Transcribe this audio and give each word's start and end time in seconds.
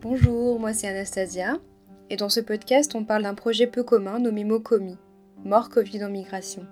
Bonjour, 0.00 0.60
moi 0.60 0.72
c'est 0.72 0.86
Anastasia, 0.86 1.58
et 2.08 2.14
dans 2.14 2.28
ce 2.28 2.38
podcast 2.38 2.94
on 2.94 3.04
parle 3.04 3.24
d'un 3.24 3.34
projet 3.34 3.66
peu 3.66 3.82
commun 3.82 4.20
nommé 4.20 4.44
MOCOMI, 4.44 4.96
Mort 5.44 5.70
Covid 5.70 6.04
en 6.04 6.08
migration. 6.08 6.66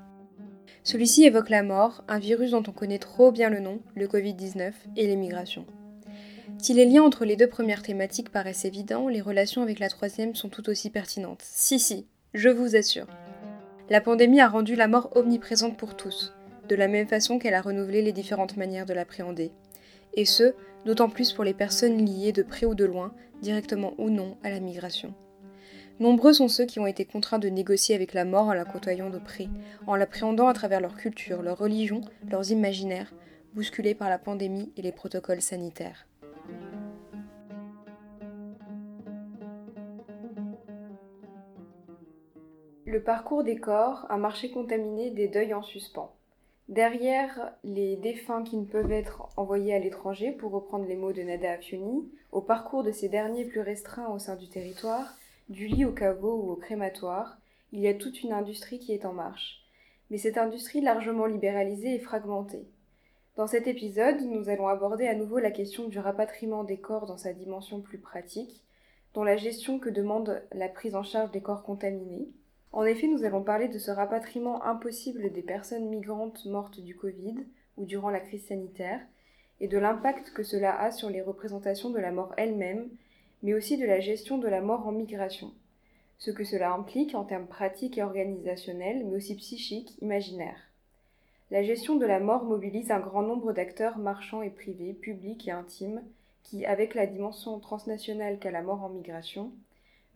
Celui-ci 0.84 1.24
évoque 1.24 1.50
la 1.50 1.64
mort, 1.64 2.04
un 2.06 2.20
virus 2.20 2.52
dont 2.52 2.62
on 2.68 2.70
connaît 2.70 3.00
trop 3.00 3.32
bien 3.32 3.50
le 3.50 3.58
nom, 3.58 3.80
le 3.96 4.06
Covid-19, 4.06 4.70
et 4.96 5.08
les 5.08 5.16
migrations. 5.16 5.66
Si 6.58 6.72
les 6.72 6.84
liens 6.84 7.02
entre 7.02 7.24
les 7.24 7.34
deux 7.34 7.48
premières 7.48 7.82
thématiques 7.82 8.30
paraissent 8.30 8.64
évidents, 8.64 9.08
les 9.08 9.20
relations 9.20 9.62
avec 9.62 9.80
la 9.80 9.88
troisième 9.88 10.36
sont 10.36 10.48
tout 10.48 10.68
aussi 10.70 10.90
pertinentes. 10.90 11.42
Si, 11.42 11.80
si, 11.80 12.06
je 12.32 12.48
vous 12.48 12.76
assure. 12.76 13.08
La 13.90 14.00
pandémie 14.00 14.40
a 14.40 14.48
rendu 14.48 14.76
la 14.76 14.86
mort 14.86 15.10
omniprésente 15.16 15.76
pour 15.76 15.96
tous, 15.96 16.32
de 16.68 16.76
la 16.76 16.86
même 16.86 17.08
façon 17.08 17.40
qu'elle 17.40 17.54
a 17.54 17.60
renouvelé 17.60 18.02
les 18.02 18.12
différentes 18.12 18.56
manières 18.56 18.86
de 18.86 18.94
l'appréhender. 18.94 19.50
Et 20.16 20.24
ce, 20.24 20.54
d'autant 20.84 21.08
plus 21.08 21.32
pour 21.32 21.44
les 21.44 21.54
personnes 21.54 22.04
liées 22.04 22.32
de 22.32 22.42
près 22.42 22.66
ou 22.66 22.74
de 22.74 22.84
loin, 22.84 23.12
directement 23.42 23.92
ou 23.98 24.10
non, 24.10 24.36
à 24.42 24.50
la 24.50 24.60
migration. 24.60 25.14
Nombreux 26.00 26.34
sont 26.34 26.48
ceux 26.48 26.66
qui 26.66 26.78
ont 26.80 26.86
été 26.86 27.04
contraints 27.04 27.38
de 27.38 27.48
négocier 27.48 27.94
avec 27.94 28.12
la 28.12 28.24
mort 28.24 28.48
en 28.48 28.54
la 28.54 28.64
côtoyant 28.64 29.08
de 29.08 29.18
près, 29.18 29.48
en 29.86 29.94
l'appréhendant 29.96 30.48
à 30.48 30.52
travers 30.52 30.80
leur 30.80 30.96
culture, 30.96 31.42
leur 31.42 31.58
religion, 31.58 32.00
leurs 32.30 32.50
imaginaires, 32.50 33.12
bousculés 33.54 33.94
par 33.94 34.10
la 34.10 34.18
pandémie 34.18 34.72
et 34.76 34.82
les 34.82 34.92
protocoles 34.92 35.40
sanitaires. 35.40 36.06
Le 42.84 43.02
parcours 43.02 43.42
des 43.42 43.56
corps, 43.56 44.06
un 44.10 44.16
marché 44.16 44.50
contaminé 44.50 45.10
des 45.10 45.28
deuils 45.28 45.54
en 45.54 45.62
suspens. 45.62 46.15
Derrière 46.68 47.52
les 47.62 47.96
défunts 47.96 48.42
qui 48.42 48.56
ne 48.56 48.64
peuvent 48.64 48.90
être 48.90 49.28
envoyés 49.36 49.72
à 49.72 49.78
l'étranger, 49.78 50.32
pour 50.32 50.50
reprendre 50.50 50.86
les 50.86 50.96
mots 50.96 51.12
de 51.12 51.22
Nada 51.22 51.52
Afioni, 51.52 52.10
au 52.32 52.40
parcours 52.40 52.82
de 52.82 52.90
ces 52.90 53.08
derniers 53.08 53.44
plus 53.44 53.60
restreints 53.60 54.08
au 54.08 54.18
sein 54.18 54.34
du 54.34 54.48
territoire, 54.48 55.16
du 55.48 55.68
lit 55.68 55.84
au 55.84 55.92
caveau 55.92 56.34
ou 56.34 56.50
au 56.50 56.56
crématoire, 56.56 57.38
il 57.70 57.80
y 57.80 57.88
a 57.88 57.94
toute 57.94 58.22
une 58.24 58.32
industrie 58.32 58.80
qui 58.80 58.92
est 58.92 59.04
en 59.04 59.12
marche. 59.12 59.62
Mais 60.10 60.18
cette 60.18 60.38
industrie 60.38 60.80
largement 60.80 61.26
libéralisée 61.26 61.94
et 61.94 62.00
fragmentée. 62.00 62.66
Dans 63.36 63.46
cet 63.46 63.68
épisode, 63.68 64.20
nous 64.22 64.48
allons 64.48 64.66
aborder 64.66 65.06
à 65.06 65.14
nouveau 65.14 65.38
la 65.38 65.52
question 65.52 65.86
du 65.86 66.00
rapatriement 66.00 66.64
des 66.64 66.78
corps 66.78 67.06
dans 67.06 67.18
sa 67.18 67.32
dimension 67.32 67.80
plus 67.80 67.98
pratique, 67.98 68.62
dont 69.14 69.22
la 69.22 69.36
gestion 69.36 69.78
que 69.78 69.88
demande 69.88 70.42
la 70.52 70.68
prise 70.68 70.96
en 70.96 71.04
charge 71.04 71.30
des 71.30 71.42
corps 71.42 71.62
contaminés, 71.62 72.28
en 72.76 72.84
effet, 72.84 73.06
nous 73.06 73.24
allons 73.24 73.42
parler 73.42 73.68
de 73.68 73.78
ce 73.78 73.90
rapatriement 73.90 74.62
impossible 74.62 75.32
des 75.32 75.40
personnes 75.40 75.88
migrantes 75.88 76.44
mortes 76.44 76.78
du 76.78 76.94
Covid 76.94 77.36
ou 77.78 77.86
durant 77.86 78.10
la 78.10 78.20
crise 78.20 78.44
sanitaire, 78.48 79.00
et 79.60 79.66
de 79.66 79.78
l'impact 79.78 80.34
que 80.34 80.42
cela 80.42 80.78
a 80.78 80.90
sur 80.90 81.08
les 81.08 81.22
représentations 81.22 81.88
de 81.88 81.98
la 81.98 82.12
mort 82.12 82.34
elle-même, 82.36 82.90
mais 83.42 83.54
aussi 83.54 83.78
de 83.78 83.86
la 83.86 84.00
gestion 84.00 84.36
de 84.36 84.46
la 84.46 84.60
mort 84.60 84.86
en 84.86 84.92
migration. 84.92 85.54
Ce 86.18 86.30
que 86.30 86.44
cela 86.44 86.70
implique 86.74 87.14
en 87.14 87.24
termes 87.24 87.46
pratiques 87.46 87.96
et 87.96 88.02
organisationnels, 88.02 89.06
mais 89.06 89.16
aussi 89.16 89.36
psychiques, 89.36 89.96
imaginaires. 90.02 90.70
La 91.50 91.62
gestion 91.62 91.96
de 91.96 92.04
la 92.04 92.20
mort 92.20 92.44
mobilise 92.44 92.90
un 92.90 93.00
grand 93.00 93.22
nombre 93.22 93.54
d'acteurs 93.54 93.96
marchands 93.96 94.42
et 94.42 94.50
privés, 94.50 94.92
publics 94.92 95.48
et 95.48 95.52
intimes, 95.52 96.02
qui, 96.42 96.66
avec 96.66 96.94
la 96.94 97.06
dimension 97.06 97.58
transnationale 97.58 98.38
qu'a 98.38 98.50
la 98.50 98.60
mort 98.60 98.84
en 98.84 98.90
migration, 98.90 99.50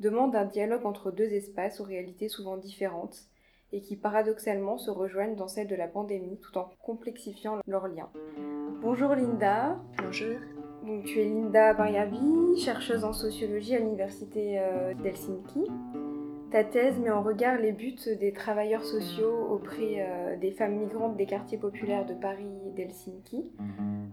demande 0.01 0.35
un 0.35 0.47
dialogue 0.47 0.87
entre 0.87 1.11
deux 1.11 1.33
espaces 1.33 1.79
aux 1.81 1.85
réalités 1.85 2.29
souvent 2.29 2.57
différentes 2.57 3.27
et 3.73 3.81
qui 3.81 3.97
paradoxalement 3.97 4.79
se 4.79 4.91
rejoignent 4.91 5.37
dans 5.37 5.47
celle 5.47 5.69
de 5.69 5.77
la 5.77 5.87
pandémie 5.87 6.39
tout 6.39 6.57
en 6.59 6.71
complexifiant 6.83 7.59
leurs 7.67 7.87
liens. 7.87 8.11
Bonjour 8.81 9.15
Linda. 9.15 9.79
Bonjour. 10.03 10.39
Donc, 10.87 11.05
tu 11.05 11.21
es 11.21 11.25
Linda 11.27 11.75
Bariavi, 11.75 12.59
chercheuse 12.59 13.05
en 13.05 13.13
sociologie 13.13 13.77
à 13.77 13.79
l'université 13.79 14.59
euh, 14.59 14.95
d'Helsinki. 14.95 15.67
Ta 16.51 16.65
thèse 16.65 16.99
met 16.99 17.11
en 17.11 17.23
regard 17.23 17.59
les 17.59 17.71
buts 17.71 17.95
des 18.19 18.33
travailleurs 18.33 18.85
sociaux 18.85 19.47
auprès 19.51 19.99
euh, 19.99 20.37
des 20.39 20.51
femmes 20.51 20.77
migrantes 20.77 21.17
des 21.17 21.27
quartiers 21.27 21.59
populaires 21.59 22.07
de 22.07 22.15
Paris 22.15 22.49
et 22.67 22.71
d'Helsinki, 22.71 23.45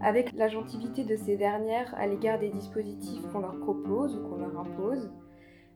avec 0.00 0.32
l'agentivité 0.34 1.02
de 1.02 1.16
ces 1.16 1.36
dernières 1.36 1.92
à 1.96 2.06
l'égard 2.06 2.38
des 2.38 2.50
dispositifs 2.50 3.26
qu'on 3.32 3.40
leur 3.40 3.58
propose 3.58 4.16
ou 4.16 4.28
qu'on 4.28 4.36
leur 4.36 4.56
impose, 4.60 5.10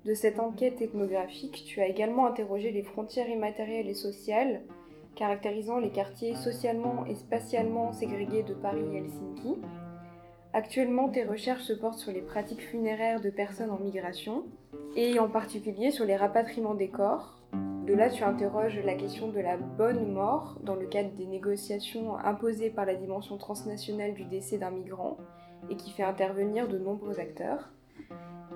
de 0.04 0.14
cette 0.14 0.40
enquête 0.40 0.82
ethnographique, 0.82 1.64
tu 1.66 1.80
as 1.80 1.86
également 1.86 2.26
interrogé 2.26 2.70
les 2.72 2.82
frontières 2.82 3.28
immatérielles 3.28 3.88
et 3.88 3.94
sociales 3.94 4.62
caractérisant 5.14 5.78
les 5.78 5.90
quartiers 5.90 6.34
socialement 6.34 7.04
et 7.06 7.14
spatialement 7.14 7.92
ségrégés 7.92 8.42
de 8.42 8.54
Paris 8.54 8.84
et 8.92 8.98
Helsinki. 8.98 9.58
Actuellement, 10.54 11.08
tes 11.08 11.24
recherches 11.24 11.62
se 11.62 11.72
portent 11.72 11.98
sur 11.98 12.12
les 12.12 12.20
pratiques 12.20 12.62
funéraires 12.62 13.20
de 13.20 13.30
personnes 13.30 13.70
en 13.70 13.78
migration, 13.78 14.44
et 14.96 15.18
en 15.18 15.28
particulier 15.28 15.90
sur 15.90 16.04
les 16.04 16.16
rapatriements 16.16 16.74
des 16.74 16.88
corps. 16.88 17.38
De 17.86 17.94
là, 17.94 18.10
tu 18.10 18.22
interroges 18.22 18.78
la 18.84 18.94
question 18.94 19.28
de 19.28 19.40
la 19.40 19.56
bonne 19.56 20.12
mort 20.12 20.58
dans 20.62 20.74
le 20.74 20.86
cadre 20.86 21.10
des 21.12 21.26
négociations 21.26 22.16
imposées 22.18 22.70
par 22.70 22.84
la 22.84 22.94
dimension 22.94 23.38
transnationale 23.38 24.14
du 24.14 24.24
décès 24.24 24.58
d'un 24.58 24.70
migrant, 24.70 25.16
et 25.70 25.76
qui 25.76 25.90
fait 25.90 26.02
intervenir 26.02 26.68
de 26.68 26.78
nombreux 26.78 27.18
acteurs. 27.18 27.70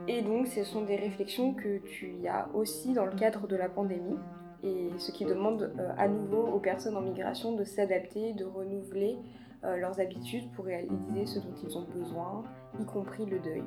Et 0.09 0.23
donc, 0.23 0.47
ce 0.47 0.63
sont 0.63 0.83
des 0.83 0.97
réflexions 0.97 1.55
que 1.55 1.79
tu 1.79 2.27
as 2.29 2.49
aussi 2.55 2.93
dans 2.93 3.07
le 3.07 3.17
cadre 3.17 3.47
de 3.49 3.57
la 3.57 3.69
pandémie, 3.69 4.19
et 4.63 4.91
ce 4.99 5.13
qui 5.13 5.25
demande 5.25 5.73
euh, 5.79 5.93
à 5.97 6.09
nouveau 6.09 6.47
aux 6.47 6.61
personnes 6.61 6.97
en 6.97 7.01
migration 7.01 7.55
de 7.55 7.65
s'adapter, 7.65 8.33
de 8.33 8.45
renouveler 8.45 9.17
euh, 9.65 9.77
leurs 9.77 10.01
habitudes 10.01 10.51
pour 10.53 10.65
réaliser 10.65 11.27
ce 11.27 11.39
dont 11.41 11.55
ils 11.63 11.77
ont 11.77 11.87
besoin, 11.95 12.45
y 12.81 12.85
compris 12.85 13.27
le 13.27 13.39
deuil. 13.39 13.65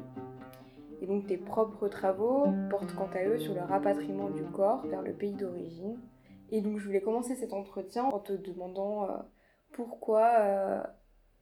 Et 1.02 1.08
donc, 1.08 1.28
tes 1.28 1.38
propres 1.38 1.88
travaux 1.88 2.48
portent 2.70 2.94
quant 2.96 3.10
à 3.14 3.24
eux 3.26 3.40
sur 3.40 3.54
le 3.54 3.62
rapatriement 3.62 4.30
du 4.30 4.44
corps 4.44 4.86
vers 4.88 5.02
le 5.02 5.14
pays 5.14 5.34
d'origine. 5.34 5.98
Et 6.52 6.62
donc, 6.62 6.80
je 6.80 6.86
voulais 6.86 7.02
commencer 7.02 7.36
cet 7.36 7.54
entretien 7.54 8.06
en 8.06 8.20
te 8.20 8.34
demandant 8.34 9.06
euh, 9.06 9.18
pourquoi 9.72 10.84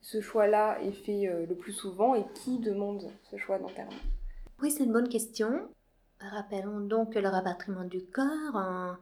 ce 0.01 0.21
choix-là 0.21 0.79
est 0.81 0.91
fait 0.91 1.45
le 1.47 1.55
plus 1.55 1.71
souvent 1.71 2.13
et 2.13 2.25
qui 2.35 2.59
demande 2.59 3.09
ce 3.23 3.37
choix 3.37 3.57
d'enterrement? 3.57 3.95
Oui, 4.59 4.71
c'est 4.71 4.85
une 4.85 4.91
bonne 4.91 5.07
question. 5.07 5.69
Rappelons 6.19 6.79
donc 6.79 7.13
que 7.13 7.19
le 7.19 7.29
rapatriement 7.29 7.83
du 7.83 8.03
corps 8.03 8.97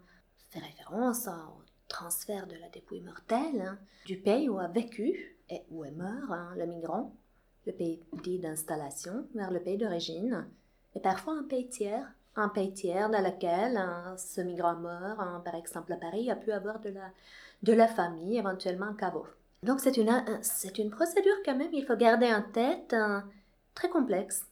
fait 0.49 0.59
référence 0.59 1.27
au 1.27 1.63
transfert 1.87 2.45
de 2.45 2.55
la 2.55 2.67
dépouille 2.67 2.99
mortelle 2.99 3.61
hein, 3.61 3.77
du 4.05 4.17
pays 4.17 4.49
où 4.49 4.59
a 4.59 4.67
vécu 4.67 5.37
et 5.49 5.61
où 5.71 5.85
est 5.85 5.91
mort 5.91 6.31
hein, 6.31 6.53
le 6.57 6.65
migrant, 6.65 7.13
le 7.65 7.71
pays 7.71 8.01
dit 8.23 8.37
d'installation, 8.37 9.27
vers 9.33 9.49
le 9.49 9.61
pays 9.61 9.77
d'origine, 9.77 10.45
et 10.93 10.99
parfois 10.99 11.37
un 11.37 11.43
pays 11.43 11.69
tiers, 11.69 12.05
un 12.35 12.49
pays 12.49 12.73
tiers 12.73 13.09
dans 13.09 13.21
lequel 13.21 13.77
hein, 13.77 14.15
ce 14.17 14.41
migrant 14.41 14.75
mort, 14.75 15.41
par 15.45 15.55
exemple 15.55 15.93
à 15.93 15.97
Paris, 15.97 16.29
a 16.29 16.35
pu 16.35 16.51
avoir 16.51 16.81
de 16.81 16.89
la, 16.89 17.11
de 17.63 17.71
la 17.71 17.87
famille, 17.87 18.37
éventuellement 18.37 18.87
un 18.87 18.93
caveau. 18.93 19.25
Donc 19.63 19.79
c'est 19.79 19.95
une, 19.95 20.11
c'est 20.41 20.77
une 20.79 20.89
procédure 20.89 21.37
quand 21.45 21.55
même, 21.55 21.73
il 21.73 21.85
faut 21.85 21.95
garder 21.95 22.27
en 22.33 22.41
tête, 22.41 22.93
très 23.73 23.87
complexe 23.87 24.45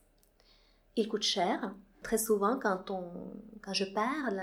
il 0.95 1.07
coûte 1.07 1.23
cher. 1.23 1.73
Très 2.01 2.17
souvent, 2.17 2.59
quand, 2.59 2.91
on, 2.91 3.03
quand 3.61 3.73
je 3.73 3.85
parle 3.85 4.41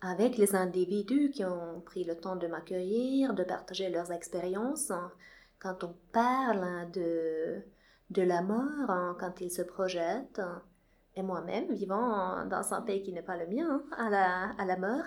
avec 0.00 0.36
les 0.38 0.54
individus 0.54 1.30
qui 1.30 1.44
ont 1.44 1.80
pris 1.80 2.04
le 2.04 2.16
temps 2.16 2.36
de 2.36 2.46
m'accueillir, 2.46 3.34
de 3.34 3.42
partager 3.42 3.90
leurs 3.90 4.12
expériences, 4.12 4.92
quand 5.58 5.82
on 5.84 5.94
parle 6.12 6.90
de, 6.92 7.62
de 8.10 8.22
la 8.22 8.42
mort, 8.42 9.16
quand 9.18 9.40
ils 9.40 9.50
se 9.50 9.62
projettent, 9.62 10.40
et 11.16 11.22
moi-même, 11.22 11.72
vivant 11.72 12.46
dans 12.46 12.72
un 12.72 12.82
pays 12.82 13.02
qui 13.02 13.12
n'est 13.12 13.22
pas 13.22 13.36
le 13.36 13.46
mien, 13.46 13.82
à 13.98 14.08
la, 14.08 14.50
à 14.58 14.64
la 14.64 14.76
mort, 14.76 15.04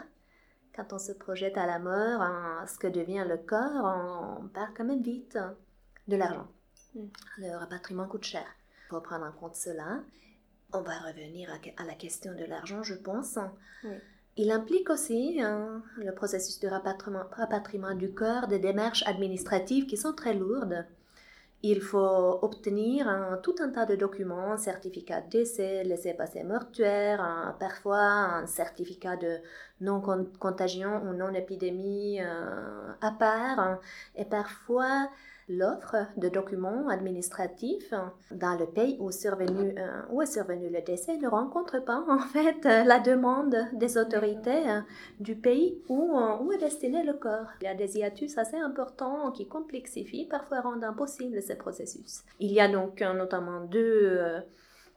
quand 0.76 0.91
on 0.91 0.99
se 0.99 1.14
projette 1.14 1.58
à 1.58 1.66
la 1.66 1.79
mort, 1.79 2.22
ce 2.67 2.78
que 2.78 2.88
devient 2.88 3.26
le 3.28 3.38
corps, 3.38 4.40
on 4.41 4.47
part 4.49 4.73
quand 4.76 4.84
même 4.84 5.02
vite 5.02 5.38
de 6.08 6.17
l'argent. 6.17 6.47
Mm. 6.96 7.05
Le 7.38 7.58
rapatriement 7.58 8.08
coûte 8.08 8.26
cher. 8.26 8.46
Il 8.85 8.90
faut 8.90 9.02
prendre 9.02 9.26
en 9.26 9.31
compte 9.31 9.55
cela. 9.55 10.02
On 10.75 10.81
va 10.81 10.97
revenir 11.07 11.49
à, 11.77 11.85
la 11.85 11.93
question 11.93 12.33
de 12.35 12.43
l'argent, 12.43 12.83
je 12.83 12.95
pense. 12.95 13.39
Il 14.35 14.51
implique 14.51 14.89
aussi 14.89 15.39
hein, 15.41 15.81
le 15.95 16.11
processus 16.11 16.59
de 16.59 16.67
rapatriement, 16.67 17.95
du 17.95 18.11
corps 18.11 18.47
des 18.47 18.59
démarches 18.59 19.03
administratives 19.07 19.85
qui 19.85 19.95
sont 19.95 20.11
très 20.11 20.33
lourdes. 20.33 20.85
Il 21.63 21.79
faut 21.81 22.39
obtenir 22.41 23.39
tout 23.41 23.55
un 23.59 23.69
tas 23.69 23.85
de 23.85 23.95
documents, 23.95 24.57
certificat 24.57 25.22
de 25.22 25.29
décès, 25.29 25.85
laissez-passer 25.85 26.43
mortuaire, 26.43 27.55
parfois 27.57 28.01
un 28.01 28.45
certificat 28.45 29.16
de 29.16 29.37
non-contagion 29.79 31.01
ou 31.03 31.13
non-épidémie 31.13 32.19
euh, 32.21 32.91
à 32.99 33.11
part, 33.11 33.79
et 34.16 34.25
parfois 34.25 35.09
l'offre 35.47 36.07
de 36.17 36.27
documents 36.27 36.87
administratifs 36.89 37.93
dans 38.31 38.57
le 38.57 38.65
pays 38.65 38.97
où, 38.99 39.11
survenu, 39.11 39.75
euh, 39.77 40.01
où 40.09 40.21
est 40.21 40.25
survenu 40.25 40.69
le 40.69 40.81
décès 40.81 41.17
ne 41.17 41.27
rencontre 41.27 41.79
pas 41.83 42.03
en 42.07 42.19
fait 42.33 42.63
la 42.63 42.99
demande 42.99 43.55
des 43.73 43.97
autorités 43.97 44.69
euh, 44.69 44.81
du 45.19 45.35
pays 45.35 45.81
où, 45.87 46.17
euh, 46.17 46.37
où 46.41 46.51
est 46.51 46.57
destiné 46.57 47.03
le 47.03 47.13
corps. 47.13 47.47
Il 47.61 47.65
y 47.65 47.67
a 47.67 47.75
des 47.75 47.97
hiatus 47.97 48.37
assez 48.37 48.57
importants 48.57 49.31
qui 49.31 49.47
complexifient, 49.47 50.25
parfois 50.25 50.61
rendent 50.61 50.83
impossible 50.83 51.41
ce 51.41 51.53
processus. 51.53 52.23
Il 52.39 52.51
y 52.51 52.59
a 52.59 52.67
donc 52.67 53.01
notamment 53.01 53.61
deux 53.61 54.43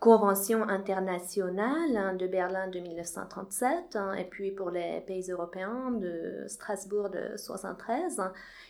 Convention 0.00 0.62
internationale 0.62 1.96
hein, 1.96 2.14
de 2.14 2.28
Berlin 2.28 2.68
de 2.68 2.78
1937 2.78 3.96
hein, 3.96 4.14
et 4.14 4.22
puis 4.22 4.52
pour 4.52 4.70
les 4.70 5.00
pays 5.00 5.28
européens 5.28 5.90
de 5.90 6.44
Strasbourg 6.46 7.10
de 7.10 7.18
1973 7.18 8.22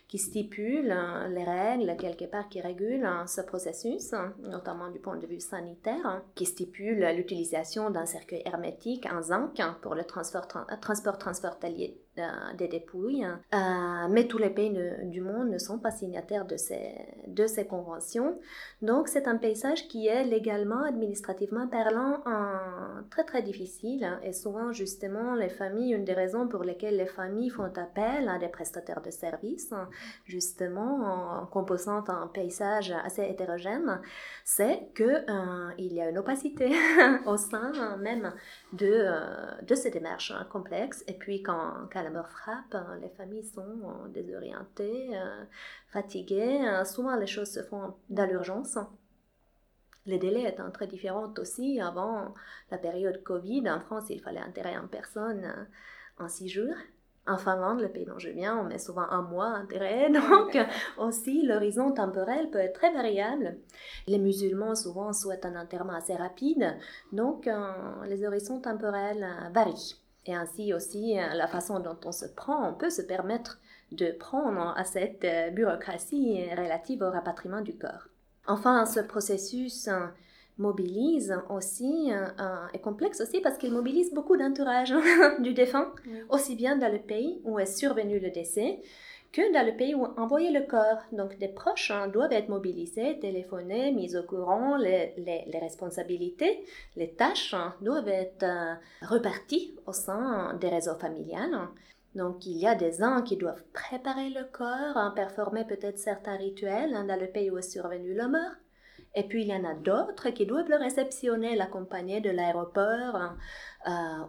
qui 0.08 0.16
stipule 0.18 0.90
hein, 0.90 1.28
les 1.28 1.44
règles, 1.44 1.94
quelque 1.98 2.24
part 2.24 2.48
qui 2.48 2.62
régulent 2.62 3.04
hein, 3.04 3.26
ce 3.26 3.42
processus, 3.42 4.14
hein, 4.14 4.34
notamment 4.40 4.90
du 4.90 4.98
point 4.98 5.18
de 5.18 5.26
vue 5.26 5.38
sanitaire, 5.38 6.22
qui 6.34 6.46
stipule 6.46 7.06
l'utilisation 7.14 7.90
d'un 7.90 8.06
cercueil 8.06 8.42
hermétique 8.46 9.06
en 9.12 9.22
zinc 9.22 9.60
pour 9.82 9.94
le 9.94 10.04
transport, 10.04 10.48
transport 10.80 11.18
transfrontalier 11.18 12.00
des 12.56 12.68
dépouilles. 12.68 13.24
Euh, 13.24 14.08
mais 14.10 14.26
tous 14.26 14.38
les 14.38 14.50
pays 14.50 14.76
du 15.04 15.20
monde 15.20 15.50
ne 15.50 15.58
sont 15.58 15.78
pas 15.78 15.90
signataires 15.90 16.46
de 16.46 16.56
ces, 16.56 16.94
de 17.26 17.46
ces 17.46 17.66
conventions. 17.66 18.38
Donc 18.82 19.08
c'est 19.08 19.26
un 19.26 19.36
paysage 19.36 19.88
qui 19.88 20.06
est 20.06 20.24
légalement, 20.24 20.82
administrativement 20.82 21.68
parlant, 21.68 22.22
très 23.10 23.24
très 23.24 23.42
difficile. 23.42 24.18
Et 24.22 24.32
souvent 24.32 24.72
justement 24.72 25.34
les 25.34 25.48
familles, 25.48 25.94
une 25.94 26.04
des 26.04 26.14
raisons 26.14 26.48
pour 26.48 26.64
lesquelles 26.64 26.96
les 26.96 27.06
familles 27.06 27.50
font 27.50 27.72
appel 27.76 28.28
à 28.28 28.38
des 28.38 28.48
prestataires 28.48 29.02
de 29.02 29.10
services, 29.10 29.72
justement 30.24 31.42
en 31.42 31.46
composant 31.46 32.04
un 32.08 32.26
paysage 32.28 32.94
assez 33.04 33.22
hétérogène, 33.22 34.00
c'est 34.44 34.88
qu'il 34.94 35.24
euh, 35.28 35.70
y 35.78 36.00
a 36.00 36.08
une 36.08 36.18
opacité 36.18 36.72
au 37.26 37.36
sein 37.36 37.96
même 37.98 38.32
de, 38.72 39.06
de 39.62 39.74
ces 39.74 39.90
démarches 39.90 40.32
complexes. 40.50 41.04
Et 41.06 41.14
puis 41.14 41.42
quand 41.42 41.88
frappe, 42.24 42.74
hein, 42.74 42.98
les 43.00 43.08
familles 43.10 43.44
sont 43.44 43.60
euh, 43.62 44.08
désorientées, 44.08 45.10
euh, 45.16 45.44
fatiguées. 45.88 46.60
Euh, 46.66 46.84
souvent, 46.84 47.16
les 47.16 47.26
choses 47.26 47.50
se 47.50 47.62
font 47.62 47.94
dans 48.08 48.26
l'urgence. 48.26 48.78
Les 50.06 50.18
délais 50.18 50.48
étant 50.48 50.70
très 50.70 50.86
différents 50.86 51.32
aussi. 51.38 51.80
Avant 51.80 52.34
la 52.70 52.78
période 52.78 53.22
Covid, 53.22 53.68
en 53.70 53.80
France, 53.80 54.04
il 54.10 54.20
fallait 54.20 54.42
enterrer 54.42 54.76
en 54.76 54.88
personne 54.88 55.68
en 56.18 56.28
six 56.28 56.48
jours. 56.48 56.74
En 57.26 57.36
Finlande, 57.36 57.80
le 57.80 57.90
pays 57.90 58.06
dont 58.06 58.18
je 58.18 58.30
viens, 58.30 58.56
on 58.56 58.64
met 58.64 58.78
souvent 58.78 59.06
un 59.10 59.20
mois 59.20 59.58
enterrer. 59.58 60.10
Donc, 60.12 60.58
aussi, 60.96 61.42
l'horizon 61.42 61.92
temporel 61.92 62.50
peut 62.50 62.58
être 62.58 62.78
très 62.78 62.92
variable. 62.92 63.58
Les 64.06 64.18
musulmans, 64.18 64.74
souvent, 64.74 65.12
souhaitent 65.12 65.44
un 65.44 65.60
enterrement 65.60 65.94
assez 65.94 66.16
rapide. 66.16 66.78
Donc, 67.12 67.46
les 68.06 68.24
horizons 68.24 68.60
temporels 68.60 69.26
varient. 69.52 70.00
Et 70.28 70.34
ainsi 70.34 70.74
aussi, 70.74 71.18
euh, 71.18 71.34
la 71.34 71.48
façon 71.48 71.80
dont 71.80 71.96
on 72.04 72.12
se 72.12 72.26
prend, 72.26 72.68
on 72.68 72.74
peut 72.74 72.90
se 72.90 73.00
permettre 73.00 73.58
de 73.92 74.12
prendre 74.12 74.74
à 74.76 74.84
cette 74.84 75.24
euh, 75.24 75.48
bureaucratie 75.50 76.44
relative 76.54 77.00
au 77.00 77.10
rapatriement 77.10 77.62
du 77.62 77.74
corps. 77.74 78.08
Enfin, 78.46 78.84
ce 78.84 79.00
processus 79.00 79.88
euh, 79.88 80.06
mobilise 80.58 81.34
aussi, 81.48 82.10
est 82.72 82.80
complexe 82.80 83.20
aussi 83.20 83.40
parce 83.40 83.56
qu'il 83.58 83.72
mobilise 83.72 84.12
beaucoup 84.12 84.36
d'entourage 84.36 84.92
du 85.38 85.54
défunt, 85.54 85.92
aussi 86.30 86.56
bien 86.56 86.76
dans 86.76 86.92
le 86.92 86.98
pays 86.98 87.40
où 87.44 87.60
est 87.60 87.66
survenu 87.66 88.18
le 88.18 88.30
décès 88.30 88.80
que 89.32 89.52
dans 89.52 89.64
le 89.64 89.76
pays 89.76 89.94
où 89.94 90.04
envoyer 90.16 90.50
le 90.50 90.66
corps. 90.66 91.02
Donc 91.12 91.38
des 91.38 91.48
proches 91.48 91.90
hein, 91.90 92.08
doivent 92.08 92.32
être 92.32 92.48
mobilisés, 92.48 93.18
téléphonés, 93.18 93.92
mis 93.92 94.16
au 94.16 94.22
courant, 94.22 94.76
les, 94.76 95.14
les, 95.16 95.58
responsabilités, 95.58 96.64
les 96.96 97.10
tâches 97.10 97.54
hein, 97.54 97.74
doivent 97.80 98.08
être 98.08 98.42
euh, 98.42 98.74
reparties 99.02 99.74
au 99.86 99.92
sein 99.92 100.54
des 100.54 100.68
réseaux 100.68 100.96
familiales. 100.96 101.68
Donc 102.14 102.46
il 102.46 102.56
y 102.56 102.66
a 102.66 102.74
des 102.74 103.02
uns 103.02 103.22
qui 103.22 103.36
doivent 103.36 103.62
préparer 103.72 104.30
le 104.30 104.44
corps, 104.44 104.96
hein, 104.96 105.12
performer 105.14 105.64
peut-être 105.64 105.98
certains 105.98 106.36
rituels 106.36 106.92
dans 106.92 107.20
le 107.20 107.26
pays 107.26 107.50
où 107.50 107.58
est 107.58 107.62
survenu 107.62 108.14
la 108.14 108.28
mort. 108.28 108.56
Et 109.14 109.22
puis 109.24 109.42
il 109.42 109.48
y 109.48 109.54
en 109.54 109.64
a 109.64 109.74
d'autres 109.74 110.30
qui 110.30 110.46
doivent 110.46 110.68
le 110.68 110.76
réceptionner, 110.76 111.56
l'accompagner 111.56 112.20
de 112.20 112.30
l'aéroport 112.30 113.34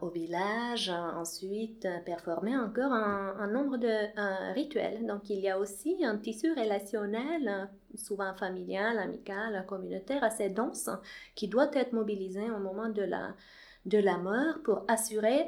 au 0.01 0.09
village, 0.09 0.89
ensuite 0.89 1.85
euh, 1.85 1.99
performer 2.05 2.57
encore 2.57 2.93
un, 2.93 3.47
nombre 3.47 3.77
de 3.77 4.53
rituels. 4.53 5.05
Donc 5.05 5.29
il 5.29 5.39
y 5.39 5.49
a 5.49 5.57
aussi 5.57 6.05
un 6.05 6.17
tissu 6.17 6.53
relationnel, 6.53 7.69
souvent 7.95 8.33
familial, 8.35 8.97
amical, 8.99 9.65
communautaire, 9.67 10.23
assez 10.23 10.49
dense, 10.49 10.89
qui 11.35 11.47
doit 11.47 11.71
être 11.73 11.93
mobilisé 11.93 12.49
au 12.51 12.59
moment 12.59 12.89
de 12.89 13.01
la, 13.01 13.35
de 13.85 13.97
la 13.97 14.17
mort 14.17 14.59
pour 14.63 14.85
assurer 14.87 15.47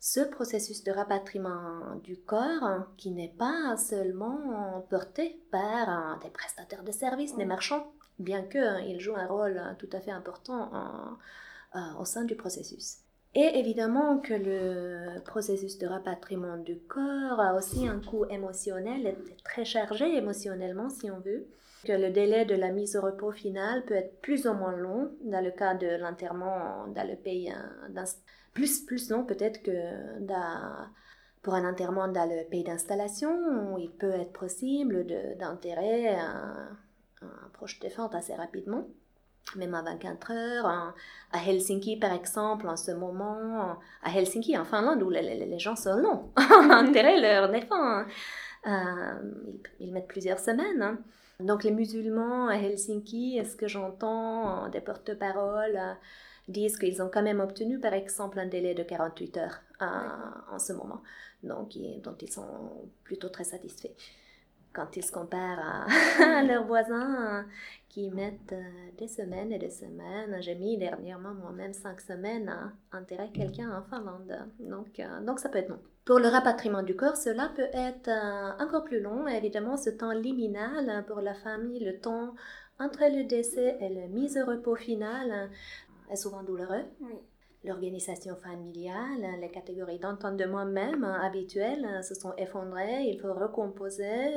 ce 0.00 0.20
processus 0.20 0.84
de 0.84 0.92
rapatriement 0.92 1.96
du 2.04 2.16
corps 2.16 2.86
qui 2.96 3.10
n'est 3.10 3.34
pas 3.36 3.76
seulement 3.76 4.86
porté 4.90 5.42
par 5.50 5.88
euh, 5.88 6.18
des 6.22 6.30
prestataires 6.30 6.84
de 6.84 6.92
services, 6.92 7.36
des 7.36 7.44
marchands, 7.44 7.92
bien 8.18 8.42
qu'il 8.42 8.60
hein, 8.60 8.98
joue 8.98 9.16
un 9.16 9.26
rôle 9.26 9.60
tout 9.78 9.88
à 9.92 10.00
fait 10.00 10.12
important 10.12 10.70
euh, 11.74 11.78
au 11.98 12.04
sein 12.04 12.24
du 12.24 12.36
processus. 12.36 12.98
Et 13.34 13.58
évidemment 13.58 14.18
que 14.18 14.34
le 14.34 15.20
processus 15.24 15.78
de 15.78 15.86
rapatriement 15.86 16.56
du 16.56 16.78
corps 16.78 17.40
a 17.40 17.54
aussi 17.54 17.86
un 17.86 18.00
coût 18.00 18.24
émotionnel, 18.30 19.06
est 19.06 19.44
très 19.44 19.64
chargé 19.64 20.16
émotionnellement 20.16 20.88
si 20.88 21.10
on 21.10 21.20
veut, 21.20 21.46
que 21.84 21.92
le 21.92 22.10
délai 22.10 22.44
de 22.44 22.54
la 22.54 22.72
mise 22.72 22.96
au 22.96 23.02
repos 23.02 23.30
final 23.30 23.84
peut 23.84 23.94
être 23.94 24.20
plus 24.20 24.46
ou 24.46 24.54
moins 24.54 24.76
long 24.76 25.12
dans 25.22 25.44
le 25.44 25.50
cas 25.50 25.74
de 25.74 26.00
l'enterrement 26.00 26.88
dans 26.88 27.06
le 27.06 27.16
pays, 27.16 27.52
euh, 27.52 28.04
plus, 28.54 28.80
plus 28.80 29.10
long 29.10 29.24
peut-être 29.24 29.62
que 29.62 30.20
dans, 30.20 30.88
pour 31.42 31.54
un 31.54 31.68
enterrement 31.68 32.08
dans 32.08 32.28
le 32.28 32.48
pays 32.48 32.64
d'installation, 32.64 33.72
où 33.72 33.78
il 33.78 33.90
peut 33.90 34.10
être 34.10 34.32
possible 34.32 35.06
d'enterrer 35.38 36.08
un 36.08 36.76
un 37.22 37.48
proche 37.52 37.78
défunt 37.80 38.08
assez 38.12 38.34
rapidement, 38.34 38.86
même 39.56 39.74
à 39.74 39.82
24 39.82 40.32
heures. 40.32 40.94
À 41.32 41.46
Helsinki, 41.46 41.96
par 41.96 42.12
exemple, 42.12 42.68
en 42.68 42.76
ce 42.76 42.90
moment, 42.90 43.78
à 44.02 44.10
Helsinki, 44.10 44.56
en 44.56 44.64
Finlande, 44.64 45.02
où 45.02 45.10
les, 45.10 45.58
gens 45.58 45.76
sont 45.76 45.96
longs 45.96 46.30
à 46.36 46.80
enterrer 46.82 47.20
leurs 47.20 47.50
défunts. 47.50 48.06
Euh, 48.66 48.70
ils, 49.80 49.92
mettent 49.92 50.08
plusieurs 50.08 50.38
semaines. 50.38 50.82
Hein. 50.82 50.98
Donc 51.40 51.64
les 51.64 51.70
musulmans 51.70 52.48
à 52.48 52.56
Helsinki, 52.56 53.38
est-ce 53.38 53.56
que 53.56 53.68
j'entends 53.68 54.68
des 54.68 54.80
porte-paroles 54.80 55.76
euh, 55.76 55.94
disent 56.48 56.76
qu'ils 56.76 57.00
ont 57.00 57.10
quand 57.12 57.22
même 57.22 57.40
obtenu, 57.40 57.78
par 57.78 57.92
exemple, 57.92 58.38
un 58.38 58.46
délai 58.46 58.74
de 58.74 58.82
48 58.82 59.36
heures 59.36 59.60
euh, 59.82 59.86
en 60.50 60.58
ce 60.58 60.72
moment, 60.72 61.02
donc 61.42 61.78
dont 62.02 62.16
ils 62.20 62.32
sont 62.32 62.88
plutôt 63.04 63.28
très 63.28 63.44
satisfaits 63.44 63.94
quand 64.72 64.96
ils 64.96 65.04
se 65.04 65.12
comparent 65.12 65.86
à, 66.20 66.42
leurs 66.46 66.64
voisins 66.64 67.44
qui 67.98 68.10
mettent 68.10 68.52
euh, 68.52 68.90
des 68.96 69.08
semaines 69.08 69.52
et 69.52 69.58
des 69.58 69.70
semaines. 69.70 70.40
J'ai 70.40 70.54
mis 70.54 70.78
dernièrement 70.78 71.34
moi-même 71.34 71.72
cinq 71.72 72.00
semaines 72.00 72.48
à 72.48 72.96
enterrer 72.96 73.30
quelqu'un 73.32 73.76
en 73.76 73.82
Finlande. 73.82 74.32
Donc, 74.60 75.00
euh, 75.00 75.20
donc 75.22 75.40
ça 75.40 75.48
peut 75.48 75.58
être 75.58 75.68
long. 75.68 75.80
Pour 76.04 76.20
le 76.20 76.28
rapatriement 76.28 76.84
du 76.84 76.94
corps, 76.94 77.16
cela 77.16 77.50
peut 77.56 77.68
être 77.72 78.08
euh, 78.08 78.64
encore 78.64 78.84
plus 78.84 79.00
long. 79.00 79.26
Évidemment, 79.26 79.76
ce 79.76 79.90
temps 79.90 80.12
liminal 80.12 81.04
pour 81.08 81.20
la 81.20 81.34
famille, 81.34 81.84
le 81.84 81.98
temps 81.98 82.34
entre 82.78 83.00
le 83.00 83.24
décès 83.24 83.76
et 83.80 83.88
la 83.88 84.06
mise 84.06 84.38
au 84.38 84.46
repos 84.46 84.76
final 84.76 85.50
est 86.10 86.16
souvent 86.16 86.44
douloureux. 86.44 86.84
Oui 87.00 87.18
l'organisation 87.64 88.36
familiale, 88.36 89.40
les 89.40 89.50
catégories 89.50 89.98
d'entendement 89.98 90.64
même 90.64 91.04
hein, 91.04 91.20
habituelles 91.22 91.84
hein, 91.84 92.02
se 92.02 92.14
sont 92.14 92.32
effondrées, 92.36 93.04
il 93.04 93.20
faut 93.20 93.34
recomposer. 93.34 94.34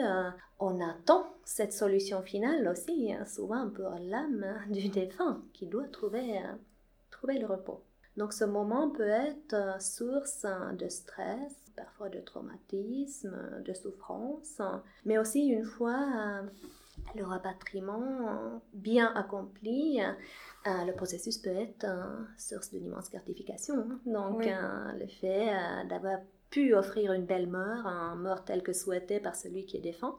On 0.60 0.82
attend 0.82 1.26
cette 1.46 1.74
solution 1.74 2.22
finale 2.22 2.68
aussi, 2.68 3.14
hein, 3.14 3.26
souvent 3.26 3.70
pour 3.70 3.92
l'âme 4.00 4.46
du 4.70 4.90
défunt 4.90 5.42
qui 5.54 5.68
doit 5.68 5.88
trouver, 5.88 6.40
trouver 7.10 7.40
le 7.40 7.48
repos. 7.48 7.84
Donc 8.18 8.34
ce 8.34 8.44
moment 8.44 8.90
peut 8.90 9.08
être 9.08 9.54
euh, 9.54 9.80
source 9.80 10.46
de 10.78 10.90
stress, 10.90 11.56
parfois 11.76 12.10
de 12.10 12.20
traumatisme, 12.20 13.64
de 13.66 13.74
souffrance, 13.74 14.62
mais 15.06 15.18
aussi 15.18 15.48
une 15.48 15.64
fois 15.64 16.44
le 17.16 17.24
rapatriement 17.24 18.62
bien 18.74 19.14
accompli, 19.16 20.00
euh, 20.68 20.86
le 20.86 20.94
processus 20.94 21.40
peut 21.40 21.50
être 21.50 21.86
une 21.86 22.28
source 22.38 22.70
d'une 22.72 22.86
immense 22.86 23.10
gratification. 23.10 23.80
Hein. 23.80 24.00
Donc, 24.06 24.46
euh, 24.46 24.92
le 25.00 25.08
fait 25.08 25.50
euh, 25.50 25.84
d'avoir 25.90 26.20
pu 26.52 26.76
offrir 26.76 27.14
une 27.14 27.26
belle 27.26 27.48
mort, 27.48 27.88
un 27.88 28.16
mort 28.16 28.46
tel 28.46 28.62
que 28.62 28.74
souhaité 28.74 29.20
par 29.20 29.36
celui 29.36 29.66
qui 29.66 29.78
est 29.78 29.82
défunt, 29.82 30.16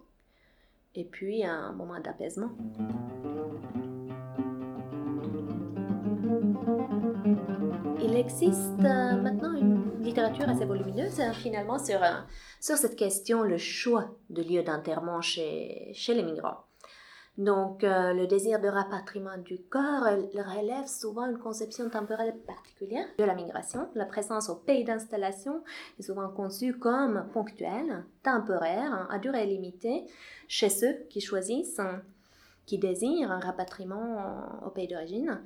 et 0.95 1.05
puis 1.05 1.45
un 1.45 1.73
moment 1.73 2.01
d'apaisement. 2.01 2.51
Il 8.13 8.19
existe 8.19 8.79
maintenant 8.79 9.55
une 9.55 10.03
littérature 10.03 10.47
assez 10.47 10.67
volumineuse 10.67 11.19
finalement 11.33 11.79
sur, 11.79 11.99
sur 12.61 12.77
cette 12.77 12.95
question, 12.95 13.43
le 13.43 13.57
choix 13.57 14.11
de 14.29 14.43
lieu 14.43 14.63
d'enterrement 14.63 15.23
chez, 15.23 15.93
chez 15.95 16.13
les 16.13 16.23
migrants. 16.23 16.59
Donc, 17.39 17.85
euh, 17.85 18.13
le 18.13 18.27
désir 18.27 18.61
de 18.61 18.69
rapatriement 18.69 19.39
du 19.39 19.63
corps 19.63 20.03
relève 20.03 20.87
souvent 20.87 21.25
une 21.25 21.39
conception 21.39 21.89
temporelle 21.89 22.37
particulière 22.47 23.07
de 23.19 23.25
la 23.25 23.35
migration. 23.35 23.89
La 23.95 24.05
présence 24.05 24.51
au 24.51 24.57
pays 24.57 24.85
d'installation 24.85 25.63
est 25.99 26.03
souvent 26.03 26.29
conçue 26.29 26.79
comme 26.79 27.25
ponctuelle, 27.33 28.05
temporaire, 28.23 29.07
à 29.11 29.19
durée 29.21 29.47
limitée, 29.47 30.05
chez 30.49 30.69
ceux 30.69 30.99
qui 31.09 31.23
choisissent, 31.23 31.81
qui 32.67 32.77
désirent 32.77 33.33
un 33.33 33.41
rapatriement 33.41 34.61
au 34.67 34.69
pays 34.69 34.87
d'origine. 34.87 35.41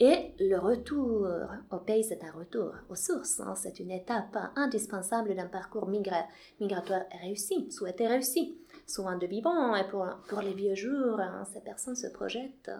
Et 0.00 0.32
le 0.40 0.58
retour 0.58 1.28
au 1.70 1.78
pays, 1.78 2.02
c'est 2.02 2.24
un 2.24 2.32
retour 2.32 2.72
aux 2.88 2.96
sources. 2.96 3.38
Hein. 3.38 3.54
C'est 3.54 3.78
une 3.78 3.92
étape 3.92 4.36
indispensable 4.56 5.36
d'un 5.36 5.46
parcours 5.46 5.88
migratoire 5.88 7.02
réussi, 7.22 7.70
souhaité 7.70 8.08
réussi. 8.08 8.58
Souvent 8.86 9.16
de 9.16 9.26
vivants, 9.26 9.74
et 9.76 9.86
pour, 9.88 10.40
les 10.42 10.52
vieux 10.52 10.74
jours, 10.74 11.20
hein, 11.20 11.44
ces 11.52 11.60
personnes 11.60 11.94
se 11.94 12.08
projettent 12.08 12.70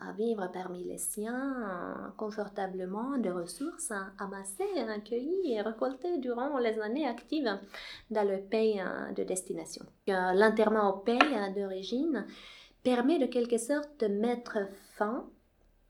à 0.00 0.12
vivre 0.12 0.48
parmi 0.52 0.84
les 0.84 0.98
siens 0.98 2.12
confortablement 2.16 3.18
des 3.18 3.30
ressources 3.30 3.92
amassées, 4.18 4.78
accueillies 4.88 5.54
et 5.54 5.62
récoltées 5.62 6.18
durant 6.18 6.58
les 6.58 6.78
années 6.78 7.08
actives 7.08 7.58
dans 8.10 8.28
le 8.28 8.40
pays 8.42 8.80
de 9.16 9.24
destination. 9.24 9.84
L'enterrement 10.06 10.90
au 10.90 10.98
pays 10.98 11.18
d'origine 11.56 12.26
permet 12.84 13.18
de 13.18 13.26
quelque 13.26 13.58
sorte 13.58 13.98
de 13.98 14.06
mettre 14.06 14.58
fin 14.96 15.28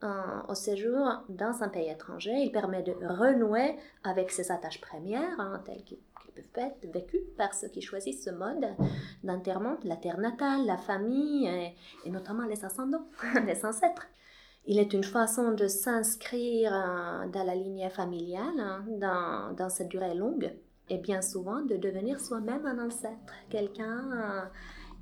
au 0.02 0.54
séjour 0.54 1.22
dans 1.28 1.62
un 1.62 1.68
pays 1.68 1.90
étranger. 1.90 2.32
Il 2.32 2.52
permet 2.52 2.82
de 2.82 2.92
renouer 2.92 3.76
avec 4.04 4.30
ses 4.30 4.52
attaches 4.52 4.80
premières, 4.80 5.40
hein, 5.40 5.60
telles 5.64 5.82
qu'ils 5.82 5.98
peuvent 6.34 6.64
être 6.64 6.92
vécues 6.92 7.22
par 7.36 7.54
ceux 7.54 7.68
qui 7.68 7.80
choisissent 7.80 8.24
ce 8.24 8.30
mode 8.30 8.66
d'enterrement, 9.24 9.76
la 9.84 9.96
terre 9.96 10.18
natale, 10.18 10.66
la 10.66 10.76
famille 10.76 11.48
et, 12.04 12.10
notamment 12.10 12.44
les 12.44 12.64
ascendants, 12.64 13.06
les 13.46 13.64
ancêtres. 13.64 14.06
Il 14.66 14.78
est 14.78 14.92
une 14.92 15.04
façon 15.04 15.52
de 15.52 15.66
s'inscrire 15.66 16.72
euh, 16.74 17.26
dans 17.28 17.44
la 17.44 17.54
lignée 17.54 17.88
familiale, 17.88 18.60
hein, 18.60 18.84
dans, 19.56 19.68
cette 19.70 19.88
durée 19.88 20.14
longue, 20.14 20.52
et 20.90 20.98
bien 20.98 21.22
souvent 21.22 21.62
de 21.62 21.76
devenir 21.76 22.20
soi-même 22.20 22.66
un 22.66 22.86
ancêtre, 22.86 23.32
quelqu'un 23.48 24.50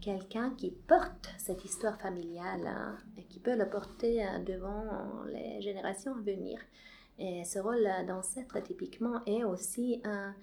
quelqu'un 0.01 0.51
qui 0.51 0.71
porte 0.71 1.31
cette 1.39 1.65
histoire 1.65 2.01
familiale 2.01 2.67
hein, 2.67 2.97
et 3.17 3.25
qui 3.25 3.41
peut 3.41 3.57
la 3.57 3.67
porter 3.67 4.25
euh, 4.25 4.39
devant 4.41 5.25
les 5.33 5.61
générations 5.61 6.15
à 6.15 6.21
venir. 6.21 6.61
Et 7.19 7.45
ce 7.45 7.59
rôle 7.59 7.89
d'ancêtre, 8.07 8.63
typiquement, 8.63 9.25
est 9.25 9.43
aussi 9.45 10.01
un 10.05 10.35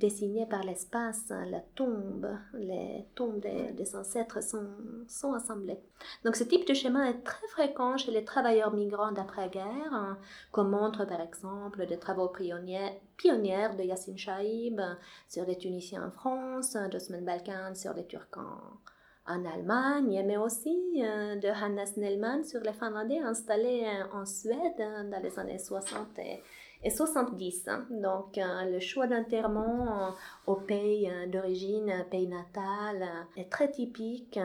dessiné 0.00 0.46
par 0.46 0.64
l'espace, 0.64 1.28
la 1.28 1.60
tombe, 1.76 2.26
les 2.54 3.06
tombes 3.14 3.38
des, 3.38 3.94
ancêtres 3.94 4.42
sont, 4.42 4.66
sont, 5.06 5.34
assemblées. 5.34 5.78
Donc 6.24 6.34
ce 6.34 6.44
type 6.44 6.66
de 6.66 6.74
schéma 6.74 7.10
est 7.10 7.22
très 7.22 7.46
fréquent 7.48 7.96
chez 7.96 8.10
les 8.10 8.24
travailleurs 8.24 8.72
migrants 8.72 9.12
d'après-guerre, 9.12 9.92
hein, 9.92 10.18
comme 10.50 10.70
montre 10.70 11.04
par 11.04 11.20
exemple 11.20 11.86
des 11.86 11.98
travaux 11.98 12.28
pionniers, 12.28 13.00
pionnières 13.16 13.76
de 13.76 13.84
Yassine 13.84 14.18
Chaïb 14.18 14.80
sur 15.28 15.44
les 15.44 15.58
Tunisiens 15.58 16.08
en 16.08 16.10
France, 16.10 16.76
d'Osman 16.90 17.24
Balkan 17.24 17.74
sur 17.74 17.92
les 17.92 18.06
Turcs 18.06 18.36
en, 18.36 18.80
Allemagne, 19.26 20.24
mais 20.26 20.36
aussi 20.36 20.76
euh, 20.96 21.36
de 21.36 21.46
Hannes 21.46 21.86
Snellman 21.86 22.42
sur 22.42 22.60
les 22.62 22.72
Finlandais 22.72 23.20
installés 23.20 23.86
en 24.12 24.26
Suède 24.26 24.58
dans 24.76 25.22
les 25.22 25.38
années 25.38 25.60
60 25.60 26.18
et 26.18 26.42
et 26.82 26.90
70. 26.90 27.68
Hein. 27.68 27.86
Donc, 27.90 28.38
euh, 28.38 28.64
le 28.64 28.80
choix 28.80 29.06
d'enterrement 29.06 30.08
euh, 30.08 30.10
au 30.46 30.56
pays 30.56 31.10
euh, 31.10 31.26
d'origine, 31.26 32.04
pays 32.10 32.26
natal, 32.26 33.06
est 33.36 33.50
très 33.50 33.70
typique 33.70 34.38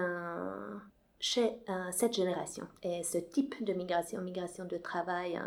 chez 1.20 1.58
cette 1.92 2.14
génération. 2.14 2.68
Et 2.84 3.04
ce 3.04 3.18
type 3.18 3.64
de 3.64 3.74
migration, 3.74 4.22
migration 4.22 4.66
de 4.66 4.78
travail 4.78 5.40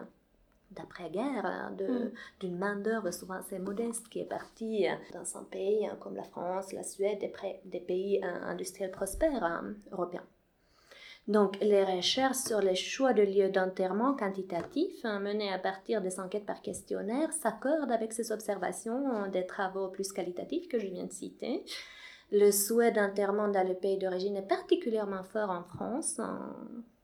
d'après-guerre, 0.72 1.46
hein, 1.46 1.76
mm. 1.78 2.10
d'une 2.40 2.58
main-d'œuvre 2.58 3.10
souvent 3.10 3.34
assez 3.34 3.58
modeste 3.58 4.08
qui 4.08 4.20
est 4.20 4.24
partie 4.24 4.86
dans 5.12 5.38
un 5.38 5.44
pays 5.44 5.88
comme 6.00 6.16
la 6.16 6.24
France, 6.24 6.72
la 6.72 6.82
Suède, 6.82 7.20
des, 7.20 7.32
des 7.64 7.80
pays 7.80 8.20
industriels 8.22 8.90
prospères 8.90 9.62
européens. 9.92 10.24
Donc, 11.28 11.58
les 11.60 11.84
recherches 11.84 12.38
sur 12.38 12.60
les 12.60 12.74
choix 12.74 13.12
de 13.12 13.22
lieux 13.22 13.50
d'enterrement 13.50 14.14
quantitatifs 14.14 15.04
hein, 15.04 15.20
menées 15.20 15.52
à 15.52 15.58
partir 15.58 16.00
des 16.00 16.18
enquêtes 16.18 16.46
par 16.46 16.62
questionnaire 16.62 17.32
s'accordent 17.34 17.92
avec 17.92 18.14
ces 18.14 18.32
observations 18.32 19.28
des 19.30 19.46
travaux 19.46 19.88
plus 19.88 20.10
qualitatifs 20.10 20.68
que 20.68 20.78
je 20.78 20.86
viens 20.86 21.04
de 21.04 21.12
citer. 21.12 21.64
Le 22.32 22.50
souhait 22.50 22.92
d'enterrement 22.92 23.48
dans 23.48 23.66
le 23.66 23.74
pays 23.74 23.98
d'origine 23.98 24.36
est 24.36 24.48
particulièrement 24.48 25.22
fort 25.22 25.50
en 25.50 25.64
France, 25.64 26.18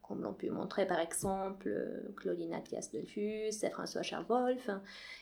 comme 0.07 0.23
l'ont 0.23 0.35
pu 0.35 0.51
montrer 0.51 0.87
par 0.87 1.01
exemple 1.01 1.71
Claudine 2.17 2.55
Athias 2.55 2.91
Delfus 2.91 3.63
et 3.63 3.71
François 3.71 4.03
Charles 4.03 4.25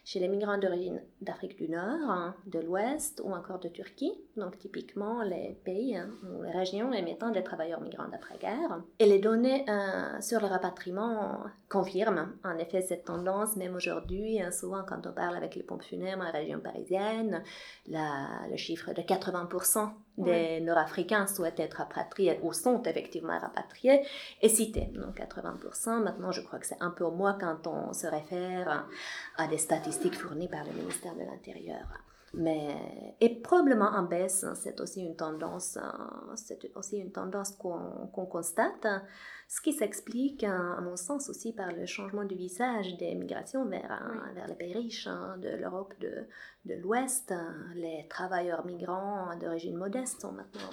chez 0.05 0.19
les 0.19 0.29
migrants 0.29 0.59
d'origine 0.59 1.01
d'Afrique 1.21 1.57
du 1.57 1.69
Nord, 1.69 2.11
hein, 2.11 2.35
de 2.47 2.59
l'Ouest 2.61 3.23
ou 3.25 3.33
encore 3.33 3.59
de 3.59 3.69
Turquie, 3.69 4.13
donc 4.37 4.59
typiquement 4.59 5.23
les 5.23 5.57
pays 5.65 5.97
hein, 5.97 6.11
ou 6.25 6.43
les 6.43 6.51
régions 6.51 6.93
émettant 6.93 7.31
des 7.31 7.43
travailleurs 7.43 7.81
migrants 7.81 8.09
d'après-guerre. 8.09 8.83
Et 8.99 9.07
les 9.07 9.19
données 9.19 9.65
euh, 9.69 10.21
sur 10.21 10.41
le 10.41 10.47
rapatriement 10.47 11.45
confirment 11.69 12.33
en 12.45 12.59
effet 12.59 12.83
cette 12.83 13.05
tendance, 13.05 13.57
même 13.57 13.75
aujourd'hui, 13.75 14.41
hein, 14.41 14.51
souvent 14.51 14.83
quand 14.87 15.07
on 15.07 15.13
parle 15.13 15.37
avec 15.37 15.55
les 15.55 15.63
pompes 15.63 15.85
funèbres 15.85 16.25
en 16.25 16.33
région 16.33 16.61
parisienne, 16.61 17.43
le 17.87 18.57
chiffre 18.57 18.93
de 18.93 19.03
80% 19.03 19.91
des 20.19 20.61
Nord-Africains 20.61 21.27
souhaitent 21.27 21.61
être 21.61 21.79
rapatriés 21.79 22.39
ou 22.43 22.53
sont 22.53 22.83
effectivement 22.83 23.39
rapatriés 23.39 24.07
est 24.41 24.49
cité. 24.49 24.91
Donc 24.95 25.19
80%, 25.19 26.03
maintenant 26.03 26.33
je 26.33 26.43
crois 26.43 26.59
que 26.59 26.67
c'est 26.67 26.81
un 26.81 26.91
peu 26.91 27.09
moins 27.09 27.39
quand 27.39 27.67
on 27.67 27.93
se 27.93 28.07
réfère 28.07 28.87
à 29.37 29.47
des 29.49 29.59
statistiques 29.59 30.17
fournies 30.17 30.49
par 30.49 30.65
le 30.65 30.73
ministère 30.73 31.15
de 31.15 31.25
l'Intérieur. 31.25 31.87
Mais, 32.35 33.15
et 33.21 33.41
probablement 33.41 33.91
en 33.91 34.05
baisse, 34.05 34.47
c'est 34.55 34.81
aussi 34.81 35.03
une 35.03 35.17
tendance, 35.17 35.79
c'est 36.37 36.71
aussi 36.75 36.97
une 36.97 37.13
tendance 37.13 37.51
qu'on 37.57 38.27
constate, 38.27 38.87
ce 39.49 39.61
qui 39.61 39.75
s'explique, 39.75 40.43
à 40.45 40.81
mon 40.81 40.97
sens, 40.97 41.29
aussi 41.29 41.53
par 41.53 41.73
le 41.73 41.85
changement 41.85 42.25
du 42.25 42.35
visage 42.35 42.97
des 42.97 43.15
migrations 43.15 43.67
vers, 43.67 44.31
vers 44.35 44.47
les 44.47 44.55
pays 44.55 44.73
riches 44.73 45.07
hein, 45.07 45.37
de 45.43 45.51
l'Europe 45.51 45.93
de, 46.01 46.27
de 46.65 46.75
l'Ouest. 46.77 47.35
Les 47.75 48.07
travailleurs 48.09 48.65
migrants 48.65 49.37
d'origine 49.39 49.77
modeste 49.77 50.23
sont 50.23 50.33
maintenant 50.33 50.71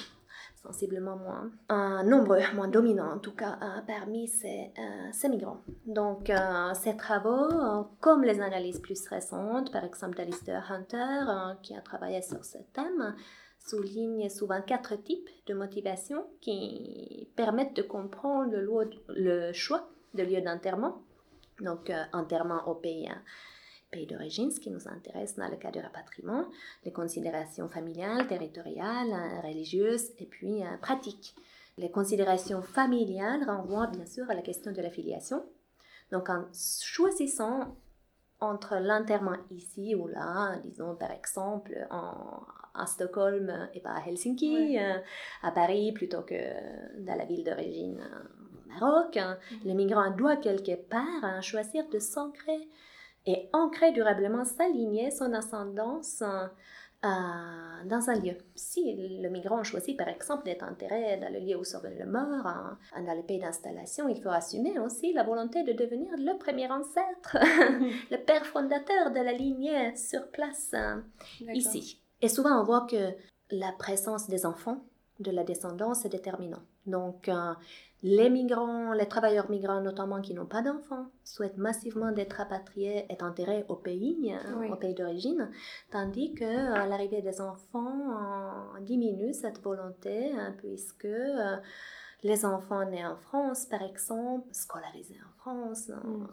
sensiblement 0.56 1.16
moins, 1.16 1.52
un 1.70 2.04
nombre 2.04 2.40
moins 2.56 2.68
dominant 2.68 3.14
en 3.14 3.20
tout 3.20 3.36
cas 3.36 3.58
euh, 3.62 3.82
parmi 3.88 4.28
ces, 4.28 4.72
euh, 4.78 5.10
ces, 5.12 5.30
migrants. 5.30 5.62
Donc 5.86 6.30
euh, 6.30 6.74
ces 6.74 6.96
travaux, 6.98 7.88
comme 8.00 8.24
les 8.24 8.42
analyses 8.42 8.80
plus 8.80 9.08
récentes, 9.08 9.72
par 9.72 9.84
exemple 9.84 10.18
d'Alistair 10.18 10.72
Hunter, 10.72 11.58
qui 11.62 11.76
a 11.76 11.82
travaillé 11.82 12.22
sur 12.22 12.44
ce 12.44 12.58
thème, 12.74 13.16
soulignent 13.60 14.30
souvent 14.30 14.62
quatre 14.62 14.96
types 14.96 15.30
de 15.48 15.54
motivations 15.54 16.26
qui 16.42 17.30
permettent 17.36 17.76
de 17.76 17.82
comprendre 17.82 18.56
le, 18.56 18.70
le 19.10 19.54
choix 19.54 19.90
de 20.14 20.24
lieu 20.24 20.42
d'enterrement. 20.42 21.02
Donc 21.62 21.92
enterrement 22.14 22.68
au 22.68 22.76
pays 22.76 23.10
pays 23.90 24.06
d'origine, 24.06 24.52
ce 24.52 24.60
qui 24.60 24.70
nous 24.70 24.88
intéresse 24.88 25.36
dans 25.36 25.48
le 25.48 25.58
cas 25.58 25.72
du 25.72 25.80
rapatriement, 25.80 26.46
les 26.86 26.92
considérations 26.92 27.68
familiales, 27.68 28.28
territoriales, 28.28 29.12
euh, 29.12 29.42
religieuses 29.48 30.12
et 30.20 30.26
puis 30.26 30.64
euh, 30.64 30.78
pratiques. 30.82 31.36
Les 31.78 31.92
considérations 31.92 32.62
familiales 32.62 33.44
renvoient 33.46 33.88
bien 33.88 34.06
sûr 34.06 34.30
à 34.30 34.34
la 34.34 34.42
question 34.42 34.72
de 34.72 34.82
la 34.82 34.90
filiation. 34.90 35.44
Donc 36.12 36.30
en 36.30 36.46
choisissant 36.54 37.76
entre 38.42 38.76
l'enterrement 38.76 39.38
ici 39.52 39.96
ou 39.96 40.08
là, 40.08 40.58
disons 40.64 40.96
par 40.96 41.12
exemple 41.12 41.76
en, 41.90 42.42
à 42.74 42.86
Stockholm 42.86 43.70
et 43.74 43.80
pas 43.80 43.92
à 43.92 44.08
Helsinki, 44.08 44.78
euh, 44.80 44.98
à 45.44 45.52
Paris 45.52 45.92
plutôt 45.92 46.22
que 46.22 46.36
dans 47.00 47.16
la 47.16 47.26
ville 47.26 47.44
d'origine 47.44 48.00
au 48.00 48.70
Maroc, 48.70 49.16
mm-hmm. 49.16 49.66
le 49.66 49.74
migrant 49.74 50.12
doit 50.12 50.38
quelque 50.38 50.76
part 50.76 51.24
hein, 51.24 51.42
choisir 51.42 51.88
de 51.90 52.00
s'ancrer 52.00 52.68
et 53.26 53.50
ancrer 53.54 53.92
durablement 53.92 54.46
s'aligner 54.46 55.12
son 55.12 55.34
ascendance 55.34 56.24
euh, 57.06 57.08
dans 57.86 58.10
un 58.10 58.16
lieu. 58.16 58.36
Si 58.56 59.20
le 59.22 59.30
migrant 59.30 59.64
choisit 59.64 59.98
par 59.98 60.10
exemple 60.10 60.44
d'être 60.44 60.64
enterré 60.64 61.18
dans 61.18 61.32
le 61.32 61.40
lieu 61.40 61.56
où 61.56 61.64
survient 61.64 61.92
le 61.98 62.06
mort, 62.06 62.76
dans 62.94 63.16
le 63.16 63.24
pays 63.24 63.40
d'installation, 63.40 64.10
il 64.10 64.22
faut 64.22 64.30
assumer 64.30 64.78
aussi 64.80 65.14
la 65.14 65.24
volonté 65.24 65.64
de 65.64 65.74
devenir 65.74 66.10
le 66.18 66.38
premier 66.38 66.70
ancêtre, 66.70 67.38
le 68.12 68.18
père 68.18 68.46
fondateur 68.46 69.12
de 69.12 69.20
la 69.20 69.32
lignée 69.32 69.96
sur 69.96 70.28
place 70.30 70.72
euh, 70.74 71.02
ici. 71.54 72.02
Et 72.22 72.28
souvent 72.28 72.60
on 72.60 72.64
voit 72.64 72.86
que 72.86 73.14
la 73.52 73.72
présence 73.72 74.28
des 74.28 74.46
enfants 74.46 74.84
de 75.20 75.32
la 75.32 75.44
descendance 75.44 76.06
est 76.06 76.10
déterminante. 76.10 76.66
Donc, 76.86 77.30
euh, 77.30 77.54
les 78.02 78.30
migrants, 78.30 78.94
les 78.94 79.08
travailleurs 79.08 79.50
migrants 79.50 79.82
notamment 79.82 80.22
qui 80.22 80.34
n'ont 80.34 80.46
pas 80.46 80.62
d'enfants, 80.62 81.08
souhaitent 81.26 81.58
massivement 81.58 82.12
d'être 82.12 82.34
rapatriés 82.34 83.06
et 83.10 83.22
enterrés 83.22 83.66
au 83.68 83.76
pays, 83.76 84.34
euh, 84.34 84.72
au 84.72 84.76
pays 84.78 84.94
d'origine, 84.94 85.50
tandis 85.92 86.34
que 86.34 86.46
euh, 86.46 86.86
l'arrivée 86.86 87.22
des 87.22 87.42
enfants 87.42 88.74
diminue 88.82 89.34
cette 89.34 89.62
volonté, 89.62 90.32
hein, 90.32 90.56
puisque 90.58 91.06
euh, 91.06 91.58
les 92.24 92.46
enfants 92.46 92.86
nés 92.86 93.06
en 93.06 93.18
France, 93.18 93.66
par 93.66 93.82
exemple, 93.82 94.48
scolarisés 94.54 95.20
en 95.28 95.38
France, 95.42 95.90
mm. 95.90 96.28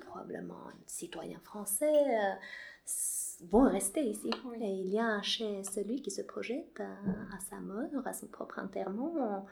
probablement 0.00 0.64
citoyens 0.86 1.40
français, 1.40 2.36
vont 3.50 3.70
rester 3.70 4.02
ici. 4.02 4.30
Et 4.60 4.70
il 4.70 4.90
y 4.90 4.98
a 4.98 5.22
chez 5.22 5.62
celui 5.64 6.02
qui 6.02 6.10
se 6.10 6.22
projette 6.22 6.80
à, 6.80 7.36
à 7.36 7.40
sa 7.48 7.60
mort, 7.60 8.06
à 8.06 8.12
son 8.12 8.26
propre 8.26 8.58
enterrement, 8.58 9.46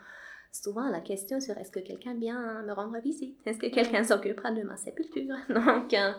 souvent 0.62 0.88
la 0.88 1.00
question 1.00 1.40
sur 1.40 1.56
est-ce 1.58 1.70
que 1.70 1.80
quelqu'un 1.80 2.14
vient 2.14 2.62
me 2.62 2.72
rendre 2.72 2.98
visite, 3.00 3.36
est-ce 3.46 3.58
que 3.58 3.66
quelqu'un 3.66 4.04
s'occupera 4.04 4.50
de 4.50 4.62
ma 4.62 4.76
sépulture? 4.76 5.34
Donc, 5.48 5.94
euh, 5.94 6.12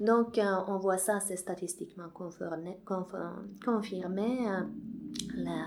donc 0.00 0.38
euh, 0.38 0.54
on 0.68 0.78
voit 0.78 0.98
ça, 0.98 1.18
c'est 1.20 1.36
statistiquement 1.36 2.08
confirmé, 2.14 2.78
confirmé 3.64 4.46
la, 5.36 5.64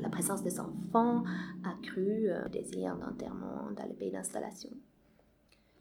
la, 0.00 0.08
présence 0.10 0.42
des 0.42 0.60
enfants 0.60 1.24
accrue, 1.64 2.28
le 2.28 2.48
désir 2.50 2.96
d'enterrement 2.96 3.70
dans 3.74 3.84
les 3.84 3.94
pays 3.94 4.10
d'installation. 4.10 4.70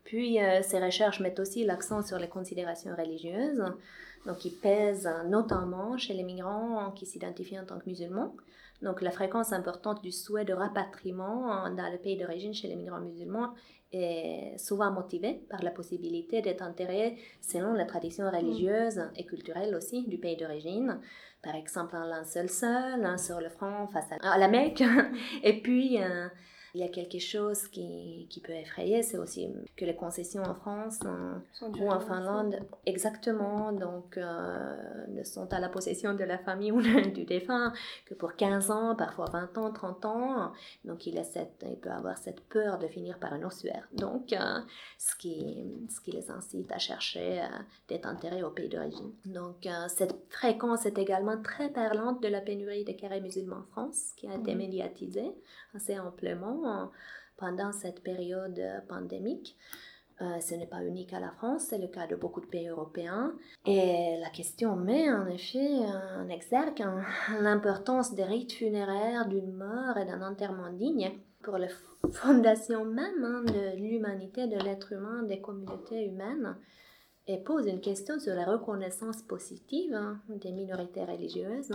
Puis 0.06 0.38
ces 0.62 0.80
recherches 0.80 1.20
mettent 1.20 1.40
aussi 1.40 1.66
l'accent 1.66 2.02
sur 2.02 2.18
les 2.18 2.30
considérations 2.30 2.96
religieuses, 2.96 3.64
donc 4.26 4.38
qui 4.38 4.52
pèsent 4.52 5.10
notamment 5.28 5.98
chez 5.98 6.14
les 6.14 6.24
migrants 6.24 6.92
qui 6.92 7.06
s'identifient 7.06 7.60
en 7.60 7.66
tant 7.66 7.80
que 7.80 7.90
musulmans. 7.90 8.34
Donc 8.82 9.02
la 9.02 9.12
fréquence 9.12 9.54
importante 9.54 10.04
du 10.04 10.12
souhait 10.12 10.46
de 10.46 10.54
rapatriement 10.54 11.70
dans 11.70 11.92
le 11.92 11.98
pays 11.98 12.18
d'origine 12.18 12.54
chez 12.54 12.68
les 12.68 12.76
migrants 12.76 13.00
musulmans 13.00 13.54
est 13.92 14.58
souvent 14.58 14.92
motivée 14.92 15.46
par 15.50 15.64
la 15.64 15.72
possibilité 15.72 16.42
d'être 16.42 16.62
enterré 16.62 17.18
selon 17.42 17.74
les 17.74 17.88
traditions 17.88 18.30
religieuses 18.30 19.02
et 19.16 19.26
culturelles 19.26 19.76
aussi 19.76 20.06
du 20.08 20.18
pays 20.18 20.36
d'origine. 20.36 21.00
Par 21.42 21.56
exemple, 21.56 21.96
un 21.96 22.08
linceul 22.08 22.50
seul, 22.50 23.06
un 23.06 23.18
sur 23.18 23.40
le 23.40 23.50
front 23.50 23.88
face 23.88 24.08
à 24.20 24.38
la 24.38 24.48
Mecque, 24.48 24.84
et 25.44 25.62
puis 25.62 26.02
euh, 26.02 26.28
il 26.76 26.82
y 26.82 26.84
a 26.84 26.90
quelque 26.90 27.20
chose 27.20 27.70
qui, 27.70 28.28
qui 28.30 28.42
peut 28.42 28.52
effrayer, 28.52 29.02
c'est 29.02 29.18
aussi 29.18 29.48
que 29.78 29.86
les 29.86 29.96
concessions 29.96 30.44
en 30.44 30.54
France 30.54 31.00
ou 31.62 31.90
en 31.90 32.02
Finlande, 32.02 32.60
exactement, 32.86 33.72
donc 33.72 34.18
euh, 34.18 35.06
ne 35.08 35.24
sont 35.24 35.54
à 35.54 35.62
la 35.62 35.70
possession 35.70 36.14
de 36.16 36.26
la 36.26 36.38
famille 36.38 36.74
ou 36.74 36.82
du 36.82 37.24
défunt 37.24 37.72
que 38.06 38.14
pour 38.14 38.36
15 38.36 38.72
ans, 38.72 38.94
parfois 38.94 39.28
20 39.32 39.58
ans, 39.58 39.72
30 39.72 40.06
ans. 40.06 40.52
Donc 40.84 41.08
il, 41.08 41.18
a 41.18 41.24
cette, 41.24 41.66
il 41.66 41.78
peut 41.78 41.92
avoir 41.92 42.18
cette 42.18 42.42
peur 42.42 42.78
de 42.78 42.88
finir 42.88 43.20
par 43.20 43.32
un 43.32 43.44
ossuaire. 43.44 43.88
Donc 43.94 44.34
euh, 44.34 44.60
ce, 44.98 45.16
qui, 45.16 45.64
ce 45.90 46.02
qui 46.02 46.12
les 46.12 46.30
incite 46.30 46.70
à 46.74 46.78
chercher 46.78 47.40
euh, 47.40 47.46
d'être 47.88 48.06
enterrés 48.06 48.44
au 48.44 48.50
pays 48.50 48.68
d'origine. 48.68 49.14
Donc 49.24 49.66
cette 49.88 50.16
fréquence 50.30 50.86
est 50.86 50.98
également 50.98 51.42
très 51.42 51.70
parlante 51.70 52.22
de 52.22 52.28
la 52.28 52.42
pénurie 52.42 52.84
des 52.84 52.98
carrés 52.98 53.22
musulmans 53.22 53.60
en 53.60 53.72
France, 53.72 54.12
qui 54.18 54.28
a 54.28 54.36
été 54.36 54.52
mhm. 54.52 54.58
médiatisée 54.58 55.32
assez 55.74 56.00
amplement 56.00 56.65
pendant 57.38 57.72
cette 57.72 58.04
période 58.04 58.62
pandémique. 58.88 59.58
Euh, 60.22 60.40
ce 60.40 60.56
n'est 60.56 60.66
pas 60.66 60.82
unique 60.82 61.12
à 61.12 61.20
la 61.20 61.32
France, 61.32 61.66
c'est 61.70 61.78
le 61.78 61.88
cas 61.88 62.08
de 62.08 62.16
beaucoup 62.16 62.40
de 62.40 62.46
pays 62.46 62.70
européens. 62.70 63.34
Et 63.66 64.18
la 64.22 64.30
question 64.30 64.78
met 64.78 65.12
en 65.12 65.28
effet 65.28 65.68
en 66.18 66.30
exergue 66.30 66.86
l'importance 67.42 68.14
des 68.14 68.24
rites 68.24 68.54
funéraires, 68.54 69.28
d'une 69.28 69.52
mort 69.52 69.98
et 69.98 70.06
d'un 70.06 70.22
enterrement 70.22 70.72
digne 70.72 71.12
pour 71.44 71.58
les 71.58 71.68
fondations 72.12 72.86
même 72.86 73.24
hein, 73.24 73.44
de 73.44 73.78
l'humanité, 73.78 74.48
de 74.48 74.58
l'être 74.58 74.94
humain, 74.94 75.24
des 75.24 75.42
communautés 75.42 76.06
humaines, 76.06 76.56
et 77.28 77.38
pose 77.38 77.68
une 77.68 77.82
question 77.82 78.18
sur 78.18 78.36
la 78.36 78.46
reconnaissance 78.46 79.22
positive 79.22 79.94
hein, 79.94 80.22
des 80.30 80.54
minorités 80.54 81.04
religieuses 81.04 81.74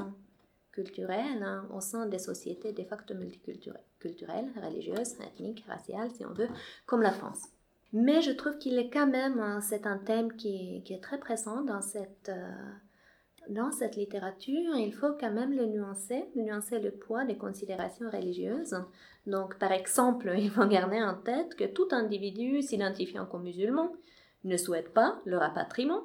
culturelle 0.72 1.42
hein, 1.42 1.66
au 1.74 1.80
sein 1.80 2.06
des 2.06 2.18
sociétés 2.18 2.72
de 2.72 2.82
facto 2.84 3.14
multiculturelles, 3.14 4.48
religieuses, 4.62 5.16
ethniques, 5.20 5.64
raciales, 5.68 6.10
si 6.10 6.24
on 6.24 6.32
veut, 6.32 6.48
comme 6.86 7.02
la 7.02 7.12
France. 7.12 7.48
Mais 7.92 8.22
je 8.22 8.30
trouve 8.30 8.56
qu'il 8.58 8.78
est 8.78 8.90
quand 8.90 9.08
même, 9.08 9.40
hein, 9.40 9.60
c'est 9.60 9.86
un 9.86 9.98
thème 9.98 10.32
qui, 10.34 10.82
est 10.88 11.02
très 11.02 11.18
présent 11.18 11.62
dans 11.62 11.82
cette, 11.82 12.28
euh, 12.28 12.52
dans 13.48 13.72
cette 13.72 13.96
littérature. 13.96 14.76
Il 14.76 14.94
faut 14.94 15.12
quand 15.18 15.32
même 15.32 15.52
le 15.52 15.66
nuancer, 15.66 16.24
nuancer 16.36 16.78
le 16.78 16.92
poids 16.92 17.24
des 17.24 17.36
considérations 17.36 18.08
religieuses. 18.08 18.76
Donc, 19.26 19.59
par 19.59 19.72
exemple, 19.72 20.33
il 20.38 20.50
faut 20.50 20.66
garder 20.66 21.02
en 21.02 21.14
tête 21.14 21.56
que 21.56 21.64
tout 21.64 21.88
individu 21.90 22.62
s'identifiant 22.62 23.26
comme 23.26 23.42
musulman 23.42 23.92
ne 24.44 24.56
souhaite 24.56 24.94
pas 24.94 25.20
le 25.24 25.37
rapatriement. 25.37 26.04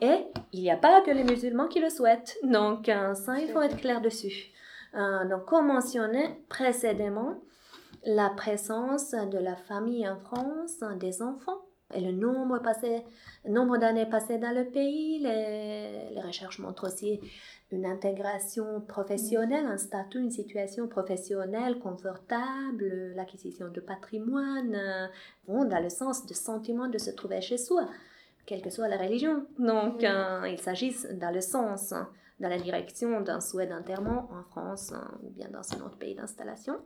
Et 0.00 0.26
il 0.52 0.60
n'y 0.60 0.70
a 0.70 0.76
pas 0.76 1.00
que 1.02 1.10
les 1.10 1.24
musulmans 1.24 1.68
qui 1.68 1.80
le 1.80 1.90
souhaitent. 1.90 2.36
Donc, 2.42 2.88
euh, 2.88 3.14
ça, 3.14 3.38
il 3.38 3.48
faut 3.48 3.62
être 3.62 3.76
clair 3.76 4.00
dessus. 4.00 4.52
Euh, 4.94 5.24
donc, 5.28 5.46
comme 5.46 5.66
mentionné 5.66 6.38
précédemment, 6.48 7.40
la 8.04 8.30
présence 8.30 9.12
de 9.12 9.38
la 9.38 9.56
famille 9.56 10.08
en 10.08 10.16
France, 10.16 10.80
des 11.00 11.22
enfants, 11.22 11.60
et 11.92 12.00
le 12.00 12.12
nombre, 12.12 12.58
d'années 13.78 14.06
passées 14.06 14.38
dans 14.38 14.54
le 14.54 14.64
pays, 14.64 15.20
les, 15.20 16.20
recherches 16.20 16.58
montrent 16.58 16.88
aussi 16.88 17.20
une 17.70 17.86
intégration 17.86 18.80
professionnelle, 18.80 19.66
un 19.66 19.78
statut, 19.78 20.18
une 20.18 20.30
situation 20.30 20.88
professionnelle 20.88 21.78
confortable, 21.78 23.12
l'acquisition 23.14 23.68
de 23.68 23.80
patrimoine, 23.80 24.74
euh, 24.74 25.06
vont 25.46 25.64
dans 25.64 25.82
le 25.82 25.90
sens 25.90 26.26
de 26.26 26.34
sentiment 26.34 26.88
de 26.88 26.98
se 26.98 27.10
trouver 27.10 27.40
chez 27.40 27.58
soi 27.58 27.88
quelle 28.46 28.62
que 28.62 28.70
soit 28.70 28.88
la 28.88 28.96
religion. 28.96 29.46
Donc, 29.58 30.04
euh, 30.04 30.48
il 30.48 30.58
s'agit 30.58 30.94
dans 31.14 31.30
le 31.30 31.40
sens, 31.40 31.94
dans 32.40 32.48
la 32.48 32.58
direction 32.58 33.20
d'un 33.20 33.40
souhait 33.40 33.66
d'enterrement 33.66 34.28
en 34.32 34.42
France 34.44 34.92
ou 35.22 35.30
bien 35.30 35.48
dans 35.50 35.62
un 35.76 35.86
autre 35.86 35.98
pays 35.98 36.14
d'installation. 36.14 36.76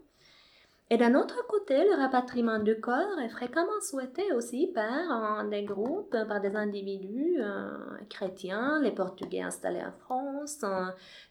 Et 0.90 0.96
d'un 0.96 1.14
autre 1.14 1.46
côté, 1.48 1.84
le 1.84 1.96
rapatriement 1.96 2.58
du 2.58 2.80
corps 2.80 3.18
est 3.22 3.28
fréquemment 3.28 3.78
souhaité 3.82 4.32
aussi 4.32 4.68
par 4.74 5.46
des 5.46 5.62
groupes, 5.62 6.16
par 6.26 6.40
des 6.40 6.56
individus 6.56 7.36
euh, 7.40 7.76
chrétiens, 8.08 8.80
les 8.80 8.92
Portugais 8.92 9.42
installés 9.42 9.84
en 9.84 9.92
France, 9.92 10.64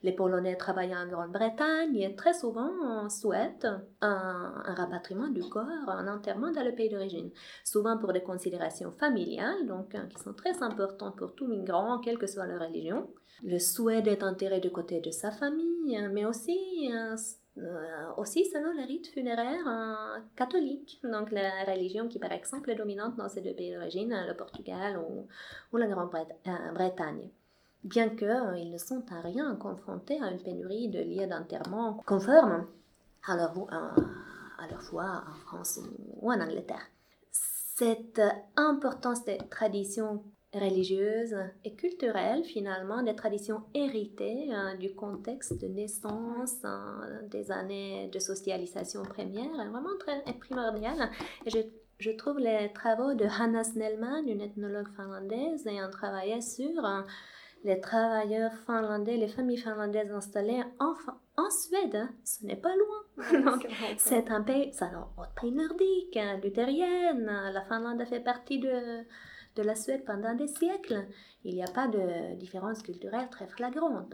les 0.04 0.12
Polonais 0.12 0.58
travaillant 0.58 1.00
en 1.00 1.08
Grande-Bretagne, 1.08 1.98
et 1.98 2.15
très 2.15 2.36
souvent 2.36 2.70
on 2.84 3.10
souhaite 3.10 3.65
un, 4.02 4.54
rapatriement 4.63 5.30
du 5.30 5.41
corps, 5.41 5.65
un 5.88 6.08
enterrement 6.08 6.52
dans 6.52 6.63
le 6.63 6.76
pays 6.76 6.89
d'origine, 6.89 7.32
souvent 7.63 7.98
pour 7.98 8.13
des 8.13 8.22
considérations 8.22 8.91
familiales, 8.91 9.65
donc 9.65 9.96
euh, 9.96 10.06
qui 10.06 10.22
sont 10.22 10.34
très 10.34 10.62
importantes 10.62 11.17
pour 11.17 11.34
tout 11.34 11.48
migrant, 11.48 11.98
quelle 11.98 12.20
que 12.20 12.28
soit 12.28 12.46
leur 12.46 12.62
religion. 12.62 13.10
Le 13.43 13.58
souhait 13.58 14.04
d'être 14.04 14.24
enterré 14.24 14.60
du 14.60 14.72
côté 14.72 15.00
de 15.00 15.12
sa 15.12 15.32
famille, 15.32 16.00
mais 16.12 16.26
aussi 16.26 16.91
euh, 16.93 17.15
aussi 18.17 18.46
selon 18.46 18.72
les 18.74 18.86
rites 18.86 19.08
funéraires 19.08 19.67
euh, 19.67 20.20
catholiques, 20.36 21.00
donc 21.04 21.32
la 21.32 21.63
religion 21.65 22.08
qui 22.08 22.20
par 22.20 22.32
exemple 22.32 22.70
est 22.72 22.76
dominante 22.76 23.15
dans 23.15 23.30
ces 23.30 23.41
deux 23.41 23.54
pays 23.54 23.74
d'origine, 23.74 24.15
le 24.28 24.34
Portugal 24.34 25.00
ou, 25.00 25.78
la 25.78 25.88
Grande-Bretagne. 25.88 27.30
Bien 27.84 28.10
qu'ils 28.10 28.72
ne 28.72 28.78
sont 28.78 29.04
à 29.12 29.22
rien 29.22 29.56
confrontés 29.56 30.22
à 30.22 30.32
une 30.32 30.41
pénurie 30.41 30.89
de 30.89 31.00
lieux 31.00 31.28
d'enterrement 31.28 32.02
conformes 32.06 32.65
à 33.26 33.36
leur, 33.36 33.54
à 33.72 34.67
leur 34.70 34.82
foi 34.82 35.24
en 35.28 35.34
France 35.46 35.80
ou 36.22 36.32
en 36.32 36.41
Angleterre. 36.41 36.88
Cette 37.32 38.22
importance 38.56 39.24
des 39.26 39.38
traditions 39.50 40.24
religieuses 40.54 41.36
et 41.66 41.76
culturelles 41.76 42.44
finalement, 42.44 43.04
des 43.04 43.16
traditions 43.16 43.64
héritées 43.74 44.52
hein, 44.52 44.76
du 44.76 44.94
contexte 44.94 45.60
de 45.62 45.68
naissance, 45.68 46.64
hein, 46.64 47.02
des 47.30 47.52
années 47.52 48.10
de 48.14 48.20
socialisation 48.20 49.04
première, 49.04 49.52
vraiment 49.70 49.98
très 50.00 50.24
primordial. 50.40 51.10
Et 51.46 51.50
je, 51.50 51.60
je, 52.00 52.12
trouve 52.12 52.40
les 52.40 52.72
travaux 52.74 53.14
de 53.14 53.26
Hanna 53.26 53.64
Snellman, 53.64 54.28
une 54.28 54.42
ethnologue 54.42 54.88
finlandaise, 54.96 55.68
ayant 55.68 55.90
travaillé 55.90 56.40
sur 56.42 56.86
hein, 56.86 57.06
les 57.66 57.82
travailleurs 57.82 58.54
finlandais, 58.66 59.18
les 59.18 59.28
familles 59.28 59.58
finlandaises 59.58 60.12
installées 60.12 60.64
en, 60.80 60.94
en 61.36 61.50
Suède, 61.50 62.08
ce 62.24 62.46
n'est 62.46 62.56
pas 62.56 62.74
loin. 62.76 63.58
C'est 63.98 64.30
un 64.30 64.42
pays, 64.42 64.72
c'est 64.74 64.86
un 64.86 65.08
pays 65.40 65.52
nordique, 65.52 66.20
luthérienne. 66.44 67.26
La 67.26 67.62
Finlande 67.64 68.06
fait 68.06 68.20
partie 68.20 68.60
de 68.60 69.04
de 69.58 69.63
la 69.63 69.76
Suède 69.76 70.06
pendant 70.06 70.34
des 70.36 70.48
siècles. 70.48 71.06
Il 71.43 71.56
n'y 71.56 71.63
a 71.63 71.72
pas 71.72 71.88
de 71.88 72.36
différence 72.36 72.82
culturelle 72.82 73.28
très 73.30 73.48
flagrante. 73.48 74.13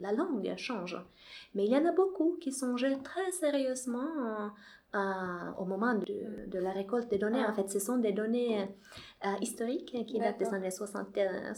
La 0.00 0.12
langue 0.12 0.54
change. 0.56 0.98
Mais 1.54 1.64
il 1.64 1.72
y 1.72 1.76
en 1.76 1.84
a 1.84 1.92
beaucoup 1.92 2.36
qui 2.40 2.52
songeaient 2.52 2.98
très 3.02 3.30
sérieusement 3.32 4.50
au 5.58 5.64
moment 5.64 5.94
de, 5.94 6.58
la 6.58 6.70
récolte 6.70 7.10
des 7.10 7.18
données. 7.18 7.44
En 7.44 7.52
fait, 7.52 7.70
ce 7.70 7.78
sont 7.78 7.98
des 7.98 8.12
données 8.12 8.62
euh, 9.24 9.28
historiques 9.40 9.94
qui 10.06 10.18
datent 10.18 10.38
des 10.38 10.54
années 10.54 10.70
70 10.70 11.18
euh, 11.18 11.52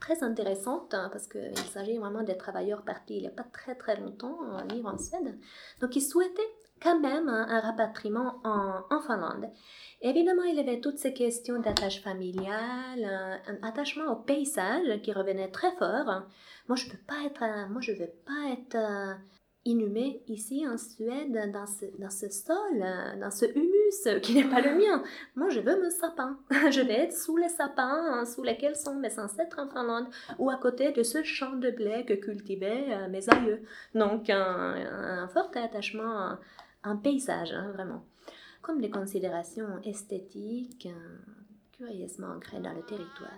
très 0.00 0.22
intéressantes 0.22 0.94
hein, 0.94 1.10
parce 1.12 1.26
qu'il 1.26 1.56
s'agit 1.58 1.98
vraiment 1.98 2.22
des 2.22 2.36
travailleurs 2.36 2.82
partis 2.82 3.16
il 3.16 3.20
n'y 3.20 3.26
a 3.26 3.32
pas 3.32 3.44
très 3.44 3.74
très 3.74 4.00
longtemps 4.00 4.38
à 4.56 4.64
vivre 4.64 4.88
en 4.88 4.98
Suède. 4.98 5.38
Donc 5.80 5.94
ils 5.94 6.02
souhaitaient 6.02 6.54
quand 6.82 6.98
même 7.00 7.28
un 7.28 7.60
rapatriement 7.60 8.40
en, 8.44 9.00
Finlande. 9.00 9.50
Évidemment, 10.02 10.44
il 10.44 10.56
y 10.56 10.60
avait 10.60 10.80
toutes 10.80 10.98
ces 10.98 11.12
questions 11.12 11.58
d'attache 11.60 12.02
familiale, 12.02 13.40
un, 13.46 13.68
attachement 13.68 14.12
au 14.12 14.16
paysage 14.16 15.00
qui 15.02 15.12
revenait 15.12 15.50
très 15.50 15.72
fort. 15.76 16.22
Moi, 16.68 16.76
je 16.76 16.88
peux 16.90 16.98
pas 17.06 17.24
être, 17.26 17.68
moi, 17.70 17.80
je 17.80 17.92
veux 17.92 18.12
pas 18.26 18.52
être 18.52 18.76
euh, 18.76 19.14
inhumé 19.64 20.22
ici 20.26 20.66
en 20.66 20.78
Suède 20.78 21.52
dans 21.52 21.66
ce, 21.66 21.84
dans 21.98 22.10
ce 22.10 22.28
sol, 22.30 22.84
dans 23.20 23.30
ce 23.30 23.44
humus 23.44 24.20
qui 24.22 24.34
n'est 24.34 24.48
pas 24.48 24.60
le 24.60 24.74
mien. 24.76 25.02
Moi, 25.36 25.50
je 25.50 25.60
veux 25.60 25.80
mon 25.82 25.90
sapin. 25.90 26.38
Je 26.70 26.80
vais 26.80 26.94
être 26.94 27.12
sous 27.16 27.36
les 27.36 27.48
sapins 27.48 28.20
hein, 28.20 28.24
sous 28.24 28.42
lesquels 28.42 28.76
sont 28.76 28.94
mes 28.94 29.18
ancêtres 29.18 29.58
en 29.58 29.68
Finlande 29.68 30.06
ou 30.38 30.48
à 30.48 30.56
côté 30.56 30.92
de 30.92 31.02
ce 31.02 31.22
champ 31.22 31.56
de 31.56 31.70
blé 31.70 32.04
que 32.06 32.14
cultivaient 32.14 32.86
euh, 32.90 33.08
mes 33.08 33.28
aïeux. 33.28 33.62
Donc, 33.94 34.30
un, 34.30 35.28
fort 35.28 35.50
attachement 35.54 36.38
un 36.82 36.96
paysage, 36.96 37.52
hein, 37.52 37.70
vraiment. 37.72 38.04
Comme 38.62 38.80
des 38.80 38.90
considérations 38.90 39.80
esthétiques 39.82 40.88
curieusement 41.72 42.28
ancrées 42.36 42.60
dans 42.60 42.74
le 42.74 42.82
territoire. 42.82 43.30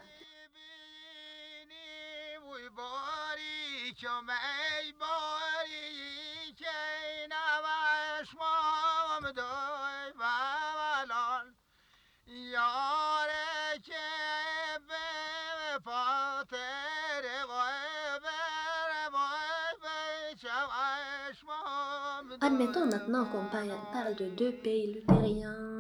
Admettons 22.41 22.87
maintenant 22.87 23.25
qu'on 23.27 23.45
parle 23.47 24.15
de 24.17 24.27
deux 24.37 24.53
pays 24.53 24.93
luthériens 24.93 25.73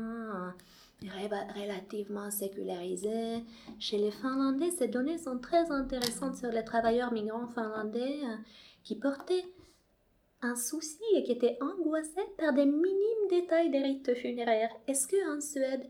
relativement 1.56 2.30
sécularisés. 2.30 3.44
Chez 3.78 3.98
les 3.98 4.10
Finlandais, 4.10 4.70
ces 4.70 4.88
données 4.88 5.18
sont 5.18 5.38
très 5.38 5.70
intéressantes 5.70 6.36
sur 6.36 6.50
les 6.50 6.64
travailleurs 6.64 7.12
migrants 7.12 7.48
finlandais 7.48 8.20
euh, 8.24 8.36
qui 8.84 8.96
portaient 8.96 9.44
un 10.42 10.56
souci 10.56 11.02
et 11.14 11.22
qui 11.22 11.32
étaient 11.32 11.58
angoissés 11.60 12.26
par 12.38 12.52
des 12.52 12.66
minimes 12.66 13.28
détails 13.30 13.70
des 13.70 13.82
rites 13.82 14.14
funéraires. 14.14 14.74
Est-ce 14.88 15.08
qu'en 15.08 15.40
Suède, 15.40 15.88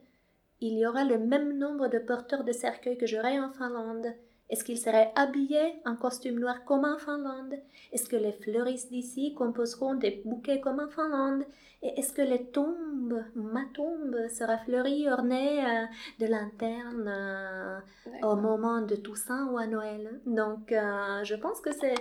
il 0.61 0.79
y 0.79 0.87
aura 0.87 1.05
le 1.05 1.19
même 1.19 1.59
nombre 1.59 1.89
de 1.89 1.99
porteurs 1.99 2.45
de 2.45 2.53
cercueils 2.53 2.99
que 2.99 3.07
j'aurai 3.07 3.41
en 3.41 3.51
Finlande? 3.51 4.15
Est-ce 4.53 4.65
qu'ils 4.65 4.79
seraient 4.79 5.13
habillés 5.17 5.81
en 5.87 5.97
costume 5.97 6.39
noir 6.39 6.67
comme 6.67 6.85
en 6.85 6.99
Finlande? 6.99 7.55
Est-ce 7.91 8.07
que 8.07 8.17
les 8.17 8.33
fleuristes 8.33 8.91
d'ici 8.93 9.33
composeront 9.35 9.95
des 9.95 10.21
bouquets 10.27 10.61
comme 10.61 10.79
en 10.79 10.89
Finlande? 10.89 11.45
Et 11.81 11.99
est-ce 11.99 12.13
que 12.13 12.21
les 12.21 12.45
tombes, 12.45 13.25
ma 13.35 13.65
tombe, 13.73 14.15
sera 14.29 14.59
fleurie, 14.59 15.09
ornée 15.09 15.65
euh, 15.65 15.87
de 16.21 16.27
lanternes 16.27 17.09
euh, 17.09 17.81
au 18.23 18.37
moment 18.37 18.83
de 18.83 18.95
Toussaint 18.95 19.47
ou 19.47 19.57
à 19.57 19.67
Noël? 19.67 20.21
Donc, 20.27 20.71
euh, 20.71 21.25
je 21.25 21.35
pense 21.35 21.63
que 21.63 21.73
ces, 21.73 21.95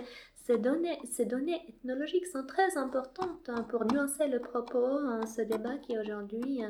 ces 0.44 0.58
données, 0.58 0.98
ces 1.10 1.24
données 1.24 1.62
ethnologiques 1.70 2.26
sont 2.26 2.44
très 2.44 2.76
importantes 2.76 3.48
hein, 3.48 3.62
pour 3.70 3.86
nuancer 3.90 4.28
le 4.28 4.40
propos, 4.40 4.98
hein, 4.98 5.24
ce 5.24 5.40
débat 5.40 5.78
qui 5.78 5.98
aujourd'hui 5.98 6.60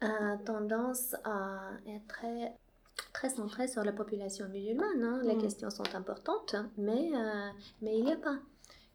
a 0.00 0.38
tendance 0.46 1.14
à 1.24 1.60
être 1.86 2.06
très 2.06 2.54
très 3.12 3.30
centré 3.30 3.68
sur 3.68 3.84
la 3.84 3.92
population 3.92 4.48
musulmane. 4.48 5.02
Hein. 5.02 5.20
Les 5.24 5.34
mm. 5.34 5.42
questions 5.42 5.70
sont 5.70 5.94
importantes, 5.94 6.56
mais, 6.76 7.10
euh, 7.14 7.50
mais 7.82 7.98
il 7.98 8.04
n'y 8.04 8.12
a 8.12 8.16
pas 8.16 8.38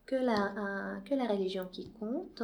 que 0.05 0.15
la, 0.15 0.53
euh, 0.57 0.99
que 1.01 1.15
la 1.15 1.25
religion 1.25 1.67
qui 1.71 1.89
compte, 1.91 2.43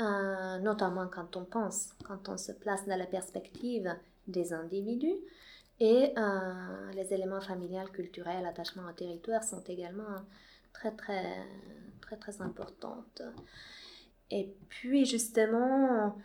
euh, 0.00 0.58
notamment 0.58 1.06
quand 1.08 1.36
on 1.36 1.44
pense, 1.44 1.90
quand 2.04 2.28
on 2.28 2.36
se 2.36 2.52
place 2.52 2.86
dans 2.86 2.98
la 2.98 3.06
perspective 3.06 3.94
des 4.26 4.52
individus. 4.52 5.16
Et 5.80 6.14
les 6.94 7.12
éléments 7.12 7.40
familiaux, 7.40 7.88
culturels, 7.92 8.46
attachement 8.46 8.84
au 8.88 8.92
territoire 8.92 9.42
sont 9.42 9.64
également 9.64 10.22
très, 10.72 10.92
très, 10.92 11.44
très, 12.00 12.16
très 12.16 12.40
importants. 12.40 13.04
Et 14.30 14.54
puis, 14.68 15.04
justement, 15.04 16.16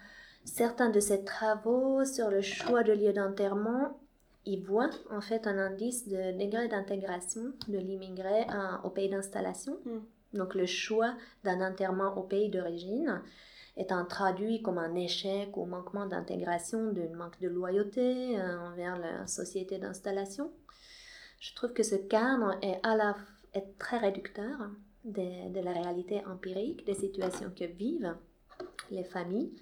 certains 0.45 0.91
de 0.91 0.99
ces 0.99 1.23
travaux 1.23 2.05
sur 2.05 2.29
le 2.29 2.41
choix 2.41 2.83
de 2.83 2.93
lieu 2.93 3.13
d'enterrement 3.13 3.97
il 4.47 4.63
voit 4.63 4.89
en 5.11 5.21
fait 5.21 5.45
un 5.45 5.57
indice 5.57 6.07
de 6.07 6.31
degré 6.39 6.67
d'intégration 6.69 7.53
de 7.67 7.77
l'immigré 7.77 8.47
au 8.83 8.89
pays 8.89 9.09
d'installation. 9.09 9.77
Hmm. 9.85 9.99
Donc 10.33 10.55
le 10.55 10.65
choix 10.65 11.13
d'un 11.43 11.61
enterrement 11.61 12.17
au 12.17 12.23
pays 12.23 12.49
d'origine 12.49 13.21
étant 13.75 14.05
traduit 14.05 14.61
comme 14.61 14.77
un 14.77 14.95
échec 14.95 15.55
ou 15.55 15.65
manquement 15.65 16.07
d'intégration, 16.07 16.91
d'un 16.91 17.15
manque 17.15 17.39
de 17.39 17.47
loyauté 17.47 18.39
euh, 18.39 18.59
envers 18.59 18.97
la 18.97 19.27
société 19.27 19.77
d'installation. 19.77 20.51
Je 21.39 21.53
trouve 21.53 21.73
que 21.73 21.83
ce 21.83 21.95
cadre 21.95 22.57
est, 22.63 22.79
à 22.83 22.95
la, 22.95 23.15
est 23.53 23.77
très 23.77 23.97
réducteur 23.97 24.71
de, 25.05 25.53
de, 25.53 25.59
la 25.59 25.73
réalité 25.73 26.25
empirique 26.25 26.85
des 26.85 26.95
situations 26.95 27.51
que 27.55 27.65
vivent 27.65 28.15
les 28.89 29.03
familles. 29.03 29.53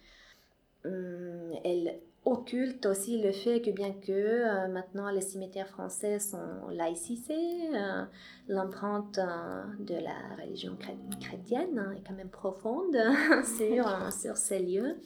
Hum, 0.86 1.52
elle 1.64 2.00
occulte 2.26 2.86
aussi 2.88 3.22
le 3.22 3.32
fait 3.32 3.62
que 3.62 3.70
bien 3.70 3.94
que 3.94 4.12
euh, 4.12 4.68
maintenant 4.68 5.10
les 5.12 5.22
cimetières 5.22 5.68
français 5.68 6.20
sont 6.20 6.68
laïcisés, 6.72 7.70
euh, 7.74 8.04
l'empreinte 8.48 9.20
euh, 9.20 9.64
de 9.80 9.94
la 9.94 10.44
religion 10.44 10.76
chrétienne 11.22 11.78
hein, 11.78 11.94
est 11.96 12.08
quand 12.08 12.16
même 12.16 12.30
profonde 12.30 12.98
sur, 13.58 14.12
sur 14.12 14.38
ces 14.38 14.60
lieux. 14.60 14.98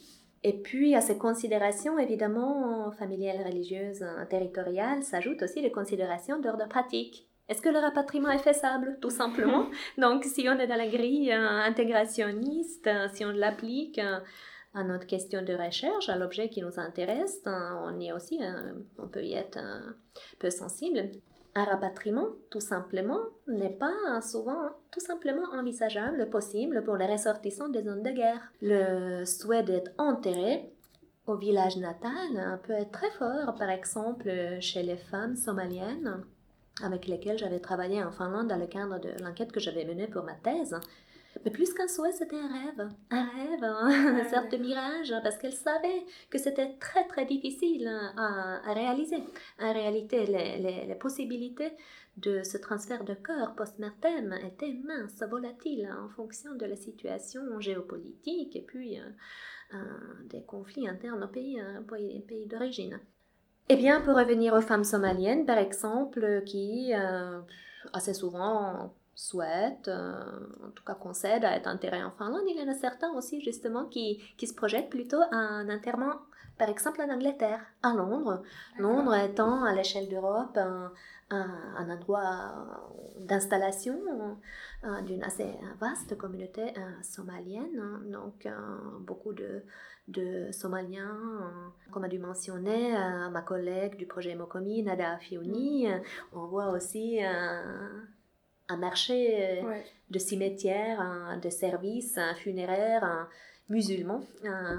Et 0.42 0.54
puis 0.54 0.94
à 0.94 1.02
ces 1.02 1.18
considérations 1.18 1.98
évidemment 1.98 2.90
familiales, 2.92 3.44
religieuses, 3.46 4.02
territoriales, 4.30 5.02
s'ajoutent 5.02 5.42
aussi 5.42 5.60
les 5.60 5.70
considérations 5.70 6.40
d'ordre 6.40 6.66
pratique. 6.66 7.26
Est-ce 7.50 7.60
que 7.60 7.68
le 7.68 7.78
rapatriement 7.78 8.30
est 8.30 8.38
faisable 8.38 8.96
Tout 9.02 9.10
simplement? 9.10 9.66
Donc 9.98 10.24
si 10.24 10.48
on 10.48 10.58
est 10.58 10.66
dans 10.66 10.76
la 10.76 10.86
grille 10.86 11.30
intégrationniste, 11.30 12.88
si 13.12 13.24
on 13.26 13.32
l'applique 13.32 14.00
à 14.74 14.84
notre 14.84 15.06
question 15.06 15.42
de 15.42 15.54
recherche, 15.54 16.08
à 16.08 16.16
l'objet 16.16 16.48
qui 16.48 16.62
nous 16.62 16.78
intéresse, 16.78 17.40
hein, 17.46 17.80
on 17.84 18.00
est 18.00 18.12
aussi, 18.12 18.42
hein, 18.42 18.74
on 18.98 19.08
peut 19.08 19.24
y 19.24 19.34
être 19.34 19.58
un 19.58 19.94
peu 20.38 20.50
sensible. 20.50 21.10
Un 21.56 21.64
rapatriement, 21.64 22.28
tout 22.50 22.60
simplement, 22.60 23.18
n'est 23.48 23.76
pas 23.76 24.20
souvent 24.22 24.70
tout 24.92 25.00
simplement 25.00 25.48
envisageable, 25.52 26.30
possible 26.30 26.84
pour 26.84 26.96
les 26.96 27.06
ressortissants 27.06 27.68
des 27.68 27.82
zones 27.82 28.04
de 28.04 28.10
guerre. 28.10 28.52
Le 28.62 29.24
souhait 29.24 29.64
d'être 29.64 29.90
enterré 29.98 30.72
au 31.26 31.36
village 31.36 31.76
natal 31.76 32.60
peut 32.62 32.72
être 32.72 32.92
très 32.92 33.10
fort, 33.10 33.54
par 33.58 33.70
exemple 33.70 34.30
chez 34.60 34.82
les 34.84 34.96
femmes 34.96 35.36
somaliennes 35.36 36.24
avec 36.82 37.06
lesquelles 37.06 37.38
j'avais 37.38 37.60
travaillé 37.60 38.02
en 38.02 38.10
Finlande 38.10 38.48
dans 38.48 38.56
le 38.56 38.66
cadre 38.66 38.98
de 38.98 39.10
l'enquête 39.22 39.52
que 39.52 39.60
j'avais 39.60 39.84
menée 39.84 40.06
pour 40.06 40.24
ma 40.24 40.34
thèse. 40.34 40.76
Mais 41.44 41.50
plus 41.50 41.72
qu'un 41.72 41.88
souhait, 41.88 42.12
c'était 42.12 42.36
un 42.36 42.48
rêve. 42.48 42.88
Un 43.10 43.24
rêve, 43.24 43.64
hein, 43.64 44.18
une 44.18 44.28
sorte 44.28 44.50
de 44.50 44.56
mirage, 44.56 45.14
parce 45.22 45.38
qu'elle 45.38 45.52
savait 45.52 46.04
que 46.28 46.38
c'était 46.38 46.74
très 46.78 47.06
très 47.06 47.24
difficile 47.24 47.88
à, 48.16 48.60
à, 48.68 48.74
réaliser. 48.74 49.22
En 49.60 49.72
réalité, 49.72 50.26
les, 50.26 50.58
les, 50.58 50.86
les, 50.86 50.94
possibilités 50.96 51.72
de 52.16 52.42
ce 52.42 52.58
transfert 52.58 53.04
de 53.04 53.14
corps 53.14 53.54
post-mortem 53.54 54.34
étaient 54.44 54.72
minces, 54.72 55.22
volatiles, 55.22 55.88
en 56.04 56.08
fonction 56.08 56.54
de 56.54 56.66
la 56.66 56.76
situation 56.76 57.60
géopolitique 57.60 58.56
et 58.56 58.62
puis 58.62 58.98
euh, 58.98 59.04
euh, 59.74 59.78
des 60.28 60.42
conflits 60.42 60.88
internes 60.88 61.22
au 61.22 61.28
pays, 61.28 61.60
euh, 61.60 61.80
pays 62.26 62.46
d'origine. 62.46 62.98
Eh 63.68 63.76
bien, 63.76 64.00
pour 64.00 64.16
revenir 64.16 64.52
aux 64.52 64.60
femmes 64.60 64.84
somaliennes, 64.84 65.46
par 65.46 65.58
exemple, 65.58 66.42
qui 66.44 66.92
assez 67.92 68.14
souvent 68.14 68.92
souhaitent, 69.20 69.88
euh, 69.88 70.14
en 70.66 70.70
tout 70.70 70.82
cas 70.82 70.94
concèdent 70.94 71.44
à 71.44 71.54
être 71.54 71.66
enterrés 71.66 72.02
en 72.02 72.10
Finlande. 72.10 72.42
Il 72.48 72.56
y 72.56 72.62
en 72.62 72.72
a 72.72 72.74
certains 72.74 73.12
aussi 73.12 73.42
justement 73.42 73.84
qui, 73.84 74.18
qui 74.38 74.46
se 74.46 74.54
projettent 74.54 74.88
plutôt 74.88 75.20
un 75.30 75.68
enterrement, 75.68 76.14
par 76.58 76.70
exemple 76.70 77.02
en 77.02 77.12
Angleterre, 77.12 77.60
à 77.82 77.92
Londres. 77.92 78.42
Londres 78.78 79.14
étant 79.14 79.62
à 79.64 79.74
l'échelle 79.74 80.08
d'Europe 80.08 80.56
un, 80.56 80.90
un, 81.28 81.90
endroit 81.90 82.54
d'installation 83.18 84.00
euh, 84.84 85.02
d'une 85.02 85.22
assez 85.22 85.54
vaste 85.78 86.16
communauté 86.16 86.72
euh, 86.78 87.02
somalienne. 87.02 88.00
Donc 88.10 88.48
beaucoup 89.00 89.34
de, 89.34 89.62
de 90.08 90.50
Somaliens, 90.50 91.18
comme 91.90 92.04
a 92.04 92.08
dû 92.08 92.18
mentionner 92.18 92.92
ma 93.30 93.42
collègue 93.42 93.96
du 93.96 94.06
projet 94.06 94.34
Mokomi, 94.34 94.82
Nada 94.82 95.18
Fioni. 95.18 95.88
Mm. 95.88 96.00
On 96.32 96.46
voit 96.46 96.70
aussi 96.70 97.20
un 98.70 98.76
marché 98.76 99.60
euh, 99.62 99.78
de 100.10 100.18
cimetières, 100.18 101.38
de 101.42 101.50
services 101.50 102.18
funéraires 102.42 103.28
musulmans 103.68 104.22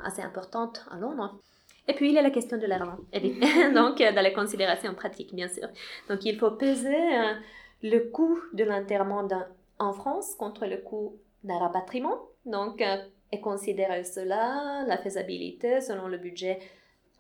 assez 0.03 0.21
importante 0.21 0.85
à 0.91 0.97
Londres. 0.97 1.39
Et 1.87 1.93
puis, 1.93 2.09
il 2.09 2.13
y 2.13 2.17
a 2.17 2.21
la 2.21 2.29
question 2.29 2.57
de 2.57 2.65
l'argent, 2.67 2.97
donc 3.13 3.97
dans 3.97 4.23
les 4.23 4.33
considérations 4.33 4.93
pratiques, 4.93 5.33
bien 5.33 5.47
sûr. 5.47 5.67
Donc, 6.09 6.23
il 6.25 6.37
faut 6.37 6.51
peser 6.51 6.95
euh, 6.95 7.33
le 7.83 7.99
coût 8.11 8.39
de 8.53 8.63
l'enterrement 8.63 9.27
en 9.79 9.93
France 9.93 10.35
contre 10.35 10.65
le 10.67 10.77
coût 10.77 11.17
d'un 11.43 11.57
rapatriement. 11.57 12.19
Donc, 12.45 12.81
euh, 12.81 12.97
et 13.31 13.41
considérer 13.41 14.03
cela, 14.03 14.83
la 14.87 14.97
faisabilité 14.97 15.81
selon 15.81 16.07
le 16.07 16.17
budget 16.17 16.59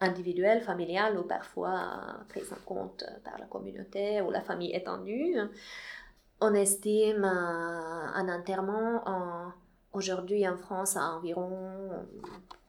individuel, 0.01 0.61
familial 0.61 1.17
ou 1.17 1.23
parfois 1.23 2.23
pris 2.27 2.41
en 2.51 2.65
compte 2.65 3.05
par 3.23 3.37
la 3.39 3.45
communauté 3.45 4.21
ou 4.21 4.31
la 4.31 4.41
famille 4.41 4.75
étendue 4.75 5.35
on 6.41 6.53
estime 6.53 7.23
un 7.23 8.27
enterrement 8.27 9.03
aujourd'hui 9.93 10.47
en 10.47 10.57
France 10.57 10.97
à 10.97 11.13
environ 11.13 11.89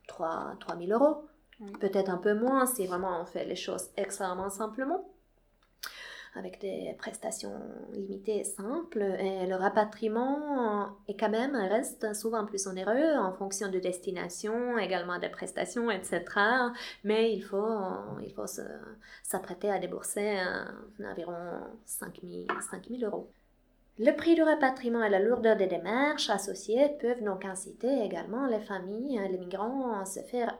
3, 0.06 0.58
000 0.78 0.92
euros. 0.92 1.24
Peut-être 1.80 2.10
un 2.10 2.18
peu 2.18 2.34
moins 2.34 2.66
si 2.66 2.86
vraiment 2.86 3.20
on 3.20 3.24
fait 3.24 3.44
les 3.44 3.56
choses 3.56 3.88
extrêmement 3.96 4.50
simplement 4.50 5.08
avec 6.34 6.60
des 6.60 6.94
prestations 6.98 7.60
limitées 7.92 8.38
et 8.40 8.44
simples. 8.44 9.02
Et 9.02 9.46
le 9.46 9.54
rapatriement 9.54 10.96
est 11.06 11.18
quand 11.18 11.28
même 11.28 11.54
reste 11.54 12.14
souvent 12.14 12.46
plus 12.46 12.66
onéreux 12.66 13.16
en 13.16 13.32
fonction 13.32 13.68
de 13.68 13.78
destination, 13.78 14.78
également 14.78 15.18
des 15.18 15.28
prestations, 15.28 15.90
etc. 15.90 16.22
Mais 17.04 17.32
il 17.34 17.42
faut, 17.42 17.78
il 18.22 18.32
faut 18.32 18.46
s'apprêter 19.22 19.70
à 19.70 19.78
débourser 19.78 20.38
environ 21.04 21.60
5 21.84 22.20
000 22.22 22.46
euros. 23.02 23.30
Le 23.98 24.10
prix 24.12 24.34
du 24.34 24.42
rapatriement 24.42 25.04
et 25.04 25.10
la 25.10 25.18
lourdeur 25.18 25.54
des 25.54 25.66
démarches 25.66 26.30
associées 26.30 26.88
peuvent 26.98 27.22
donc 27.22 27.44
inciter 27.44 28.02
également 28.02 28.46
les 28.46 28.60
familles, 28.60 29.20
les 29.30 29.36
migrants 29.36 29.92
à 30.00 30.06
se 30.06 30.20
faire 30.20 30.58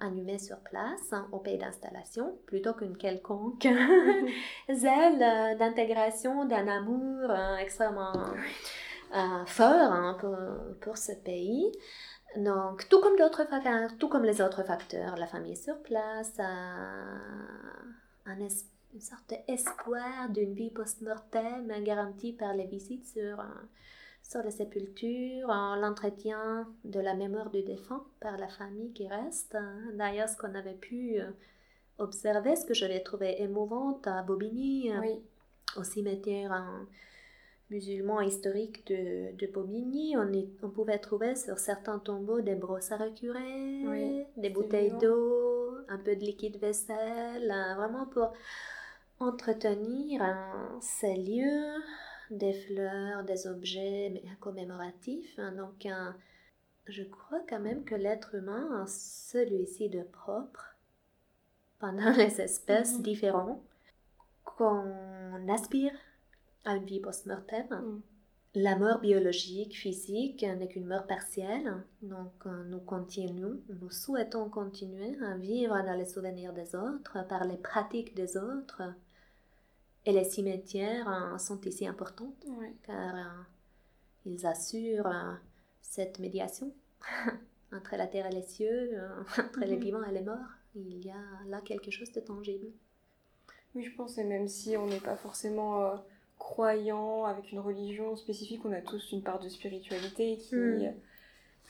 animer 0.00 0.38
sur 0.38 0.58
place 0.58 1.10
hein, 1.12 1.26
au 1.32 1.38
pays 1.38 1.56
d'installation 1.56 2.36
plutôt 2.46 2.74
qu'une 2.74 2.98
quelconque 2.98 3.66
zèle 4.70 5.58
d'intégration, 5.58 6.44
d'un 6.44 6.68
amour 6.68 7.30
euh, 7.30 7.56
extrêmement 7.56 8.12
euh, 9.14 9.44
fort 9.46 9.92
hein, 9.92 10.18
pour, 10.82 10.98
ce 10.98 11.12
pays. 11.12 11.72
Donc, 12.36 12.86
tout 12.90 13.00
comme 13.00 13.16
d'autres 13.16 13.46
facteurs, 13.46 13.96
tout 13.98 14.10
comme 14.10 14.24
les 14.24 14.42
autres 14.42 14.64
facteurs, 14.64 15.16
la 15.16 15.26
famille 15.26 15.56
sur 15.56 15.78
place, 15.82 16.38
un 18.26 18.38
esprit 18.40 18.75
une 18.96 19.02
sorte 19.02 19.34
d'espoir 19.46 20.30
d'une 20.30 20.54
vie 20.54 20.70
post-mortem 20.70 21.70
garantie 21.84 22.32
par 22.32 22.54
les 22.54 22.64
visites 22.64 23.04
sur, 23.04 23.38
euh, 23.40 23.44
sur 24.22 24.42
les 24.42 24.50
sépultures, 24.50 25.48
l'entretien 25.48 26.66
de 26.82 26.98
la 27.00 27.12
mémoire 27.12 27.50
du 27.50 27.62
défunt 27.62 28.06
par 28.20 28.38
la 28.38 28.48
famille 28.48 28.94
qui 28.94 29.06
reste. 29.06 29.54
D'ailleurs, 29.92 30.30
ce 30.30 30.38
qu'on 30.38 30.54
avait 30.54 30.78
pu 30.80 31.20
euh, 31.20 31.30
observer, 31.98 32.56
ce 32.56 32.64
que 32.64 32.72
j'avais 32.72 33.00
trouvé 33.00 33.42
émouvant 33.42 34.00
à 34.06 34.22
Bobigny, 34.22 34.90
euh, 34.90 35.16
au 35.76 35.84
cimetière 35.84 36.86
musulman 37.68 38.22
historique 38.22 38.86
de, 38.86 39.36
de 39.36 39.46
Bobigny, 39.52 40.16
on, 40.16 40.32
on, 40.62 40.70
pouvait 40.70 41.00
trouver 41.00 41.36
sur 41.36 41.58
certains 41.58 41.98
tombeaux 41.98 42.40
des 42.40 42.54
brosses 42.54 42.92
à 42.92 42.96
recurer, 42.96 44.26
des 44.38 44.48
bouteilles 44.48 44.96
d'eau, 44.98 45.74
un 45.88 45.98
peu 45.98 46.16
de 46.16 46.20
liquide 46.20 46.56
vaisselle, 46.56 47.52
vraiment 47.76 48.06
pour 48.06 48.32
entretenir 49.18 50.22
ces 50.80 51.16
lieux, 51.16 51.82
des 52.30 52.52
fleurs, 52.52 53.24
des 53.24 53.46
objets 53.46 54.22
commémoratifs. 54.40 55.38
Hein, 55.38 55.52
donc, 55.52 55.86
je 56.86 57.02
crois 57.02 57.40
quand 57.48 57.60
même 57.60 57.84
que 57.84 57.94
l'être 57.94 58.34
humain 58.34 58.82
a 58.82 58.86
celui-ci 58.86 59.88
de 59.88 60.02
propre 60.02 60.76
pendant 61.78 62.10
les 62.12 62.40
espèces 62.40 62.96
mhm. 62.98 63.02
différentes 63.02 63.62
qu'on 64.44 65.48
aspire 65.48 65.92
à 66.64 66.76
une 66.76 66.84
vie 66.84 67.00
post-mortem. 67.00 67.66
Mhm. 67.70 68.02
La 68.54 68.74
mort 68.74 69.00
biologique, 69.00 69.76
physique 69.76 70.42
n'est 70.42 70.68
qu'une 70.68 70.86
mort 70.86 71.06
partielle, 71.06 71.84
donc 72.00 72.32
euh, 72.46 72.64
nous 72.64 72.80
continuons, 72.80 73.60
nous 73.68 73.90
souhaitons 73.90 74.48
continuer 74.48 75.14
à 75.22 75.36
vivre 75.36 75.76
dans 75.84 75.92
les 75.92 76.06
souvenirs 76.06 76.54
des 76.54 76.74
autres, 76.74 77.18
par 77.28 77.44
les 77.44 77.58
pratiques 77.58 78.14
des 78.14 78.38
autres, 78.38 78.82
et 80.06 80.12
les 80.12 80.24
cimetières 80.24 81.34
sont 81.38 81.60
ici 81.62 81.86
importants 81.86 82.32
car 82.84 83.14
euh, 83.14 83.42
ils 84.24 84.46
assurent 84.46 85.08
euh, 85.08 85.32
cette 85.82 86.20
médiation 86.20 86.72
entre 87.72 87.96
la 87.96 88.06
terre 88.06 88.26
et 88.26 88.34
les 88.34 88.42
cieux, 88.42 88.90
euh, 88.94 89.20
entre 89.38 89.60
les 89.60 89.76
mhm. 89.76 89.82
vivants 89.82 90.04
et 90.04 90.12
les 90.12 90.22
morts. 90.22 90.54
Il 90.76 91.04
y 91.04 91.10
a 91.10 91.48
là 91.48 91.60
quelque 91.60 91.90
chose 91.90 92.12
de 92.12 92.20
tangible. 92.20 92.66
Oui, 93.74 93.82
je 93.82 93.94
pense, 93.94 94.16
et 94.16 94.24
même 94.24 94.46
si 94.46 94.76
on 94.76 94.86
n'est 94.86 95.00
pas 95.00 95.16
forcément 95.16 96.04
croyant 96.38 97.24
avec 97.24 97.50
une 97.50 97.58
religion 97.58 98.14
spécifique, 98.14 98.64
on 98.64 98.72
a 98.72 98.80
tous 98.80 99.10
une 99.12 99.22
part 99.22 99.40
de 99.40 99.48
spiritualité 99.48 100.36
qui, 100.38 100.54
hmm. 100.54 100.94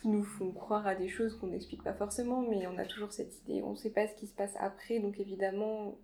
qui 0.01 0.09
nous 0.09 0.25
font 0.25 0.53
croire 0.53 0.87
à 0.87 0.95
des 0.95 1.09
choses 1.09 1.37
qu'on 1.37 1.49
n'explique 1.49 1.83
pas 1.83 1.95
forcément, 1.95 2.43
mais 2.43 2.67
on 2.67 2.79
a 2.79 2.85
toujours 2.85 3.13
cette 3.13 3.41
idée, 3.43 3.63
on 3.63 3.71
ne 3.71 3.77
sait 3.77 3.91
pas 3.91 4.07
ce 4.07 4.15
qui 4.15 4.27
se 4.27 4.35
passe 4.35 4.55
après, 4.59 4.99
donc 4.99 5.19
évidemment, 5.19 5.97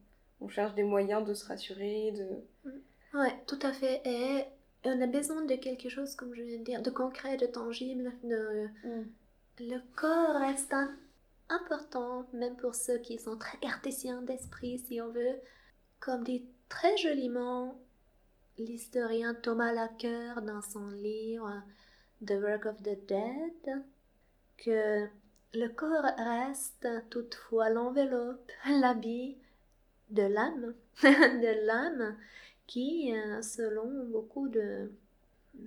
on 0.42 0.48
cherche 0.48 0.74
des 0.74 0.82
moyens 0.82 1.24
de 1.24 1.34
se 1.34 1.46
rassurer, 1.46 2.12
de... 2.12 3.18
Ouais, 3.18 3.34
tout 3.46 3.58
à 3.62 3.72
fait. 3.72 4.02
Et 4.04 4.44
on 4.84 5.00
a 5.00 5.06
besoin 5.06 5.44
de 5.44 5.54
quelque 5.54 5.88
chose, 5.88 6.14
comme 6.14 6.34
je 6.34 6.42
viens 6.42 6.58
de 6.58 6.64
dire, 6.64 6.82
de 6.82 6.90
concret, 6.90 7.36
de 7.36 7.46
tangible. 7.46 8.12
De... 8.24 8.68
Mm. 8.84 9.06
Le 9.60 9.78
corps 9.94 10.40
reste 10.40 10.74
important, 11.48 12.26
même 12.32 12.56
pour 12.56 12.74
ceux 12.74 12.98
qui 12.98 13.18
sont 13.18 13.36
très 13.36 13.58
cartésiens 13.58 14.22
d'esprit, 14.22 14.78
si 14.78 15.00
on 15.00 15.10
veut. 15.10 15.38
Comme 16.00 16.24
dit 16.24 16.44
très 16.68 16.96
joliment 16.96 17.78
l'historien 18.58 19.34
Thomas 19.34 19.72
Lacker 19.72 20.42
dans 20.42 20.62
son 20.62 20.88
livre 20.88 21.62
The 22.26 22.32
Work 22.32 22.66
of 22.66 22.82
the 22.82 22.98
Dead, 23.06 23.84
que 24.56 25.06
le 25.54 25.68
corps 25.68 26.10
reste 26.16 26.88
toutefois 27.10 27.68
l'enveloppe, 27.68 28.50
l'habit 28.80 29.36
de 30.12 30.22
l'âme, 30.22 30.74
de 31.02 31.66
l'âme 31.66 32.16
qui, 32.66 33.12
euh, 33.14 33.42
selon 33.42 34.04
beaucoup 34.06 34.48
de, 34.48 34.90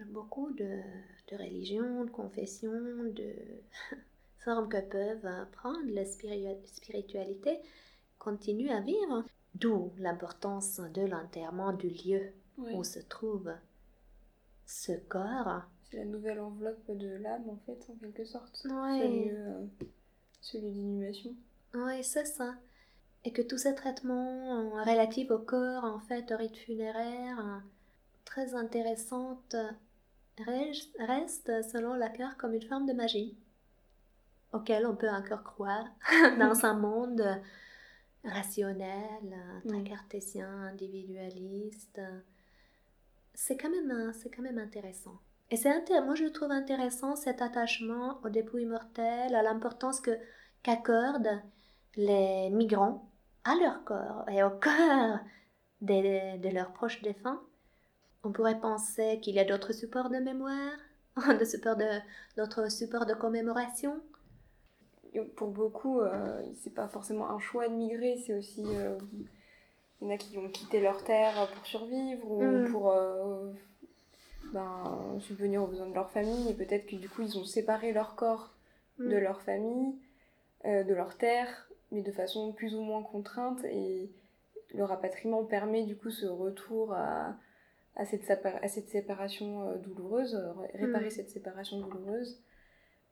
beaucoup 0.07 0.51
de, 0.51 0.79
de 1.29 1.37
religions, 1.37 2.05
de 2.05 2.11
confessions, 2.11 3.03
de 3.13 3.33
formes 4.39 4.69
que 4.69 4.81
peuvent 4.81 5.47
prendre 5.51 5.91
la 5.91 6.05
spiritualité, 6.05 7.59
continue 8.19 8.69
à 8.69 8.81
vivre. 8.81 9.23
D'où 9.55 9.91
l'importance 9.99 10.81
de 10.93 11.03
l'enterrement 11.03 11.71
du 11.71 11.87
lieu 11.87 12.33
où 12.57 12.83
se 12.83 12.99
trouve 12.99 13.53
ce 14.65 14.91
corps. 15.07 15.61
C'est 15.83 15.97
la 15.97 16.05
nouvelle 16.05 16.39
enveloppe 16.39 16.91
de 16.91 17.15
l'âme, 17.17 17.49
en 17.49 17.57
fait, 17.65 17.77
en 17.89 17.95
quelque 17.95 18.25
sorte. 18.25 18.65
Ouais. 18.65 19.31
Euh, 19.31 19.65
celui 20.41 20.71
d'inhumation. 20.71 21.33
Oui, 21.73 22.03
c'est 22.03 22.25
ça 22.25 22.55
et 23.25 23.31
que 23.31 23.41
tous 23.41 23.57
ces 23.57 23.73
traitements 23.73 24.77
euh, 24.77 24.83
relatifs 24.83 25.31
au 25.31 25.39
corps, 25.39 25.83
en 25.83 25.99
fait, 25.99 26.31
au 26.31 26.37
rite 26.37 26.57
funéraire, 26.57 27.39
euh, 27.39 27.57
très 28.23 28.53
intéressantes, 28.53 29.55
restent, 30.37 31.63
selon 31.71 31.95
Lacan, 31.95 32.29
comme 32.37 32.53
une 32.53 32.61
forme 32.61 32.85
de 32.85 32.93
magie, 32.93 33.35
auquel 34.53 34.85
on 34.85 34.95
peut 34.95 35.09
encore 35.09 35.43
croire 35.43 35.85
dans 36.39 36.65
un 36.65 36.75
monde 36.75 37.23
rationnel, 38.23 39.35
très 39.65 39.83
cartésien, 39.83 40.49
individualiste. 40.63 42.01
C'est 43.33 43.57
quand 43.57 43.69
même, 43.69 44.13
c'est 44.13 44.29
quand 44.29 44.41
même 44.41 44.59
intéressant. 44.59 45.19
Et 45.51 45.57
c'est 45.57 45.69
moi 46.03 46.15
je 46.15 46.25
trouve 46.25 46.51
intéressant 46.51 47.15
cet 47.15 47.41
attachement 47.41 48.19
au 48.23 48.29
dépouille 48.29 48.65
mortel, 48.65 49.35
à 49.35 49.43
l'importance 49.43 50.01
que 50.01 50.17
qu'accordent 50.63 51.41
les 51.95 52.49
migrants 52.49 53.09
à 53.45 53.55
leur 53.55 53.83
corps 53.83 54.27
et 54.29 54.43
au 54.43 54.49
cœur 54.49 55.19
de, 55.81 56.53
leurs 56.53 56.73
proches 56.73 57.01
défunts. 57.01 57.41
On 58.23 58.31
pourrait 58.31 58.59
penser 58.59 59.19
qu'il 59.21 59.35
y 59.35 59.39
a 59.39 59.45
d'autres 59.45 59.71
supports 59.71 60.09
de 60.09 60.17
mémoire, 60.17 60.73
de 61.39 61.45
supports 61.45 61.77
de, 61.77 61.87
d'autres 62.37 62.71
supports 62.71 63.05
de 63.05 63.13
commémoration. 63.13 64.01
Pour 65.37 65.49
beaucoup, 65.49 66.01
euh, 66.01 66.41
c'est 66.61 66.73
pas 66.73 66.89
forcément 66.89 67.29
un 67.29 67.39
choix 67.39 67.69
de 67.69 67.73
migrer, 67.73 68.17
c'est 68.25 68.33
aussi. 68.33 68.65
Euh, 68.65 68.97
il 70.01 70.07
y 70.07 70.11
en 70.11 70.13
a 70.13 70.17
qui 70.17 70.37
ont 70.37 70.49
quitté 70.49 70.81
leur 70.81 71.05
terre 71.05 71.47
pour 71.53 71.65
survivre 71.65 72.29
ou 72.29 72.43
mm. 72.43 72.69
pour 72.69 72.91
euh, 72.91 73.49
ben, 74.51 75.17
subvenir 75.21 75.63
aux 75.63 75.67
besoins 75.67 75.87
de 75.87 75.93
leur 75.93 76.09
famille. 76.09 76.49
Et 76.49 76.53
peut-être 76.53 76.85
que 76.85 76.97
du 76.97 77.07
coup, 77.07 77.21
ils 77.21 77.37
ont 77.37 77.45
séparé 77.45 77.93
leur 77.93 78.15
corps 78.15 78.53
de 78.99 79.05
mm. 79.05 79.19
leur 79.19 79.41
famille, 79.41 79.95
de 80.65 80.93
leur 80.93 81.15
terre, 81.15 81.69
mais 81.95 82.01
de 82.01 82.11
façon 82.11 82.51
plus 82.51 82.75
ou 82.75 82.81
moins 82.81 83.01
contrainte. 83.01 83.63
Et 83.65 84.09
le 84.73 84.83
rapatriement 84.83 85.43
permet 85.43 85.83
du 85.83 85.95
coup 85.95 86.11
ce 86.11 86.25
retour 86.25 86.93
à, 86.93 87.35
à, 87.95 88.05
cette, 88.05 88.29
à 88.29 88.67
cette 88.67 88.89
séparation 88.89 89.69
euh, 89.69 89.77
douloureuse, 89.77 90.39
réparer 90.73 91.07
mm. 91.07 91.11
cette 91.11 91.29
séparation 91.29 91.79
douloureuse, 91.79 92.37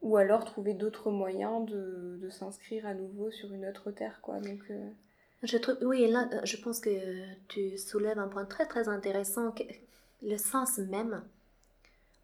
ou 0.01 0.17
alors 0.17 0.45
trouver 0.45 0.73
d'autres 0.73 1.09
moyens 1.11 1.65
de, 1.65 2.19
de 2.21 2.29
s'inscrire 2.29 2.85
à 2.85 2.93
nouveau 2.93 3.31
sur 3.31 3.51
une 3.53 3.65
autre 3.65 3.91
terre. 3.91 4.19
Quoi. 4.21 4.39
Donc, 4.39 4.59
euh, 4.69 4.89
je 5.43 5.57
trouve, 5.57 5.77
oui, 5.81 6.07
là, 6.07 6.29
euh, 6.33 6.41
je 6.43 6.57
pense 6.57 6.79
que 6.79 6.89
tu 7.47 7.77
soulèves 7.77 8.19
un 8.19 8.27
point 8.27 8.45
très 8.45 8.65
très 8.65 8.89
intéressant, 8.89 9.55
le 10.21 10.37
sens 10.37 10.77
même, 10.77 11.23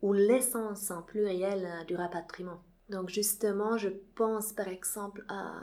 ou 0.01 0.13
l'essence 0.13 0.91
en 0.91 1.01
pluriel 1.01 1.67
du 1.87 1.95
rapatriement. 1.95 2.59
Donc 2.89 3.09
justement, 3.09 3.77
je 3.77 3.89
pense 4.15 4.51
par 4.53 4.67
exemple 4.67 5.23
à, 5.29 5.53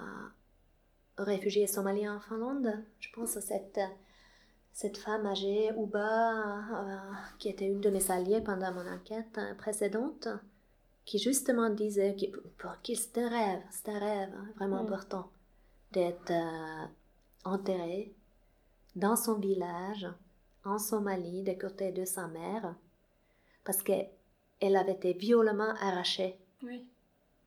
réfugiés 1.18 1.66
somaliens 1.66 2.16
en 2.16 2.20
Finlande. 2.20 2.72
Je 3.00 3.08
pense 3.12 3.36
à 3.36 3.40
cette, 3.40 3.80
cette 4.72 4.98
femme 4.98 5.26
âgée, 5.26 5.70
Uba, 5.76 6.58
euh, 6.58 6.96
qui 7.38 7.48
était 7.48 7.66
une 7.66 7.80
de 7.80 7.90
mes 7.90 8.10
alliées 8.10 8.40
pendant 8.40 8.72
mon 8.72 8.86
enquête 8.86 9.38
précédente, 9.58 10.28
qui 11.04 11.18
justement 11.18 11.70
disait 11.70 12.16
que 12.16 12.38
pour 12.58 12.80
qui 12.82 12.96
c'était 12.96 13.22
un 13.22 13.28
rêve, 13.28 13.62
c'était 13.70 13.92
un 13.92 13.98
rêve 13.98 14.34
hein, 14.36 14.48
vraiment 14.56 14.82
mm. 14.82 14.86
important 14.86 15.30
d'être 15.92 16.32
enterré 17.44 18.12
dans 18.96 19.16
son 19.16 19.38
village 19.38 20.08
en 20.64 20.78
Somalie, 20.78 21.42
des 21.42 21.56
côtés 21.56 21.92
de 21.92 22.04
sa 22.04 22.26
mère, 22.26 22.74
parce 23.64 23.82
qu'elle 23.82 24.08
avait 24.76 24.92
été 24.92 25.12
violemment 25.12 25.74
arrachée 25.80 26.38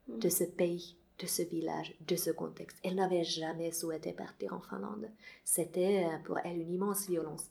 de 0.08 0.30
ce 0.30 0.46
pays, 0.46 0.96
de 1.20 1.28
ce 1.28 1.42
village, 1.42 1.94
de 2.08 2.16
ce 2.16 2.32
contexte. 2.32 2.78
Elle 2.84 2.96
n'avait 2.96 3.24
jamais 3.24 3.72
souhaité 3.72 4.14
partir 4.14 4.54
en 4.54 4.62
Finlande. 4.62 5.10
C'était 5.44 6.06
euh, 6.06 6.18
pour 6.26 6.40
elle 6.40 6.60
une 6.60 6.74
immense 6.74 7.08
violence. 7.08 7.50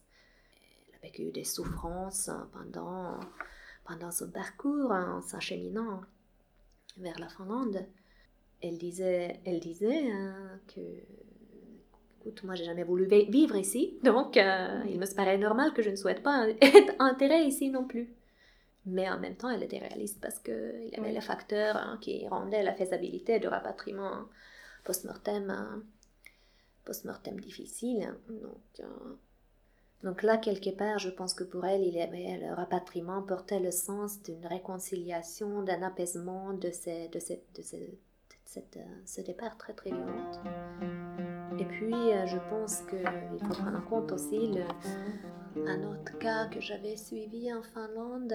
Elle 0.88 0.94
a 0.96 0.98
vécu 1.02 1.30
des 1.30 1.44
souffrances 1.44 2.30
pendant, 2.52 3.20
pendant 3.84 4.10
son 4.10 4.30
parcours 4.30 4.90
en 4.90 5.20
s'acheminant 5.20 6.00
vers 6.96 7.18
la 7.18 7.28
Finlande. 7.28 7.86
Elle 8.62 8.78
disait, 8.78 9.40
elle 9.44 9.60
disait 9.60 10.10
hein, 10.10 10.58
que 10.74 10.80
écoute, 12.20 12.42
moi 12.44 12.54
j'ai 12.54 12.64
jamais 12.64 12.84
voulu 12.84 13.06
vivre 13.06 13.56
ici, 13.56 13.98
donc 14.02 14.36
euh, 14.36 14.82
il 14.88 14.98
me 14.98 15.14
paraît 15.14 15.38
normal 15.38 15.72
que 15.72 15.82
je 15.82 15.90
ne 15.90 15.96
souhaite 15.96 16.22
pas 16.22 16.48
être 16.60 16.94
enterrée 16.98 17.44
ici 17.44 17.70
non 17.70 17.84
plus. 17.84 18.08
Mais 18.88 19.08
en 19.08 19.18
même 19.18 19.36
temps, 19.36 19.50
elle 19.50 19.62
était 19.62 19.78
réaliste 19.78 20.20
parce 20.20 20.38
qu'il 20.38 20.90
y 20.92 20.96
avait 20.96 21.12
les 21.12 21.20
facteurs 21.20 21.76
hein, 21.76 21.98
qui 22.00 22.26
rendaient 22.28 22.62
la 22.62 22.74
faisabilité 22.74 23.38
du 23.38 23.48
rapatriement 23.48 24.24
post-mortem 24.84 25.50
hein, 25.50 25.82
post-mortem 26.84 27.38
difficile. 27.38 28.14
Donc, 28.28 28.80
euh, 28.80 29.14
donc 30.02 30.22
là, 30.22 30.38
quelque 30.38 30.70
part, 30.70 30.98
je 30.98 31.10
pense 31.10 31.34
que 31.34 31.44
pour 31.44 31.66
elle, 31.66 31.82
il 31.82 31.94
y 31.94 32.00
avait, 32.00 32.38
le 32.38 32.54
rapatriement 32.54 33.22
portait 33.22 33.60
le 33.60 33.70
sens 33.70 34.22
d'une 34.22 34.46
réconciliation, 34.46 35.62
d'un 35.62 35.82
apaisement 35.82 36.54
de, 36.54 36.70
ces, 36.70 37.08
de, 37.08 37.18
ces, 37.18 37.44
de, 37.54 37.62
ces, 37.62 37.98
cette, 38.44 38.78
euh, 38.78 39.02
ce 39.04 39.20
départ 39.20 39.58
très 39.58 39.74
très 39.74 39.90
violent. 39.90 40.30
Et 41.58 41.64
puis, 41.66 41.92
euh, 41.92 42.26
je 42.26 42.38
pense 42.48 42.80
qu'il 42.88 43.38
faut 43.40 43.48
prendre 43.48 43.76
en 43.76 43.82
compte 43.82 44.12
aussi 44.12 44.46
le, 44.46 44.62
un 45.66 45.82
autre 45.82 46.16
cas 46.18 46.46
que 46.46 46.60
j'avais 46.60 46.96
suivi 46.96 47.52
en 47.52 47.62
Finlande 47.62 48.34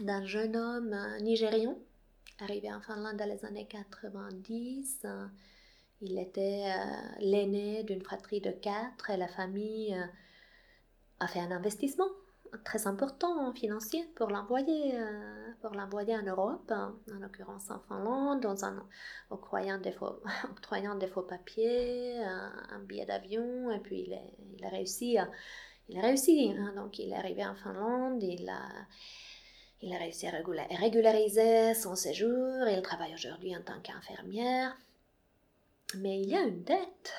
d'un 0.00 0.24
jeune 0.24 0.56
homme 0.56 0.92
euh, 0.92 1.18
nigérian 1.20 1.76
arrivé 2.40 2.72
en 2.72 2.80
Finlande 2.80 3.16
dans 3.16 3.28
les 3.28 3.44
années 3.44 3.66
90. 3.66 5.06
Il 6.02 6.18
était 6.18 6.70
l'aîné 7.18 7.82
d'une 7.84 8.02
fratrie 8.02 8.42
de 8.42 8.50
quatre 8.50 9.08
et 9.08 9.16
la 9.16 9.28
famille 9.28 9.96
a 11.20 11.26
fait 11.26 11.40
un 11.40 11.50
investissement 11.50 12.08
très 12.64 12.86
important 12.86 13.52
financier 13.52 14.04
pour 14.14 14.28
l'envoyer 14.28 14.98
euh, 14.98 15.52
pour 15.62 15.72
l'envoyer 15.74 16.16
en 16.16 16.22
Europe, 16.22 16.70
en 16.70 17.18
l'occurrence 17.18 17.70
en 17.70 17.80
Finlande, 17.80 18.40
dans 18.40 18.64
un, 18.64 18.86
octroyant, 19.30 19.78
des 19.78 19.92
faux, 19.92 20.20
octroyant 20.50 20.94
des 20.94 21.06
faux 21.06 21.22
papiers, 21.22 22.22
un, 22.22 22.78
billet 22.80 23.06
d'avion, 23.06 23.70
et 23.70 23.80
puis 23.80 24.06
il, 24.58 24.64
a 24.64 24.68
réussi 24.68 25.16
il 25.88 25.98
a 25.98 26.02
réussi, 26.02 26.54
hein. 26.56 26.72
donc 26.76 26.98
il 26.98 27.12
est 27.12 27.16
arrivé 27.16 27.44
en 27.44 27.54
Finlande, 27.54 28.22
il 28.22 28.48
a, 28.48 28.60
il 29.82 29.94
a 29.94 29.98
réussi 29.98 30.26
à 30.26 30.30
régulariser 30.30 31.74
son 31.74 31.94
séjour, 31.94 32.66
il 32.68 32.82
travaille 32.82 33.14
aujourd'hui 33.14 33.56
en 33.56 33.62
tant 33.62 33.80
qu'infirmière, 33.80 34.76
mais 35.96 36.20
il 36.20 36.30
y 36.30 36.36
a 36.36 36.42
une 36.42 36.62
dette 36.62 37.12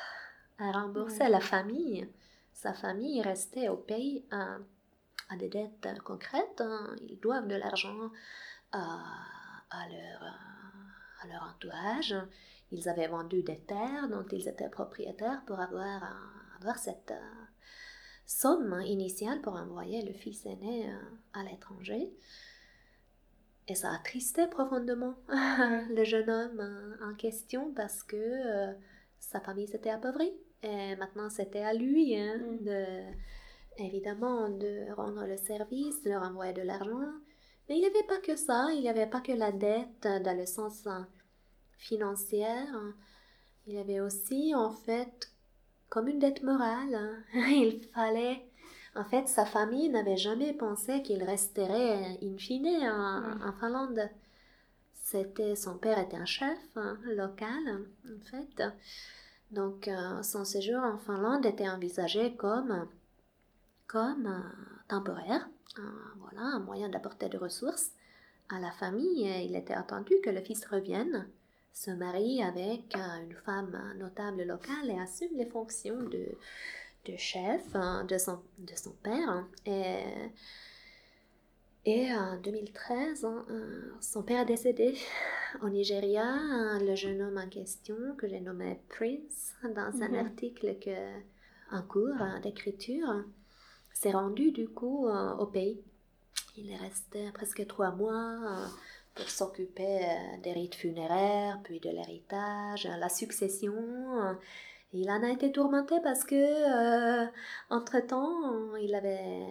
à 0.57 0.71
rembourser 0.71 1.21
à 1.21 1.29
la 1.29 1.39
famille. 1.39 2.07
Sa 2.53 2.73
famille 2.73 3.19
est 3.19 3.23
restée 3.23 3.69
au 3.69 3.77
pays 3.77 4.25
à 4.31 5.35
des 5.37 5.49
dettes 5.49 5.87
concrètes, 6.03 6.61
hein. 6.61 6.95
ils 7.07 7.19
doivent 7.19 7.47
de 7.47 7.55
l'argent 7.55 8.11
à, 8.71 9.03
à, 9.69 9.87
leur, 9.89 10.23
à 11.21 11.27
leur 11.27 11.43
entourage. 11.43 12.15
Ils 12.71 12.89
avaient 12.89 13.07
vendu 13.07 13.43
des 13.43 13.59
terres 13.59 14.09
dont 14.09 14.25
ils 14.31 14.47
étaient 14.47 14.69
propriétaires 14.69 15.41
pour 15.45 15.59
avoir, 15.59 16.03
avoir 16.59 16.77
cette 16.77 17.11
euh, 17.11 17.45
somme 18.25 18.81
initiale 18.81 19.41
pour 19.41 19.53
envoyer 19.53 20.01
le 20.03 20.13
fils 20.13 20.45
aîné 20.45 20.89
euh, 20.89 20.99
à 21.33 21.43
l'étranger. 21.43 22.11
Et 23.67 23.75
ça 23.75 23.91
a 23.91 23.97
tristé 23.99 24.47
profondément 24.47 25.15
le 25.29 26.03
jeune 26.03 26.29
homme 26.29 26.59
euh, 26.59 27.11
en 27.11 27.15
question 27.15 27.73
parce 27.73 28.03
que 28.03 28.75
sa 29.19 29.39
famille 29.41 29.67
s'était 29.67 29.89
appauvrie. 29.89 30.33
Et 30.63 30.95
maintenant, 30.95 31.29
c'était 31.29 31.63
à 31.63 31.73
lui 31.73 32.15
hein, 32.15 32.37
mm. 32.37 32.63
de 32.63 32.85
évidemment 33.79 34.49
de 34.49 34.91
rendre 34.95 35.25
le 35.25 35.37
service, 35.37 36.01
de 36.03 36.09
leur 36.09 36.23
envoyer 36.23 36.53
de 36.53 36.61
l'argent. 36.61 37.13
Mais 37.69 37.75
il 37.75 37.81
n'y 37.81 37.85
avait 37.85 38.07
pas 38.07 38.17
que 38.17 38.35
ça, 38.35 38.69
il 38.73 38.81
n'y 38.81 38.89
avait 38.89 39.07
pas 39.07 39.21
que 39.21 39.33
la 39.33 39.51
dette 39.51 40.01
dans 40.23 40.37
le 40.37 40.45
sens 40.45 40.87
euh, 40.87 41.01
financier. 41.77 42.47
Il 43.67 43.73
y 43.73 43.77
avait 43.77 43.99
aussi, 43.99 44.55
en 44.55 44.71
fait, 44.71 45.31
comme 45.89 46.07
une 46.07 46.19
dette 46.19 46.43
morale. 46.43 47.23
Il 47.33 47.81
fallait. 47.93 48.46
En 48.97 49.03
fait, 49.03 49.27
sa 49.27 49.45
famille 49.45 49.89
n'avait 49.89 50.17
jamais 50.17 50.53
pensé 50.53 51.03
qu'il 51.03 51.23
resterait 51.23 52.17
in 52.23 52.35
fine 52.37 52.67
en, 52.67 53.53
Finlande. 53.59 54.09
C'était 54.95 55.55
son 55.55 55.77
père 55.77 55.99
était 55.99 56.17
un 56.17 56.25
chef 56.25 56.57
hein, 56.75 56.97
local, 57.05 57.85
en 58.05 58.25
fait. 58.25 58.63
Donc, 59.51 59.87
euh, 59.87 60.23
son 60.23 60.43
séjour 60.43 60.79
en 60.83 60.97
Finlande 60.97 61.45
était 61.45 61.69
envisagé 61.69 62.35
comme 62.35 62.87
comme 63.85 64.25
euh, 64.25 64.65
temporaire, 64.89 65.47
voilà, 66.17 66.41
un 66.41 66.59
moyen 66.59 66.89
d'apporter 66.89 67.29
des 67.29 67.37
ressources 67.37 67.91
à 68.49 68.59
la 68.59 68.71
famille. 68.71 69.45
il 69.45 69.55
était 69.55 69.75
attendu 69.75 70.15
que 70.23 70.29
le 70.29 70.41
fils 70.41 70.65
revienne, 70.65 71.29
se 71.71 71.91
marie 71.91 72.41
avec 72.41 72.97
euh, 72.97 73.23
une 73.23 73.35
femme 73.45 73.79
notable 73.97 74.43
locale 74.43 74.89
et 74.89 74.99
assume 74.99 75.37
les 75.37 75.45
fonctions 75.45 76.01
de, 76.01 76.25
de 77.07 77.17
chef 77.17 77.61
hein, 77.73 78.05
de, 78.05 78.17
son, 78.17 78.39
de 78.57 78.75
son 78.75 78.91
père. 79.03 79.45
Et, 79.65 80.03
et 81.85 82.13
en 82.13 82.37
2013, 82.37 83.25
hein, 83.25 83.45
euh, 83.49 83.91
son 84.01 84.23
père 84.23 84.41
est 84.41 84.45
décédé 84.45 84.97
au 85.61 85.69
Nigeria. 85.69 86.35
Le 86.79 86.95
jeune 86.95 87.21
homme 87.21 87.37
en 87.37 87.47
question, 87.47 87.95
que 88.17 88.27
j'ai 88.27 88.41
nommé 88.41 88.79
Prince, 88.89 89.53
dans 89.63 90.01
un 90.01 90.09
mhm. 90.09 90.15
article 90.15 90.75
que, 90.79 91.75
en 91.75 91.81
cours 91.81 92.15
d'écriture, 92.43 93.23
s'est 93.93 94.11
rendu 94.11 94.51
du 94.51 94.67
coup 94.67 95.07
euh, 95.07 95.33
au 95.35 95.47
pays. 95.47 95.81
Il 96.57 96.71
est 96.71 96.77
resté 96.77 97.31
presque 97.33 97.65
trois 97.67 97.91
mois 97.91 98.35
euh, 98.43 98.67
pour 99.15 99.29
s'occuper 99.29 100.01
des 100.43 100.53
rites 100.53 100.75
funéraires, 100.75 101.59
puis 101.63 101.79
de 101.79 101.89
l'héritage, 101.89 102.87
la 102.99 103.09
succession. 103.09 103.73
Il 104.93 105.09
en 105.11 105.21
a 105.21 105.29
été 105.29 105.51
tourmenté 105.51 105.95
parce 106.01 106.23
que, 106.23 107.25
entre-temps, 107.69 108.75
il 108.77 108.95
avait 108.95 109.45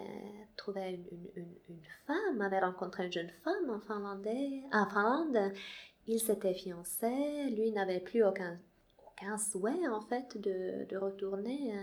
trouvé 0.57 1.01
une, 1.37 1.79
femme, 2.07 2.40
avait 2.40 2.61
rencontré 2.61 3.07
une 3.07 3.12
jeune 3.12 3.31
femme 3.44 3.70
en, 3.70 3.77
en 3.77 4.87
Finlande. 4.87 5.53
Il 6.07 6.20
s'était 6.20 6.55
fiancé, 6.55 7.51
lui 7.51 7.70
n'avait 7.72 8.01
plus 8.01 8.25
aucun, 8.25 8.59
aucun 9.07 9.37
souhait 9.37 9.88
en 9.88 10.01
fait 10.01 10.40
de, 10.40 10.87
de 10.88 10.96
retourner 10.96 11.75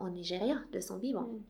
au 0.00 0.08
Nigeria 0.10 0.56
de 0.72 0.80
son 0.80 0.98
vivant. 0.98 1.22
Mm. 1.22 1.42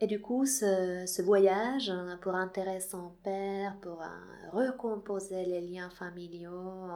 Et 0.00 0.06
du 0.06 0.20
coup, 0.20 0.46
ce, 0.46 1.22
voyage 1.22 1.90
hein, 1.90 2.18
pour 2.22 2.34
enterrer 2.34 2.80
son 2.80 3.10
père, 3.24 3.76
pour 3.80 4.00
euh, 4.00 4.50
recomposer 4.52 5.44
les 5.44 5.60
liens 5.60 5.90
familiaux 5.90 6.86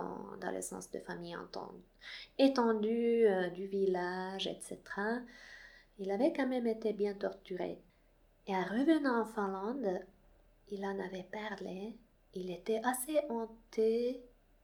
dans 0.41 0.51
le 0.55 0.63
sens 0.63 0.89
de 0.93 1.01
famille 1.01 1.37
étendue 2.39 3.27
euh, 3.27 3.51
du 3.51 3.67
village, 3.67 4.47
etc., 4.47 4.79
il 5.99 6.11
avait 6.13 6.33
quand 6.33 6.47
même 6.47 6.67
été 6.67 6.93
bien 6.93 7.15
torturé. 7.15 7.79
Et 8.47 8.55
en 8.55 8.63
revenant 8.63 9.23
en 9.23 9.25
Finlande, 9.25 10.01
il 10.71 10.85
en 10.85 10.99
avait 10.99 11.29
parlé, 11.31 11.97
il 12.35 12.51
était 12.51 12.81
assez 12.85 13.19
hanté 13.29 14.23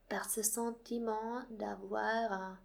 par 0.09 0.31
ce 0.31 0.42
sentiment 0.42 1.42
d'avoir 1.51 2.57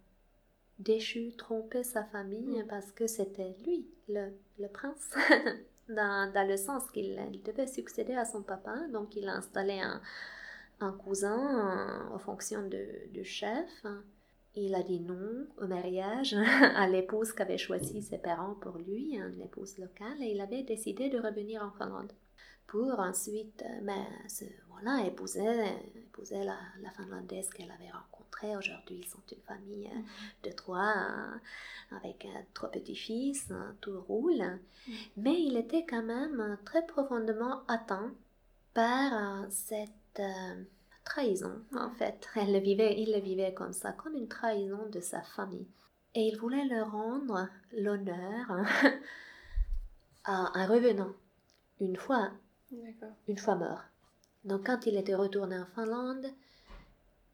déchu, 0.78 1.32
trompé 1.36 1.82
sa 1.82 2.04
famille 2.04 2.62
mm. 2.62 2.66
parce 2.66 2.90
que 2.92 3.06
c'était 3.06 3.54
lui, 3.64 3.86
le, 4.08 4.32
le 4.58 4.68
prince, 4.68 5.14
dans, 5.88 6.32
dans, 6.32 6.48
le 6.48 6.56
sens 6.56 6.90
qu'il 6.90 7.16
devait 7.44 7.66
succéder 7.66 8.14
à 8.14 8.24
son 8.24 8.42
papa. 8.42 8.76
Donc 8.92 9.16
il 9.16 9.28
a 9.28 9.34
installé 9.34 9.80
un, 9.80 10.00
un 10.80 10.92
cousin 10.92 12.08
en, 12.12 12.18
fonction 12.18 12.66
de, 12.68 12.86
de, 13.12 13.22
chef. 13.22 13.86
Il 14.56 14.74
a 14.74 14.82
dit 14.82 15.00
non 15.00 15.46
au 15.60 15.66
mariage 15.66 16.34
à 16.76 16.88
l'épouse 16.88 17.32
qu'avaient 17.32 17.58
choisi 17.58 18.02
ses 18.02 18.18
parents 18.18 18.54
pour 18.54 18.78
lui, 18.78 19.16
une 19.16 19.40
épouse 19.40 19.78
locale, 19.78 20.22
et 20.22 20.32
il 20.32 20.40
avait 20.40 20.62
décidé 20.62 21.08
de 21.08 21.18
revenir 21.18 21.62
en 21.62 21.72
Finlande 21.72 22.12
pour 22.66 22.98
ensuite 22.98 23.62
mais, 23.82 24.06
voilà, 24.68 25.06
épouser, 25.06 25.44
épouser 25.96 26.44
la, 26.44 26.56
la 26.82 26.90
Finlandaise 26.90 27.50
qu'elle 27.50 27.70
avait 27.70 27.90
rencontrée 27.90 28.13
Aujourd'hui, 28.42 28.96
ils 29.02 29.06
sont 29.06 29.22
une 29.32 29.40
famille 29.42 29.86
euh, 29.86 29.98
mm-hmm. 29.98 30.44
de 30.44 30.50
trois, 30.50 30.94
euh, 30.94 31.96
avec 31.96 32.26
euh, 32.26 32.40
trois 32.52 32.70
petits-fils, 32.70 33.52
tout 33.80 34.00
roule. 34.02 34.34
Mm-hmm. 34.34 35.08
Mais 35.16 35.42
il 35.42 35.56
était 35.56 35.86
quand 35.86 36.02
même 36.02 36.58
très 36.64 36.84
profondément 36.84 37.64
atteint 37.68 38.12
par 38.74 39.46
cette 39.50 40.20
trahison, 41.04 41.62
en 41.74 41.90
fait. 41.90 42.28
Elle 42.36 42.52
le 42.52 42.58
vivait, 42.58 43.00
il 43.00 43.12
le 43.12 43.20
vivait 43.20 43.54
comme 43.54 43.72
ça, 43.72 43.92
comme 43.92 44.14
une 44.14 44.28
trahison 44.28 44.88
de 44.90 45.00
sa 45.00 45.22
famille. 45.22 45.66
Et 46.14 46.28
il 46.28 46.36
voulait 46.38 46.66
leur 46.66 46.92
rendre 46.92 47.48
l'honneur 47.72 48.50
à 50.24 50.58
un 50.58 50.66
revenant, 50.66 51.12
une 51.80 51.96
fois, 51.96 52.30
une 53.26 53.38
fois 53.38 53.54
mort. 53.56 53.82
Donc 54.44 54.66
quand 54.66 54.86
il 54.86 54.96
était 54.96 55.14
retourné 55.14 55.58
en 55.58 55.66
Finlande, 55.66 56.26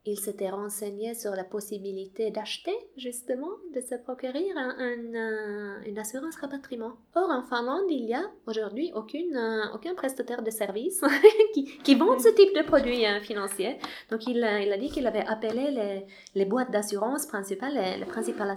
il 0.07 0.19
s'était 0.19 0.49
renseigné 0.49 1.15
sur 1.15 1.33
la 1.33 1.45
possibilité 1.45 2.31
d'acheter, 2.31 2.75
justement, 2.97 3.51
de 3.75 3.81
se 3.83 3.95
procurer 3.97 4.47
une 4.49 5.99
assurance 5.99 6.37
rapatriement. 6.37 6.93
Or, 7.15 7.29
en 7.31 7.43
Finlande, 7.43 7.91
il 7.91 8.07
n'y 8.07 8.15
a 8.15 8.23
aujourd'hui 8.47 8.93
aucune, 8.95 9.37
euh, 9.37 9.75
aucun 9.75 9.95
prestataire 9.95 10.43
de 10.43 10.51
service 10.51 11.03
qui, 11.55 11.65
qui 11.83 11.95
vend 11.97 12.19
ce 12.19 12.29
type 12.29 12.57
de 12.57 12.63
produits 12.63 13.05
euh, 13.05 13.21
financiers. 13.21 13.79
Donc, 14.11 14.27
il, 14.27 14.43
euh, 14.43 14.61
il, 14.61 14.73
a 14.73 14.79
dit 14.79 14.89
qu'il 14.89 15.07
avait 15.07 15.27
appelé 15.27 15.71
les, 15.71 16.07
les 16.35 16.45
boîtes 16.47 16.71
d'assurance 16.71 17.27
principales, 17.27 17.75
les, 17.75 17.99
les, 17.99 18.07
principales 18.07 18.57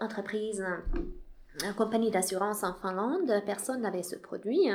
entreprises, 0.00 0.64
compagnies 1.76 2.10
d'assurance 2.10 2.64
en 2.64 2.72
Finlande. 2.72 3.42
Personne 3.44 3.82
n'avait 3.82 4.02
ce 4.02 4.16
produit. 4.16 4.70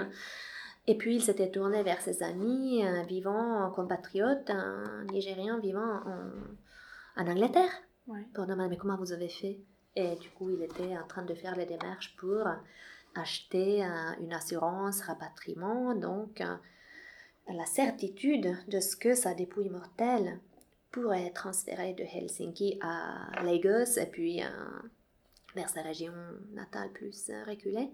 Et 0.86 0.98
puis 0.98 1.16
il 1.16 1.22
s'était 1.22 1.50
tourné 1.50 1.82
vers 1.84 2.02
ses 2.02 2.24
amis 2.24 2.86
euh, 2.86 3.04
vivant, 3.04 3.72
compatriotes, 3.72 4.50
un 4.50 5.06
Nigérien 5.12 5.60
vivant 5.60 6.02
en, 6.06 7.22
en 7.22 7.28
Angleterre. 7.28 7.72
Pour 8.34 8.46
demander 8.46 8.72
mais 8.72 8.78
comment 8.78 8.98
vous 8.98 9.14
avez 9.14 9.30
fait? 9.30 9.60
Et 9.96 10.16
du 10.18 10.30
coup 10.32 10.50
il 10.50 10.62
était 10.62 10.98
en 10.98 11.08
train 11.08 11.24
de 11.24 11.34
faire 11.34 11.56
les 11.56 11.66
démarches 11.66 12.16
pour 12.18 12.46
acheter 13.16 13.86
euh, 13.86 14.12
une 14.20 14.34
assurance 14.34 15.02
rapatriement, 15.02 15.96
donc 15.96 16.42
euh, 16.42 16.56
la 17.48 17.66
certitude 17.66 18.54
de 18.68 18.80
ce 18.82 18.98
que 18.98 19.14
sa 19.14 19.34
dépouille 19.34 19.70
mortelle 19.70 20.40
pourrait 20.92 21.28
être 21.28 21.36
transférée 21.36 21.94
de 21.94 22.04
Helsinki 22.04 22.78
à 22.82 23.42
Lagos 23.44 23.98
et 23.98 24.06
puis 24.06 24.42
vers 25.56 25.70
sa 25.70 25.82
région 25.82 26.14
natale 26.54 26.90
plus 26.92 27.32
reculée 27.48 27.90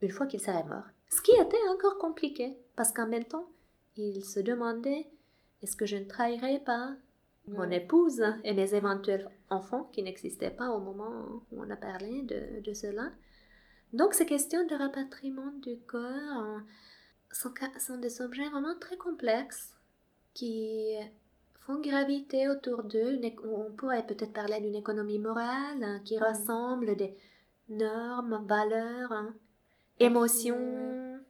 une 0.00 0.10
fois 0.10 0.26
qu'il 0.26 0.40
serait 0.40 0.64
mort. 0.64 0.84
Ce 1.08 1.20
qui 1.22 1.32
était 1.32 1.68
encore 1.70 1.98
compliqué, 1.98 2.56
parce 2.74 2.92
qu'en 2.92 3.06
même 3.06 3.24
temps, 3.24 3.48
il 3.96 4.24
se 4.24 4.40
demandait 4.40 5.06
est-ce 5.62 5.76
que 5.76 5.86
je 5.86 5.96
ne 5.96 6.04
trahirais 6.04 6.60
pas 6.64 6.94
mon 7.48 7.70
épouse 7.70 8.22
et 8.44 8.52
mes 8.52 8.74
éventuels 8.74 9.30
enfants 9.50 9.88
qui 9.92 10.02
n'existaient 10.02 10.50
pas 10.50 10.70
au 10.70 10.80
moment 10.80 11.42
où 11.52 11.62
on 11.62 11.70
a 11.70 11.76
parlé 11.76 12.22
de, 12.22 12.60
de 12.60 12.72
cela? 12.74 13.10
Donc 13.92 14.14
ces 14.14 14.26
questions 14.26 14.66
de 14.66 14.74
rapatriement 14.74 15.52
du 15.62 15.78
corps 15.86 16.60
sont, 17.32 17.54
sont 17.78 17.98
des 17.98 18.20
objets 18.20 18.48
vraiment 18.48 18.76
très 18.78 18.96
complexes 18.96 19.74
qui 20.34 20.96
font 21.60 21.80
graviter 21.80 22.48
autour 22.48 22.82
d'eux. 22.82 23.18
On 23.44 23.70
pourrait 23.72 24.06
peut-être 24.06 24.32
parler 24.32 24.60
d'une 24.60 24.74
économie 24.74 25.18
morale 25.18 25.82
hein, 25.82 26.00
qui 26.04 26.18
rassemble 26.18 26.96
des 26.96 27.16
normes, 27.68 28.44
valeurs, 28.46 29.12
hein, 29.12 29.34
émotions, 29.98 31.20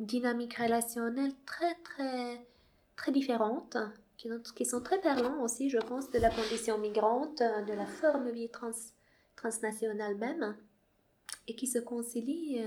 dynamiques 0.00 0.56
relationnelles 0.56 1.34
très 1.46 1.74
très 1.84 2.46
très 2.96 3.12
différentes, 3.12 3.76
qui, 4.16 4.64
sont 4.64 4.80
très 4.80 5.00
parlantes 5.00 5.40
aussi, 5.40 5.70
je 5.70 5.78
pense, 5.78 6.10
de 6.10 6.18
la 6.18 6.30
condition 6.30 6.76
migrante, 6.78 7.38
de 7.38 7.72
la 7.72 7.86
forme 7.86 8.30
vie 8.30 8.48
trans, 8.48 8.72
transnationale 9.36 10.16
même, 10.16 10.56
et 11.46 11.54
qui 11.54 11.68
se 11.68 11.78
concilient, 11.78 12.66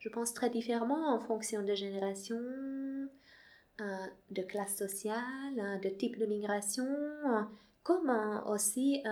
je 0.00 0.08
pense, 0.08 0.34
très 0.34 0.50
différemment 0.50 1.14
en 1.14 1.20
fonction 1.20 1.62
de 1.62 1.74
génération, 1.74 2.40
euh, 3.80 4.06
de 4.32 4.42
classe 4.42 4.76
sociale, 4.76 5.80
de 5.82 5.88
type 5.88 6.18
de 6.18 6.26
migration, 6.26 6.88
comme 7.84 8.10
aussi 8.46 9.02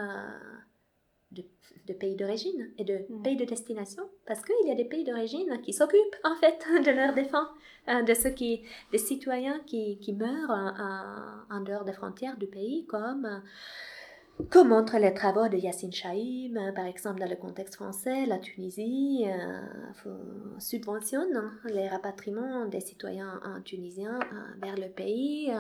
euh, 1.39 1.43
de, 1.87 1.93
pays 1.93 2.17
d'origine 2.17 2.71
et 2.79 2.85
de 2.85 3.01
mm. 3.09 3.23
pays 3.23 3.37
de 3.37 3.45
destination, 3.45 4.03
parce 4.27 4.43
qu'il 4.43 4.69
y 4.69 4.71
a 4.71 4.75
des 4.75 4.85
pays 4.85 5.05
d'origine 5.05 5.61
qui 5.63 5.73
s'occupent 5.73 6.17
en 6.25 6.35
fait 6.37 6.65
de 6.85 6.91
leur 6.91 7.15
défense, 7.15 7.49
euh, 7.89 8.03
de 8.03 8.15
ceux 8.15 8.31
qui, 8.31 8.63
des 8.93 8.99
citoyens 8.99 9.61
qui, 9.67 9.99
qui 9.99 10.13
meurent 10.13 10.51
en 11.51 11.61
dehors 11.61 11.85
des 11.85 11.93
frontières 11.93 12.37
du 12.37 12.47
pays, 12.47 12.87
comme 12.87 13.43
comme 14.51 14.69
montrent 14.69 14.99
les 14.99 15.13
travaux 15.13 15.47
de 15.49 15.57
Yassine 15.57 15.93
Chaïm, 15.93 16.57
euh, 16.57 16.73
par 16.73 16.87
exemple 16.87 17.21
dans 17.21 17.29
le 17.29 17.37
contexte 17.37 17.75
français, 17.75 18.27
la 18.27 18.39
Tunisie 18.39 19.25
euh, 19.27 20.09
subventionne 20.59 21.53
les 21.67 21.89
rapatriements 21.89 22.67
des 22.67 22.81
citoyens 22.81 23.41
tunisiens 23.65 24.19
euh, 24.21 24.61
vers 24.61 24.77
le 24.77 24.89
pays. 24.89 25.53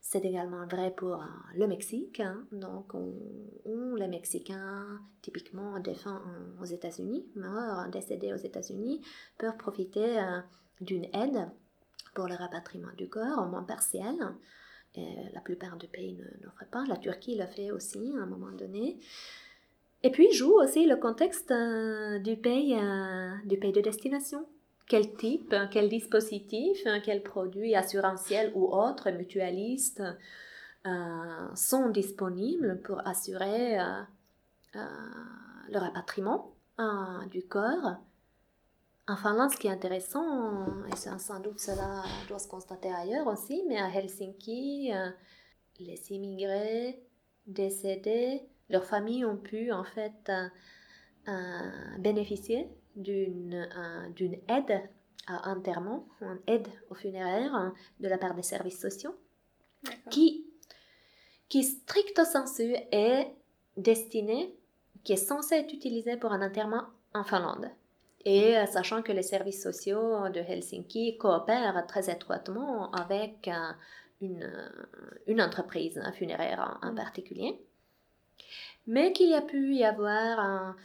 C'est 0.00 0.24
également 0.24 0.66
vrai 0.66 0.90
pour 0.90 1.22
le 1.54 1.66
Mexique. 1.66 2.20
Hein. 2.20 2.44
Donc, 2.50 2.94
on, 2.94 3.94
les 3.94 4.08
Mexicains, 4.08 5.00
typiquement 5.20 5.78
défunts 5.80 6.22
aux 6.60 6.66
États-Unis, 6.66 7.26
morts, 7.36 7.88
décédés 7.92 8.32
aux 8.32 8.36
États-Unis, 8.36 9.02
peuvent 9.38 9.56
profiter 9.56 10.18
d'une 10.80 11.04
aide 11.14 11.48
pour 12.14 12.26
le 12.26 12.34
rapatriement 12.34 12.92
du 12.96 13.08
corps, 13.08 13.38
au 13.38 13.46
moins 13.46 13.64
partiel 13.64 14.16
la 14.96 15.40
plupart 15.40 15.76
des 15.76 15.86
pays 15.86 16.14
ne 16.14 16.50
feraient 16.50 16.70
pas. 16.70 16.84
La 16.86 16.96
Turquie 16.96 17.34
l'a 17.34 17.46
fait 17.46 17.70
aussi 17.70 18.12
à 18.18 18.22
un 18.22 18.26
moment 18.26 18.52
donné. 18.52 18.98
Et 20.04 20.10
puis 20.10 20.30
joue 20.32 20.52
aussi 20.52 20.84
le 20.84 20.96
contexte 20.96 21.50
euh, 21.50 22.18
du, 22.18 22.36
pays, 22.36 22.74
euh, 22.78 23.30
du 23.46 23.56
pays 23.56 23.72
de 23.72 23.80
destination. 23.80 24.46
Quel 24.86 25.14
type, 25.14 25.54
quel 25.70 25.88
dispositif, 25.88 26.86
quel 27.02 27.22
produit 27.22 27.74
assurantiel 27.74 28.52
ou 28.54 28.66
autre 28.66 29.10
mutualiste 29.10 30.02
euh, 30.86 31.54
sont 31.54 31.88
disponibles 31.88 32.82
pour 32.84 33.00
assurer 33.08 33.78
le 34.74 35.78
rapatriement 35.78 36.52
du 37.30 37.42
corps 37.44 37.96
en 39.06 39.16
Finlande, 39.16 39.50
ce 39.50 39.58
qui 39.58 39.66
est 39.66 39.70
intéressant, 39.70 40.66
et 40.90 40.96
sans 40.96 41.40
doute 41.40 41.60
cela 41.60 42.02
doit 42.28 42.38
se 42.38 42.48
constater 42.48 42.90
ailleurs 42.90 43.26
aussi, 43.26 43.62
mais 43.68 43.78
à 43.78 43.88
Helsinki, 43.88 44.92
euh, 44.94 45.10
les 45.78 46.10
immigrés 46.10 47.02
décédés, 47.46 48.42
leurs 48.70 48.84
familles 48.84 49.26
ont 49.26 49.36
pu 49.36 49.72
en 49.72 49.84
fait 49.84 50.30
euh, 50.30 50.48
euh, 51.28 51.98
bénéficier 51.98 52.68
d'une 52.96 53.68
d'une 54.14 54.34
aide 54.48 54.88
à 55.26 55.50
enterrement, 55.50 56.06
une 56.20 56.40
aide 56.46 56.68
aux 56.90 56.94
funéraires 56.94 57.54
hein, 57.54 57.74
de 58.00 58.08
la 58.08 58.18
part 58.18 58.34
des 58.34 58.42
services 58.42 58.80
sociaux, 58.80 59.14
qui, 60.10 60.46
qui 61.48 61.64
stricto 61.64 62.24
sensu 62.24 62.74
est 62.92 63.34
destinée, 63.76 64.54
qui 65.02 65.14
est 65.14 65.16
censée 65.16 65.56
être 65.56 65.72
utilisée 65.74 66.16
pour 66.16 66.32
un 66.32 66.46
enterrement 66.46 66.84
en 67.14 67.24
Finlande. 67.24 67.70
Et 68.24 68.56
euh, 68.56 68.66
sachant 68.66 69.02
que 69.02 69.12
les 69.12 69.22
services 69.22 69.62
sociaux 69.62 70.28
de 70.30 70.40
Helsinki 70.40 71.18
coopèrent 71.18 71.86
très 71.86 72.10
étroitement 72.10 72.90
avec 72.92 73.48
euh, 73.48 73.72
une, 74.22 74.42
euh, 74.42 74.68
une 75.26 75.42
entreprise 75.42 76.00
funéraire 76.14 76.78
en, 76.82 76.94
particulier, 76.94 77.60
mais 78.86 79.12
qu'il 79.12 79.28
y 79.28 79.34
a 79.34 79.42
pu 79.42 79.74
y 79.74 79.84
avoir 79.84 80.38
un, 80.40 80.76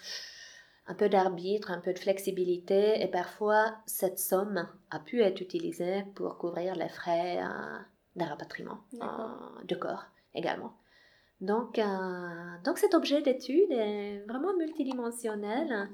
un 0.88 0.94
peu 0.96 1.08
d'arbitre, 1.08 1.72
un 1.72 1.80
peu 1.80 1.94
de 1.94 2.00
flexibilité, 2.00 3.02
et 3.02 3.08
parfois 3.08 3.78
cette 3.86 4.20
somme 4.20 4.68
a 4.92 5.00
pu 5.00 5.22
être 5.22 5.40
utilisée 5.40 6.04
pour 6.16 6.38
couvrir 6.38 6.76
les 6.76 6.90
frais 6.90 7.40
d'un 8.16 8.26
rapatriement 8.26 8.80
de 9.64 9.76
corps 9.76 10.06
également. 10.34 10.74
Donc, 11.40 11.80
donc 12.66 12.78
cet 12.78 12.94
objet 12.94 13.22
d'étude 13.22 13.72
est 13.72 14.26
vraiment 14.28 14.54
multidimensionnel 14.58 15.90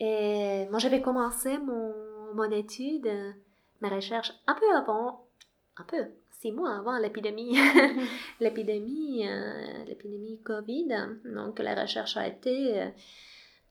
et 0.00 0.66
moi, 0.70 0.78
j'avais 0.78 1.02
commencé 1.02 1.58
mon, 1.58 1.94
mon 2.34 2.50
étude, 2.50 3.06
euh, 3.06 3.32
ma 3.80 3.88
recherche 3.88 4.32
un 4.46 4.54
peu 4.54 4.70
avant, 4.74 5.26
un 5.76 5.84
peu, 5.84 6.06
six 6.40 6.52
mois 6.52 6.76
avant 6.76 6.98
l'épidémie, 6.98 7.56
l'épidémie, 8.40 9.26
euh, 9.26 9.84
l'épidémie 9.84 10.40
Covid. 10.42 10.88
Donc, 11.24 11.58
la 11.58 11.80
recherche 11.80 12.16
a 12.16 12.26
été 12.28 12.90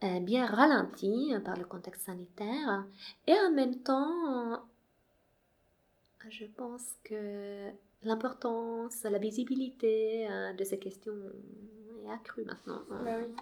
euh, 0.04 0.20
bien 0.20 0.46
ralentie 0.46 1.34
par 1.46 1.58
le 1.58 1.66
contexte 1.66 2.06
sanitaire. 2.06 2.86
Et 3.26 3.34
en 3.34 3.52
même 3.52 3.80
temps, 3.80 4.62
je 6.30 6.46
pense 6.46 6.84
que 7.06 7.70
l'importance, 8.04 9.04
la 9.04 9.18
visibilité 9.18 10.28
de 10.58 10.64
ces 10.66 10.78
questions 10.78 11.14
est 12.08 12.14
accrue 12.14 12.46
maintenant. 12.46 12.82
Bah 12.90 13.18
oui. 13.20 13.36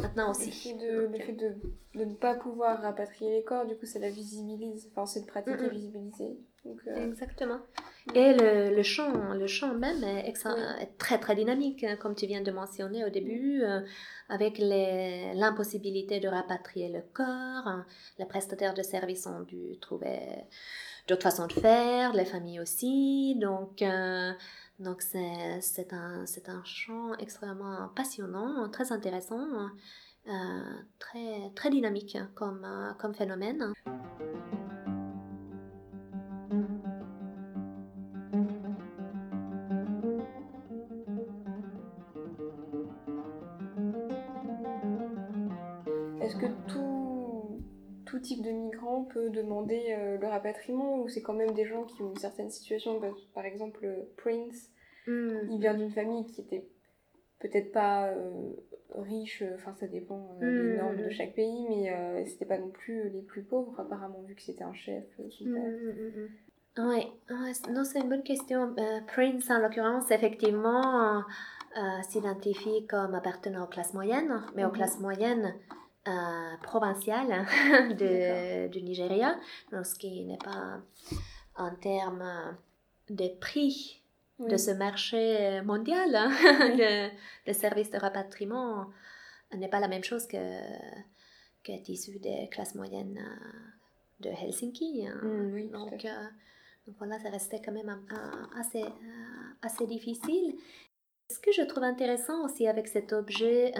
Maintenant 0.00 0.30
aussi. 0.30 0.74
Le 0.74 1.08
fait, 1.18 1.32
de, 1.32 1.54
de, 1.94 2.04
ne 2.04 2.14
pas 2.14 2.34
pouvoir 2.34 2.80
rapatrier 2.80 3.30
les 3.30 3.44
corps, 3.44 3.66
du 3.66 3.76
coup, 3.76 3.86
c'est 3.86 3.98
la 3.98 4.10
visibilise. 4.10 4.88
Enfin, 4.90 5.06
c'est 5.06 5.20
de 5.20 5.26
pratiquer 5.26 5.68
visibiliser. 5.68 6.38
Euh, 6.66 7.10
Exactement. 7.10 7.58
Et 8.14 8.34
le, 8.34 8.74
le, 8.74 8.82
champ, 8.82 9.34
le 9.34 9.46
champ 9.46 9.74
même 9.74 10.02
est, 10.04 10.32
très 10.98 11.18
très 11.18 11.34
dynamique, 11.34 11.84
hein, 11.84 11.96
comme 11.96 12.14
tu 12.14 12.26
viens 12.26 12.40
de 12.40 12.50
mentionner 12.50 13.04
au 13.04 13.10
début, 13.10 13.62
euh, 13.62 13.80
avec 14.28 14.58
l'impossibilité 14.58 16.20
de 16.20 16.28
rapatrier 16.28 16.88
le 16.88 17.02
corps. 17.12 17.26
Hein. 17.26 17.84
Les 18.18 18.24
prestataires 18.24 18.74
de 18.74 18.82
services 18.82 19.26
ont 19.26 19.40
dû 19.40 19.78
trouver 19.80 20.18
d'autres 21.08 21.22
façons 21.22 21.46
de 21.46 21.52
faire, 21.52 22.12
les 22.12 22.24
familles 22.24 22.60
aussi. 22.60 23.36
Donc, 23.40 23.82
euh, 23.82 24.32
Donc 24.82 25.00
c'est 25.00 25.92
un, 25.92 26.24
un 26.48 26.64
champ 26.64 27.14
extrêmement 27.14 27.88
passionnant, 27.94 28.68
très 28.68 28.90
intéressant, 28.90 29.40
euh, 30.26 30.30
très, 30.98 31.50
très 31.54 31.70
dynamique 31.70 32.18
comme, 32.34 32.64
euh, 32.64 32.92
comme 32.94 33.14
phénomène. 33.14 33.72
Est-ce 46.20 46.36
que 46.36 46.46
tout, 46.66 47.62
tout 48.04 48.18
type 48.18 48.42
de 48.42 48.61
peut 49.00 49.30
demander 49.30 49.82
euh, 49.90 50.18
le 50.18 50.26
rapatriement 50.26 51.00
ou 51.00 51.08
c'est 51.08 51.22
quand 51.22 51.34
même 51.34 51.52
des 51.52 51.64
gens 51.64 51.84
qui 51.84 52.02
ont 52.02 52.10
une 52.10 52.18
certaine 52.18 52.50
situation 52.50 53.00
Par 53.34 53.44
exemple, 53.44 53.88
Prince, 54.16 54.70
hmm. 55.06 55.50
il 55.50 55.58
vient 55.60 55.74
d'une 55.74 55.90
famille 55.90 56.26
qui 56.26 56.40
était 56.40 56.66
peut-être 57.40 57.72
pas 57.72 58.08
euh, 58.08 58.52
riche, 58.94 59.42
enfin 59.54 59.74
ça 59.74 59.86
dépend 59.86 60.36
euh, 60.40 60.40
des 60.40 60.74
hmm. 60.74 60.76
normes 60.78 60.96
de 60.96 61.10
chaque 61.10 61.34
pays, 61.34 61.66
mais 61.68 62.24
c'était 62.26 62.46
pas 62.46 62.58
non 62.58 62.70
plus 62.70 63.08
les 63.10 63.22
plus 63.22 63.42
pauvres 63.42 63.78
apparemment 63.80 64.22
vu 64.22 64.34
que 64.34 64.42
c'était 64.42 64.64
un 64.64 64.74
chef, 64.74 65.04
son 65.30 65.44
père. 65.44 65.72
Oui, 66.78 67.06
non, 67.70 67.84
c'est 67.84 68.00
une 68.00 68.08
bonne 68.08 68.22
question. 68.22 68.74
Prince, 69.08 69.50
en 69.50 69.58
l'occurrence, 69.58 70.10
effectivement, 70.10 71.22
s'identifie 72.08 72.86
comme 72.86 73.14
appartenant 73.14 73.64
aux 73.64 73.68
classes 73.68 73.92
moyennes, 73.92 74.42
mais 74.54 74.64
aux 74.64 74.68
mhm. 74.68 74.74
classes 74.74 74.98
moyennes 75.00 75.54
euh, 76.08 76.56
provincial 76.62 77.46
du 78.70 78.82
Nigeria, 78.82 79.38
ce 79.70 79.94
qui 79.94 80.24
n'est 80.24 80.38
pas 80.38 80.80
en 81.56 81.74
termes 81.76 82.56
de 83.08 83.28
prix 83.38 84.02
de 84.40 84.56
ce 84.56 84.72
marché 84.72 85.60
mondial 85.62 86.16
hein, 86.16 86.30
le, 87.46 87.52
service 87.52 87.90
de 87.90 87.98
rapatriement 87.98 88.88
n'est 89.54 89.68
pas 89.68 89.78
la 89.78 89.88
même 89.88 90.02
chose 90.02 90.26
que 90.26 90.38
qu'est 91.62 91.88
issu 91.88 92.18
des 92.18 92.48
classes 92.50 92.74
moyennes 92.74 93.18
euh, 93.18 94.28
de 94.28 94.28
Helsinki. 94.30 95.06
Hein. 95.06 95.20
Mm, 95.22 95.70
donc, 95.70 96.04
euh, 96.04 96.24
donc, 96.86 96.96
voilà, 96.98 97.20
ça 97.20 97.30
restait 97.30 97.62
quand 97.64 97.72
même 97.72 98.04
assez, 98.58 98.84
assez 99.62 99.86
difficile. 99.86 100.56
Ce 101.30 101.38
que 101.38 101.52
je 101.52 101.62
trouve 101.62 101.84
intéressant 101.84 102.44
aussi 102.44 102.66
avec 102.66 102.88
cet 102.88 103.12
objet, 103.12 103.72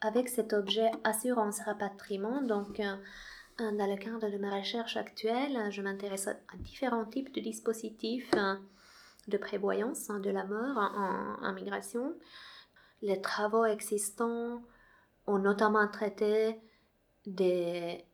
avec 0.00 0.28
cet 0.28 0.52
objet 0.52 0.90
assurance 1.04 1.60
rapatriement. 1.60 2.42
Donc, 2.42 2.80
dans 3.60 3.86
le 3.86 3.96
cadre 3.96 4.30
de 4.30 4.38
ma 4.38 4.56
recherche 4.56 4.96
actuelle, 4.96 5.70
je 5.70 5.82
m'intéresse 5.82 6.28
à 6.28 6.34
différents 6.58 7.04
types 7.04 7.34
de 7.34 7.40
dispositifs 7.40 8.30
euh, 8.34 8.54
de 9.28 9.36
prévoyance 9.36 10.08
hein, 10.08 10.18
de 10.20 10.30
la 10.30 10.44
mort 10.44 10.78
en, 11.42 11.52
migration. 11.52 12.14
Les 13.02 13.20
travaux 13.20 13.66
existants 13.66 14.62
ont 15.26 15.38
notamment 15.38 15.86
traité 15.88 16.58
des 17.26 18.04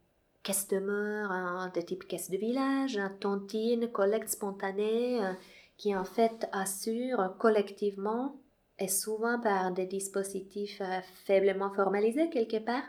caisses 0.42 0.66
de 0.68 0.80
mort 0.80 1.30
hein, 1.30 1.70
de 1.74 1.80
type 1.80 2.08
caisse 2.08 2.30
de 2.30 2.38
village, 2.38 3.00
tontine, 3.20 3.88
collecte 3.92 4.30
spontanée, 4.30 5.24
euh, 5.24 5.32
qui 5.76 5.94
en 5.94 6.04
fait 6.04 6.48
assurent 6.50 7.36
collectivement 7.38 8.36
et 8.78 8.88
souvent 8.88 9.40
par 9.40 9.72
des 9.72 9.86
dispositifs 9.86 10.80
euh, 10.80 11.00
faiblement 11.24 11.72
formalisés 11.72 12.28
quelque 12.28 12.58
part, 12.58 12.84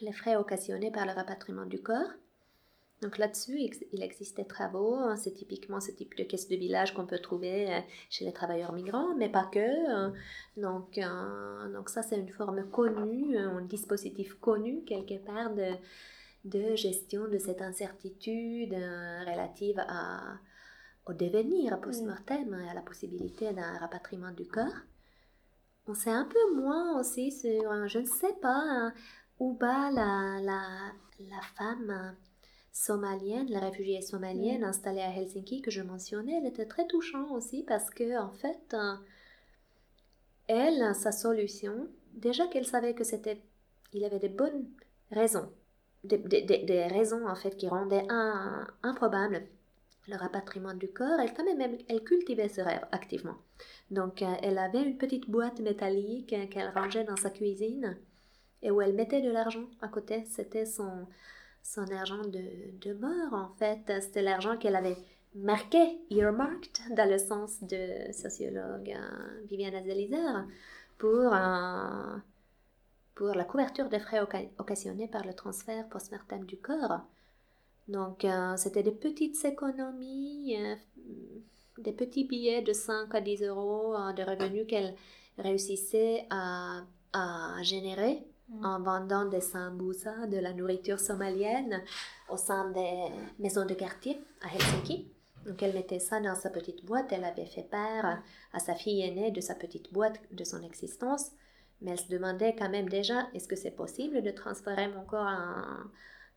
les 0.00 0.12
frais 0.12 0.36
occasionnés 0.36 0.90
par 0.90 1.06
le 1.06 1.12
rapatriement 1.12 1.66
du 1.66 1.82
corps. 1.82 2.10
Donc 3.00 3.16
là-dessus, 3.16 3.60
il 3.92 4.02
existe 4.02 4.38
des 4.38 4.44
travaux, 4.44 4.96
hein, 4.96 5.14
c'est 5.14 5.30
typiquement 5.30 5.80
ce 5.80 5.92
type 5.92 6.16
de 6.16 6.24
caisse 6.24 6.48
de 6.48 6.56
village 6.56 6.94
qu'on 6.94 7.06
peut 7.06 7.20
trouver 7.20 7.72
euh, 7.72 7.80
chez 8.10 8.24
les 8.24 8.32
travailleurs 8.32 8.72
migrants, 8.72 9.14
mais 9.16 9.28
pas 9.28 9.44
que. 9.44 9.90
Hein. 9.90 10.12
Donc, 10.56 10.98
euh, 10.98 11.72
donc 11.72 11.90
ça, 11.90 12.02
c'est 12.02 12.18
une 12.18 12.28
forme 12.28 12.68
connue, 12.70 13.38
un 13.38 13.62
dispositif 13.62 14.34
connu 14.34 14.82
quelque 14.82 15.18
part 15.24 15.54
de, 15.54 15.74
de 16.44 16.74
gestion 16.74 17.28
de 17.28 17.38
cette 17.38 17.62
incertitude 17.62 18.74
relative 18.74 19.78
à, 19.86 20.38
au 21.06 21.12
devenir 21.12 21.80
post-mortem 21.80 22.52
et 22.66 22.68
à 22.68 22.74
la 22.74 22.82
possibilité 22.82 23.52
d'un 23.52 23.78
rapatriement 23.78 24.32
du 24.32 24.46
corps. 24.46 24.74
On 25.88 25.94
sait 25.94 26.10
un 26.10 26.26
peu 26.26 26.54
moins 26.54 27.00
aussi 27.00 27.32
sur, 27.32 27.88
je 27.88 27.98
ne 27.98 28.04
sais 28.04 28.34
pas, 28.42 28.60
hein, 28.62 28.92
où 29.40 29.56
la, 29.60 29.90
la, 29.90 30.92
la 31.18 31.40
femme 31.56 32.14
somalienne, 32.72 33.50
la 33.50 33.60
réfugiée 33.60 34.02
somalienne 34.02 34.64
installée 34.64 35.00
à 35.00 35.16
Helsinki 35.16 35.62
que 35.62 35.70
je 35.70 35.80
mentionnais, 35.80 36.38
elle 36.38 36.46
était 36.46 36.66
très 36.66 36.86
touchante 36.86 37.30
aussi 37.30 37.62
parce 37.62 37.88
que 37.90 38.18
en 38.20 38.30
fait, 38.30 38.76
elle, 40.46 40.94
sa 40.94 41.10
solution, 41.10 41.88
déjà 42.12 42.46
qu'elle 42.48 42.66
savait 42.66 42.94
que 42.94 43.04
c'était, 43.04 43.40
il 43.94 44.04
avait 44.04 44.18
des 44.18 44.28
bonnes 44.28 44.68
raisons, 45.10 45.50
des, 46.04 46.18
des, 46.18 46.86
raisons 46.86 47.26
en 47.26 47.34
fait 47.34 47.56
qui 47.56 47.66
rendaient 47.66 48.06
improbable 48.82 49.46
le 50.06 50.16
rapatriement 50.16 50.74
du 50.74 50.88
corps, 50.88 51.18
elle, 51.20 51.34
quand 51.34 51.44
même, 51.44 51.78
elle 51.88 52.02
cultivait 52.02 52.48
ce 52.48 52.60
rêve 52.60 52.86
activement. 52.92 53.36
Donc, 53.90 54.22
euh, 54.22 54.34
elle 54.42 54.58
avait 54.58 54.82
une 54.82 54.98
petite 54.98 55.30
boîte 55.30 55.60
métallique 55.60 56.32
euh, 56.32 56.46
qu'elle 56.46 56.70
rangeait 56.70 57.04
dans 57.04 57.16
sa 57.16 57.30
cuisine 57.30 57.96
et 58.62 58.70
où 58.70 58.80
elle 58.80 58.94
mettait 58.94 59.22
de 59.22 59.30
l'argent 59.30 59.64
à 59.80 59.88
côté. 59.88 60.24
C'était 60.26 60.66
son, 60.66 61.06
son 61.62 61.90
argent 61.92 62.22
de, 62.22 62.42
de 62.80 62.92
mort, 62.94 63.32
en 63.32 63.48
fait. 63.58 63.80
C'était 64.00 64.22
l'argent 64.22 64.56
qu'elle 64.56 64.76
avait 64.76 64.96
marqué, 65.34 66.00
earmarked, 66.10 66.78
dans 66.90 67.08
le 67.08 67.18
sens 67.18 67.62
de 67.62 68.12
sociologue 68.12 68.90
euh, 68.90 69.44
Viviane 69.48 69.74
Azelizer, 69.74 70.46
pour, 70.98 71.32
pour 73.14 73.28
la 73.28 73.44
couverture 73.44 73.88
des 73.88 74.00
frais 74.00 74.20
occasionnés 74.58 75.06
par 75.06 75.24
le 75.24 75.32
transfert 75.32 75.88
post-mortem 75.88 76.44
du 76.44 76.56
corps. 76.56 77.02
Donc, 77.88 78.24
euh, 78.24 78.56
c'était 78.56 78.82
des 78.82 78.92
petites 78.92 79.42
économies, 79.44 80.56
euh, 80.58 80.74
des 81.82 81.92
petits 81.92 82.24
billets 82.24 82.62
de 82.62 82.72
5 82.72 83.14
à 83.14 83.20
10 83.20 83.42
euros 83.44 83.94
euh, 83.94 84.12
de 84.12 84.22
revenus 84.22 84.66
qu'elle 84.66 84.94
réussissait 85.38 86.26
à, 86.30 86.84
générer 87.62 88.22
mm. 88.48 88.64
en 88.64 88.80
vendant 88.80 89.24
des 89.24 89.40
samboussas, 89.40 90.26
de 90.26 90.38
la 90.38 90.52
nourriture 90.52 91.00
somalienne 91.00 91.82
au 92.28 92.36
sein 92.36 92.70
des 92.70 93.06
maisons 93.38 93.64
de 93.66 93.74
quartier 93.74 94.20
à 94.42 94.54
Helsinki. 94.54 95.10
Donc 95.46 95.62
elle 95.62 95.72
mettait 95.72 95.98
ça 95.98 96.20
dans 96.20 96.34
sa 96.34 96.50
petite 96.50 96.84
boîte, 96.84 97.12
elle 97.12 97.24
avait 97.24 97.46
fait 97.46 97.68
part 97.68 98.18
à 98.52 98.58
sa 98.58 98.74
fille 98.74 99.00
aînée 99.00 99.30
de 99.30 99.40
sa 99.40 99.54
petite 99.54 99.92
boîte, 99.92 100.20
de 100.30 100.44
son 100.44 100.62
existence, 100.62 101.30
mais 101.80 101.92
elle 101.92 102.00
se 102.00 102.08
demandait 102.08 102.54
quand 102.56 102.68
même 102.68 102.88
déjà, 102.88 103.28
est-ce 103.34 103.48
que 103.48 103.56
c'est 103.56 103.70
possible 103.70 104.22
de 104.22 104.30
transférer 104.30 104.88
mon 104.88 105.04
corps 105.04 105.26
en, 105.26 105.88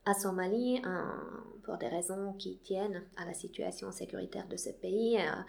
à 0.05 0.13
Somalie 0.13 0.81
pour 1.63 1.77
des 1.77 1.87
raisons 1.87 2.33
qui 2.33 2.57
tiennent 2.57 3.03
à 3.17 3.25
la 3.25 3.33
situation 3.33 3.91
sécuritaire 3.91 4.47
de 4.47 4.57
ce 4.57 4.69
pays 4.69 5.17
euh, 5.17 5.41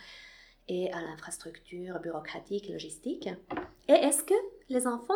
et 0.69 0.93
à 0.93 1.01
l'infrastructure 1.01 1.99
bureaucratique, 2.01 2.69
logistique. 2.69 3.29
Et 3.89 3.93
est-ce 3.93 4.25
que 4.25 4.35
les 4.69 4.87
enfants 4.87 5.15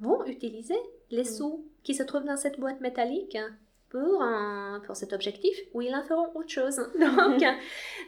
vont 0.00 0.24
utiliser 0.26 0.78
les 1.10 1.22
mm. 1.22 1.26
sous 1.26 1.64
qui 1.82 1.94
se 1.94 2.02
trouvent 2.02 2.24
dans 2.24 2.36
cette 2.36 2.58
boîte 2.58 2.80
métallique 2.80 3.38
pour, 3.88 4.24
pour 4.84 4.96
cet 4.96 5.12
objectif 5.12 5.56
ou 5.72 5.82
ils 5.82 5.94
en 5.94 6.02
feront 6.02 6.30
autre 6.34 6.50
chose? 6.50 6.76
Donc, 6.98 7.44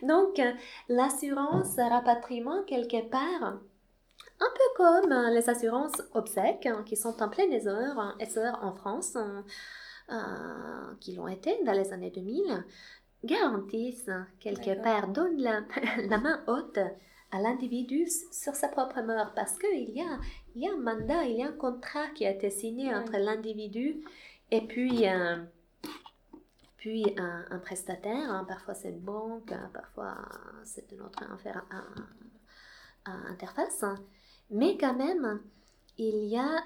donc 0.03 0.41
l'assurance 0.89 1.77
rapatriement 1.77 2.65
quelque 2.65 3.09
part 3.09 3.61
un 4.39 4.51
peu 4.55 4.77
comme 4.77 5.33
les 5.33 5.49
assurances 5.49 6.03
obsèques 6.13 6.69
qui 6.85 6.97
sont 6.97 7.23
en 7.23 7.29
plein 7.31 7.51
essor, 7.51 8.15
essor 8.21 8.59
en 8.63 8.75
France. 8.75 9.17
Euh, 10.09 10.95
qui 11.01 11.17
l'ont 11.17 11.27
été 11.27 11.59
dans 11.65 11.73
les 11.73 11.93
années 11.93 12.13
2000, 12.13 12.65
garantissent 13.25 14.09
quelque 14.39 14.81
part, 14.81 15.09
donnent 15.09 15.43
la, 15.43 15.63
la 16.09 16.19
main 16.19 16.45
haute 16.47 16.79
à 17.33 17.41
l'individu 17.41 18.07
sur 18.31 18.55
sa 18.55 18.69
propre 18.69 19.03
mort 19.03 19.33
parce 19.35 19.59
qu'il 19.59 19.91
y 19.91 20.01
a, 20.01 20.19
il 20.55 20.63
y 20.63 20.69
a 20.69 20.73
un 20.75 20.77
mandat, 20.77 21.25
il 21.25 21.39
y 21.39 21.43
a 21.43 21.49
un 21.49 21.53
contrat 21.53 22.07
qui 22.15 22.25
a 22.25 22.31
été 22.31 22.51
signé 22.51 22.95
entre 22.95 23.19
l'individu 23.19 24.01
et 24.53 24.61
puis, 24.61 25.09
euh, 25.09 25.43
puis 26.77 27.05
un, 27.19 27.59
prestataire. 27.59 28.31
Hein. 28.31 28.45
parfois 28.47 28.75
c'est 28.75 28.91
une 28.91 29.01
banque, 29.01 29.51
hein. 29.51 29.71
parfois 29.75 30.19
c'est 30.63 30.93
une 30.93 31.01
autre 31.01 31.25
interface. 33.05 33.85
Mais 34.51 34.79
quand 34.79 34.95
même, 34.95 35.41
il 35.99 36.27
y 36.27 36.39
a, 36.39 36.63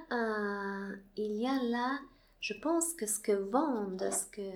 il 1.16 1.32
y 1.36 1.47
a 1.47 1.62
là 1.62 2.01
je 2.41 2.55
pense 2.55 2.95
que 2.95 3.07
ce 3.07 3.20
que 3.20 3.32
vendent, 3.32 4.11
ce 4.11 4.26
que 4.26 4.51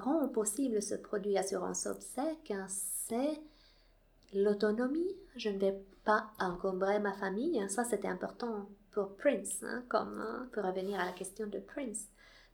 rend 0.00 0.28
possible 0.28 0.82
ce 0.82 0.94
produit 0.94 1.38
assurance 1.38 1.86
obsèque, 1.86 2.52
c'est 2.68 3.40
l'autonomie. 4.34 5.16
Je 5.36 5.48
ne 5.50 5.58
vais 5.58 5.80
pas 6.04 6.30
encombrer 6.38 6.98
ma 6.98 7.14
famille. 7.14 7.62
Ça, 7.68 7.84
c'était 7.84 8.08
important 8.08 8.68
pour 8.92 9.16
Prince, 9.16 9.62
hein, 9.62 9.82
comme 9.88 10.20
hein, 10.20 10.48
pour 10.52 10.64
revenir 10.64 11.00
à 11.00 11.06
la 11.06 11.12
question 11.12 11.46
de 11.46 11.58
Prince. 11.58 12.08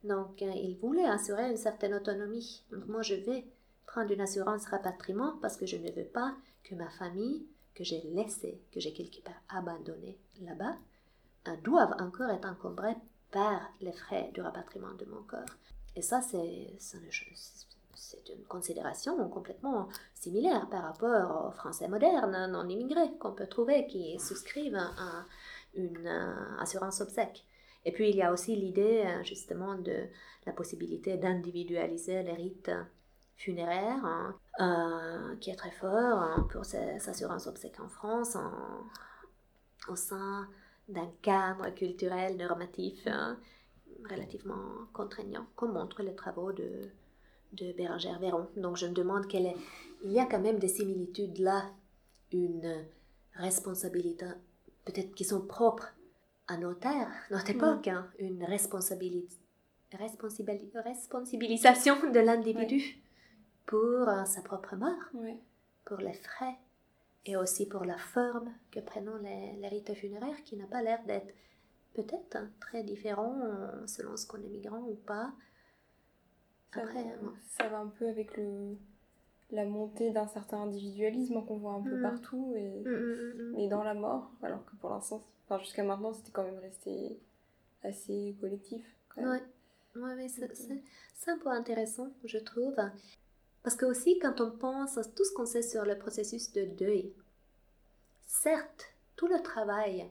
Donc, 0.05 0.43
euh, 0.43 0.53
il 0.55 0.77
voulait 0.79 1.05
assurer 1.05 1.51
une 1.51 1.57
certaine 1.57 1.95
autonomie. 1.95 2.63
Donc, 2.73 2.87
moi, 2.87 3.03
je 3.03 3.15
vais 3.15 3.45
prendre 3.87 4.11
une 4.11 4.21
assurance 4.21 4.67
rapatriement 4.67 5.35
parce 5.41 5.57
que 5.57 5.67
je 5.67 5.77
ne 5.77 5.91
veux 5.91 6.05
pas 6.05 6.35
que 6.65 6.75
ma 6.75 6.91
famille 6.91 7.47
que 7.75 7.85
j'ai 7.85 8.01
laissés, 8.03 8.61
que 8.73 8.81
j'ai 8.81 8.93
quelque 8.93 9.23
part 9.23 9.41
abandonnés 9.49 10.19
là-bas, 10.41 10.77
euh, 11.49 11.57
doivent 11.63 11.97
encore 12.01 12.31
être 12.31 12.49
encombrés 12.49 12.97
par 13.33 13.61
les 13.81 13.93
frais 13.93 14.31
du 14.35 14.41
rapatriement 14.41 14.93
de 14.93 15.05
mon 15.07 15.23
corps. 15.23 15.41
Et 15.97 16.03
ça, 16.03 16.23
c'est 16.23 16.77
une 18.35 18.45
considération 18.45 19.29
complètement 19.29 19.89
similaire 20.15 20.69
par 20.71 20.83
rapport 20.83 21.47
aux 21.47 21.53
Français 21.53 21.89
modernes, 21.89 22.51
non 22.51 22.69
immigrés, 22.69 23.11
qu'on 23.19 23.33
peut 23.33 23.47
trouver, 23.47 23.87
qui 23.87 24.19
souscrivent 24.19 24.77
à 24.77 25.27
une 25.75 26.07
euh, 26.07 26.59
assurance 26.59 27.01
obsèque. 27.01 27.45
Et 27.85 27.93
puis 27.93 28.11
il 28.11 28.17
y 28.17 28.23
a 28.23 28.33
aussi 28.33 28.55
l'idée 28.55 29.05
euh, 29.07 29.25
justement 29.25 29.75
de 29.75 30.07
la 30.47 30.53
possibilité 30.53 31.17
d'individualiser 31.17 32.23
les 32.23 32.35
rites 32.35 32.71
funéraires, 33.37 34.05
hein, 34.05 34.37
euh, 34.61 35.37
qui 35.37 35.51
est 35.51 35.57
très 35.57 35.71
fort 35.71 35.91
hein, 35.91 36.47
pour 36.53 36.65
ces 36.65 37.09
assurances 37.09 37.47
obsèques 37.47 37.81
en 37.81 37.89
France, 37.89 38.37
au 39.89 39.97
sein 39.97 40.47
d'un 40.93 41.11
cadre 41.23 41.71
culturel 41.75 42.37
normatif 42.37 43.07
hein, 43.07 43.39
relativement 44.09 44.87
contraignant, 44.93 45.47
comme 45.57 45.73
montrent 45.73 46.03
les 46.03 46.15
travaux 46.15 46.53
de, 46.53 46.91
de 47.53 47.73
Bérangère 47.73 48.19
Véron. 48.19 48.49
Donc 48.57 48.77
je 48.77 48.87
me 48.87 48.93
demande 48.93 49.27
quelle 49.27 49.47
est... 49.47 49.57
Il 50.05 50.13
y 50.13 50.21
a 50.21 50.27
quand 50.27 50.41
même 50.41 50.59
des 50.59 50.69
similitudes 50.69 51.39
là, 51.39 51.71
une 52.33 52.85
responsabilité 53.35 54.27
peut-être 54.85 55.15
qui 55.15 55.25
sont 55.25 55.43
propres 55.43 55.95
à 56.49 56.57
nos 56.57 56.75
terres, 56.75 57.13
notre 57.31 57.51
époque, 57.51 57.87
hein, 57.89 58.09
une 58.19 58.45
responsabilité, 58.45 59.37
responsabilisation 59.93 62.11
de 62.11 62.21
l'individu 62.21 62.97
pour 63.67 64.09
euh, 64.09 64.25
sa 64.25 64.41
propre 64.43 64.77
mort, 64.77 65.11
pour 65.85 65.99
les 65.99 66.15
frais 66.15 66.57
et 67.25 67.37
aussi 67.37 67.67
pour 67.67 67.85
la 67.85 67.99
forme 67.99 68.53
que 68.71 68.81
prennent 68.81 69.11
les, 69.23 69.69
rites 69.69 69.95
funéraires 69.95 70.43
qui 70.45 70.57
n'a 70.57 70.67
pas 70.67 70.83
l'air 70.83 71.03
d'être 71.05 71.33
peut-être 71.95 72.37
hein, 72.37 72.51
très 72.61 72.83
différent 72.83 73.39
euh, 73.43 73.87
selon 73.87 74.17
ce 74.17 74.27
qu'on 74.27 74.43
est 74.43 74.49
migrant 74.49 74.83
ou 74.83 74.95
pas. 74.95 75.33
Après, 76.73 77.03
ça, 77.05 77.17
va, 77.21 77.33
ça 77.47 77.69
va 77.69 77.79
un 77.81 77.89
peu 77.89 78.09
avec 78.09 78.37
le, 78.37 78.77
la 79.53 79.67
montée 79.67 80.11
d'un 80.11 80.27
certain 80.27 80.63
individualisme 80.63 81.45
qu'on 81.45 81.59
voit 81.59 81.75
un 81.75 81.83
peu 81.83 81.99
mm. 81.99 82.03
partout 82.03 82.55
et, 82.57 82.83
mm, 82.85 83.63
mm, 83.63 83.69
dans 83.69 83.85
la 83.85 83.95
mort, 83.95 84.33
alors 84.43 84.65
que 84.65 84.75
pour 84.77 84.91
l'instant, 84.91 85.23
enfin, 85.45 85.63
jusqu'à 85.63 85.85
maintenant, 85.85 86.13
c'était 86.13 86.33
quand 86.33 86.45
même 86.45 86.59
resté 86.59 87.21
assez 87.85 88.35
collectif. 88.41 88.83
Ouais, 89.17 89.43
ouais, 89.97 90.29
c'est 90.29 91.31
un 91.31 91.39
peu 91.39 91.51
intéressant, 91.51 92.09
je 92.25 92.39
trouve. 92.39 92.75
Parce 93.63 93.77
que 93.77 93.87
aussi, 93.87 94.19
quand 94.19 94.41
on 94.41 94.51
pense 94.51 94.99
à 94.99 95.05
tout 95.05 95.25
ce 95.25 95.33
qu'on 95.33 95.47
sait 95.47 95.63
sur 95.63 95.85
le 95.85 95.99
processus 95.99 96.53
de 96.53 96.65
deuil, 96.65 97.13
certes, 98.27 98.95
tout 99.17 99.29
le 99.29 99.41
travail 99.43 100.09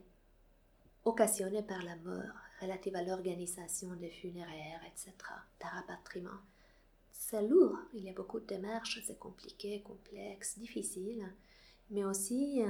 occasionné 1.04 1.62
par 1.62 1.84
la 1.84 1.96
mort, 1.98 2.36
relative 2.62 2.96
à 2.96 3.04
l'organisation 3.04 3.94
des 3.96 4.10
funéraires, 4.10 4.82
etc., 4.88 5.12
d'un 5.60 5.68
rapatriement, 5.68 6.40
c'est 7.12 7.42
lourd, 7.42 7.78
il 7.94 8.04
y 8.04 8.10
a 8.10 8.14
beaucoup 8.14 8.40
de 8.40 8.46
démarches, 8.46 9.02
c'est 9.06 9.20
compliqué, 9.20 9.82
complexe, 9.82 10.58
difficile, 10.58 11.26
mais 11.90 12.04
aussi 12.04 12.62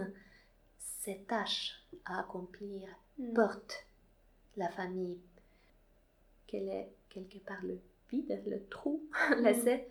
ces 1.02 1.20
tâches 1.24 1.74
à 2.06 2.20
accomplir 2.20 2.88
mm. 3.18 3.34
portent 3.34 3.86
la 4.58 4.70
famille, 4.70 5.20
qu'elle 6.48 6.70
est 6.70 6.92
quelque 7.10 7.40
part 7.40 7.64
le 7.64 7.80
vide, 8.10 8.42
le 8.46 8.66
trou 8.68 9.04
mm. 9.30 9.42
laissé 9.42 9.88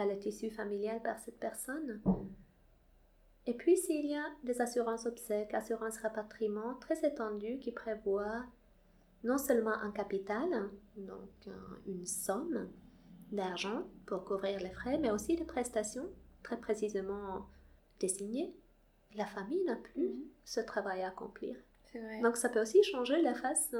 dans 0.00 0.08
le 0.08 0.18
tissu 0.18 0.50
familial 0.50 1.02
par 1.02 1.18
cette 1.18 1.38
personne. 1.38 2.00
Et 3.46 3.54
puis 3.54 3.76
s'il 3.76 4.06
y 4.06 4.16
a 4.16 4.24
des 4.44 4.60
assurances 4.60 5.06
obsèques, 5.06 5.52
assurances 5.54 5.98
rapatriement 5.98 6.74
très 6.74 7.06
étendues 7.06 7.58
qui 7.58 7.72
prévoient 7.72 8.44
non 9.24 9.36
seulement 9.36 9.74
un 9.74 9.90
capital, 9.90 10.70
donc 10.96 11.48
une 11.86 12.06
somme, 12.06 12.70
d'argent 13.32 13.84
pour 14.06 14.24
couvrir 14.24 14.58
les 14.58 14.70
frais, 14.70 14.98
mais 14.98 15.10
aussi 15.10 15.36
des 15.36 15.44
prestations 15.44 16.10
très 16.42 16.58
précisément 16.58 17.46
désignées. 18.00 18.52
La 19.14 19.26
famille 19.26 19.62
n'a 19.64 19.76
plus 19.76 20.08
mhm. 20.08 20.24
ce 20.44 20.60
travail 20.60 21.02
à 21.02 21.08
accomplir. 21.08 21.56
Donc 22.22 22.36
ça 22.36 22.48
peut 22.48 22.62
aussi 22.62 22.82
changer 22.84 23.20
la 23.20 23.34
face, 23.34 23.74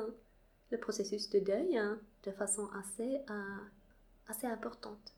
le 0.70 0.78
processus 0.78 1.30
de 1.30 1.38
deuil 1.38 1.78
hein, 1.78 2.00
de 2.24 2.32
façon 2.32 2.68
assez, 2.74 3.20
euh, 3.30 3.58
assez 4.28 4.46
importante. 4.46 5.14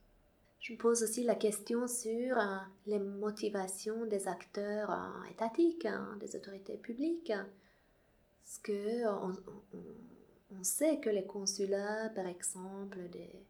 Je 0.63 0.73
me 0.73 0.79
pose 0.79 1.03
aussi 1.03 1.25
la 1.25 1.35
question 1.35 1.89
sur 1.89 2.39
euh, 2.39 2.59
les 2.87 3.01
motivations 3.01 4.07
des 4.07 4.29
acteurs 4.29 4.93
euh, 4.93 5.31
étatiques, 5.33 5.87
hein, 5.87 6.17
des 6.21 6.37
autorités 6.37 6.77
publiques. 6.77 7.33
Parce 8.45 8.59
que 8.59 9.09
on, 9.09 10.63
sait 10.63 11.01
que 11.01 11.11
les 11.11 11.27
consulats, 11.27 12.11
par 12.11 12.27
exemple, 12.27 13.09
des, 13.11 13.45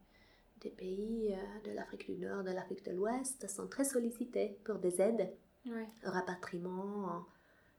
des 0.63 0.71
pays 0.71 1.35
euh, 1.35 1.69
de 1.69 1.77
l'Afrique 1.77 2.11
du 2.11 2.17
Nord, 2.17 2.45
de 2.45 2.51
l'Afrique 2.51 2.83
de 2.87 2.93
l'Ouest 2.93 3.47
sont 3.47 3.67
très 3.69 3.85
sollicités 3.85 4.57
pour 4.65 4.77
des 4.77 5.03
aides 5.03 5.31
au 5.67 6.11
rapatriement 6.11 7.27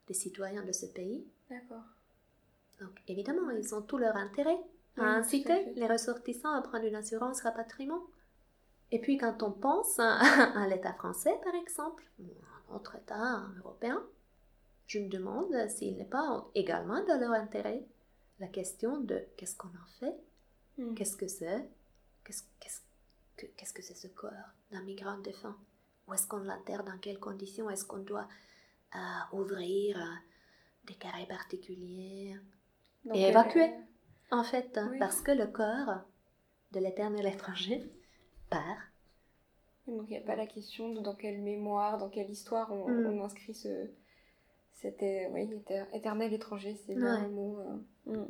des 0.07 0.13
citoyens 0.13 0.63
de 0.63 0.71
ce 0.71 0.85
pays? 0.85 1.25
D'accord. 1.49 1.83
Donc 2.79 2.91
évidemment, 3.07 3.49
ils 3.49 3.73
ont 3.73 3.81
tout 3.81 3.97
leur 3.97 4.15
intérêt 4.15 4.59
à 4.97 5.05
inciter 5.05 5.73
les 5.75 5.87
ressortissants 5.87 6.53
à 6.53 6.61
prendre 6.61 6.85
une 6.85 6.95
assurance 6.95 7.41
rapatriement. 7.41 8.03
Et 8.93 8.99
puis 8.99 9.17
quand 9.17 9.41
on 9.41 9.51
pense 9.51 9.97
à, 9.99 10.67
l'État 10.67 10.93
français, 10.93 11.35
par 11.43 11.55
exemple, 11.55 12.05
ou 12.19 12.25
à 12.43 12.71
un 12.71 12.75
autre 12.75 12.95
État 12.95 13.43
européen, 13.57 14.01
je 14.85 14.99
me 14.99 15.09
demande 15.09 15.51
s'il 15.67 15.97
n'est 15.97 16.05
pas 16.05 16.47
également 16.53 17.03
dans 17.03 17.19
leur 17.19 17.31
intérêt 17.31 17.83
la 18.39 18.47
question 18.47 18.99
de 18.99 19.25
qu'est-ce 19.35 19.55
qu'on 19.55 19.69
en 19.69 19.99
fait, 19.99 20.15
hmm. 20.77 20.93
qu'est-ce 20.93 21.17
que 21.17 21.27
c'est, 21.27 21.67
Qu'est-ce 22.23 23.73
que 23.73 23.81
c'est 23.81 23.95
ce 23.95 24.07
corps 24.07 24.53
d'un 24.71 24.83
migrant 24.83 25.17
défunt? 25.17 25.57
Où 26.07 26.13
est-ce 26.13 26.27
qu'on 26.27 26.37
l'enterre 26.37 26.83
Dans 26.83 26.97
quelles 26.99 27.19
conditions? 27.19 27.69
Est-ce 27.71 27.85
qu'on 27.85 27.97
doit 27.97 28.27
euh, 28.95 29.37
ouvrir 29.37 29.97
euh, 29.97 30.15
des 30.85 30.93
carrés 30.93 31.25
particuliers? 31.25 32.37
Et 33.11 33.23
évacuer 33.23 33.73
En 34.31 34.43
fait, 34.43 34.79
parce 34.99 35.21
que 35.21 35.31
le 35.31 35.47
corps 35.47 36.03
de 36.71 36.79
l'éternel 36.79 37.25
étranger 37.25 37.91
Donc 39.87 40.05
il 40.07 40.11
n'y 40.11 40.17
a 40.17 40.21
pas 40.21 40.35
la 40.35 40.47
question 40.47 40.93
de 40.93 41.01
dans 41.01 41.15
quelle 41.15 41.41
mémoire, 41.41 41.97
dans 41.97 42.09
quelle 42.09 42.29
histoire 42.29 42.71
on, 42.71 42.87
hmm. 42.87 43.21
inscrit 43.21 43.53
ce, 43.53 43.89
cet 44.75 45.01
oui, 45.31 45.49
éternel 45.93 46.33
étranger, 46.33 46.75
c'est 46.85 46.95
bien 46.95 47.23
le 47.23 47.29
mot. 47.29 47.57
Euh, 47.59 48.13
hmm. 48.13 48.27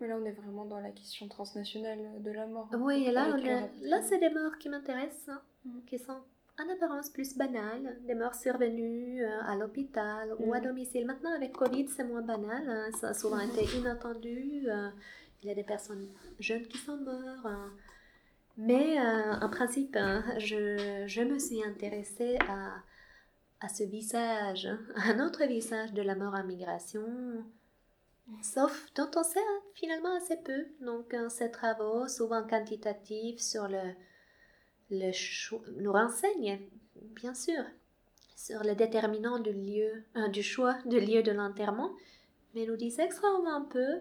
Mais 0.00 0.08
là, 0.08 0.18
on 0.20 0.24
est 0.24 0.32
vraiment 0.32 0.64
dans 0.64 0.80
la 0.80 0.90
question 0.90 1.28
transnationale 1.28 2.20
de 2.20 2.30
la 2.32 2.46
mort. 2.46 2.68
Oui, 2.76 3.08
là, 3.12 3.36
là 3.82 4.02
c'est 4.02 4.18
des 4.18 4.30
morts 4.30 4.58
qui 4.58 4.68
m'intéressent, 4.68 5.28
hein, 5.28 5.42
mm. 5.64 5.84
qui 5.86 5.96
sont 5.96 6.16
en 6.58 6.72
apparence 6.72 7.08
plus 7.10 7.36
banales, 7.36 7.98
des 8.06 8.16
morts 8.16 8.34
survenues 8.34 9.24
euh, 9.24 9.40
à 9.44 9.54
l'hôpital 9.54 10.34
ou 10.40 10.52
à 10.52 10.60
domicile. 10.60 11.06
Maintenant, 11.06 11.32
avec 11.32 11.52
Covid, 11.52 11.86
c'est 11.88 12.02
moins 12.02 12.22
banal, 12.22 12.68
hein, 12.68 12.90
ça 13.00 13.10
a 13.10 13.14
souvent 13.14 13.38
été 13.48 13.64
inattendu. 13.76 14.64
Euh, 14.68 14.90
il 15.42 15.48
y 15.48 15.52
a 15.52 15.54
des 15.54 15.64
personnes 15.64 16.08
jeunes 16.40 16.66
qui 16.66 16.78
sont 16.78 16.96
mortes. 16.96 17.44
Hein. 17.44 17.70
Mais 18.56 18.98
euh, 19.00 19.40
en 19.40 19.48
principe, 19.48 19.96
je, 20.38 21.04
je, 21.06 21.22
me 21.22 21.38
suis 21.38 21.64
intéressée 21.64 22.38
à, 22.48 22.74
à 23.60 23.68
ce 23.68 23.84
visage, 23.84 24.68
un 24.96 25.24
autre 25.24 25.44
visage 25.44 25.92
de 25.92 26.02
la 26.02 26.14
mort 26.14 26.34
en 26.34 26.44
migration 26.44 27.44
Sauf 28.40 28.86
dont 28.94 29.10
on 29.16 29.24
sait 29.24 29.40
finalement 29.74 30.16
assez 30.16 30.36
peu. 30.36 30.66
Donc, 30.80 31.14
ces 31.28 31.50
travaux, 31.50 32.06
souvent 32.08 32.46
quantitatifs, 32.46 33.40
sur 33.40 33.68
le, 33.68 33.94
le 34.90 35.82
nous 35.82 35.92
renseignent, 35.92 36.60
bien 37.14 37.34
sûr, 37.34 37.62
sur 38.36 38.62
les 38.62 38.74
déterminants 38.74 39.38
du 39.38 39.52
lieu, 39.52 40.04
euh, 40.16 40.28
du 40.28 40.42
choix 40.42 40.76
du 40.84 41.00
lieu 41.00 41.22
de 41.22 41.32
l'enterrement, 41.32 41.92
mais 42.54 42.66
nous 42.66 42.76
disent 42.76 42.98
extrêmement 42.98 43.62
peu 43.62 44.00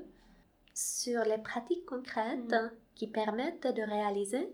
sur 0.73 1.23
les 1.23 1.37
pratiques 1.37 1.85
concrètes 1.85 2.51
mm. 2.51 2.71
Qui 2.95 3.07
permettent 3.07 3.67
de 3.67 3.81
réaliser 3.81 4.53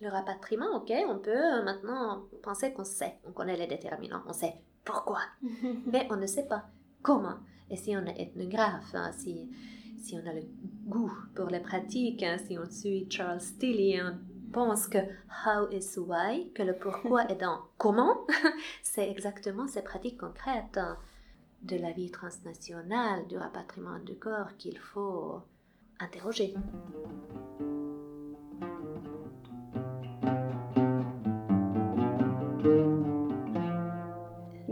le 0.00 0.08
rapatriement. 0.08 0.76
Ok, 0.76 0.92
on 1.08 1.18
peut 1.18 1.30
euh, 1.30 1.62
maintenant 1.62 2.24
penser 2.42 2.72
qu'on 2.72 2.84
sait, 2.84 3.18
on 3.26 3.32
connaît 3.32 3.56
les 3.56 3.66
déterminants, 3.66 4.22
on 4.26 4.32
sait 4.32 4.54
pourquoi, 4.84 5.20
mais 5.86 6.06
on 6.10 6.16
ne 6.16 6.26
sait 6.26 6.46
pas 6.46 6.64
comment. 7.02 7.38
Et 7.70 7.76
si 7.76 7.96
on 7.96 8.04
est 8.06 8.20
ethnographe, 8.20 8.94
hein, 8.94 9.12
si, 9.12 9.50
si 10.02 10.16
on 10.16 10.26
a 10.28 10.32
le 10.32 10.42
goût 10.86 11.12
pour 11.34 11.46
les 11.46 11.60
pratiques, 11.60 12.22
hein, 12.22 12.36
si 12.38 12.58
on 12.58 12.68
suit 12.68 13.06
Charles 13.10 13.42
Tilly, 13.58 14.00
on 14.00 14.18
pense 14.52 14.88
que 14.88 14.98
how 15.46 15.68
is 15.70 15.98
why, 15.98 16.50
que 16.54 16.62
le 16.62 16.76
pourquoi 16.76 17.30
est 17.30 17.36
dans 17.36 17.60
comment, 17.78 18.26
c'est 18.82 19.08
exactement 19.08 19.68
ces 19.68 19.82
pratiques 19.82 20.18
concrètes 20.18 20.78
hein, 20.78 20.98
de 21.62 21.76
la 21.76 21.92
vie 21.92 22.10
transnationale, 22.10 23.26
du 23.28 23.36
rapatriement 23.36 23.98
du 23.98 24.16
corps 24.16 24.56
qu'il 24.56 24.78
faut 24.78 25.42
interroger. 26.02 26.54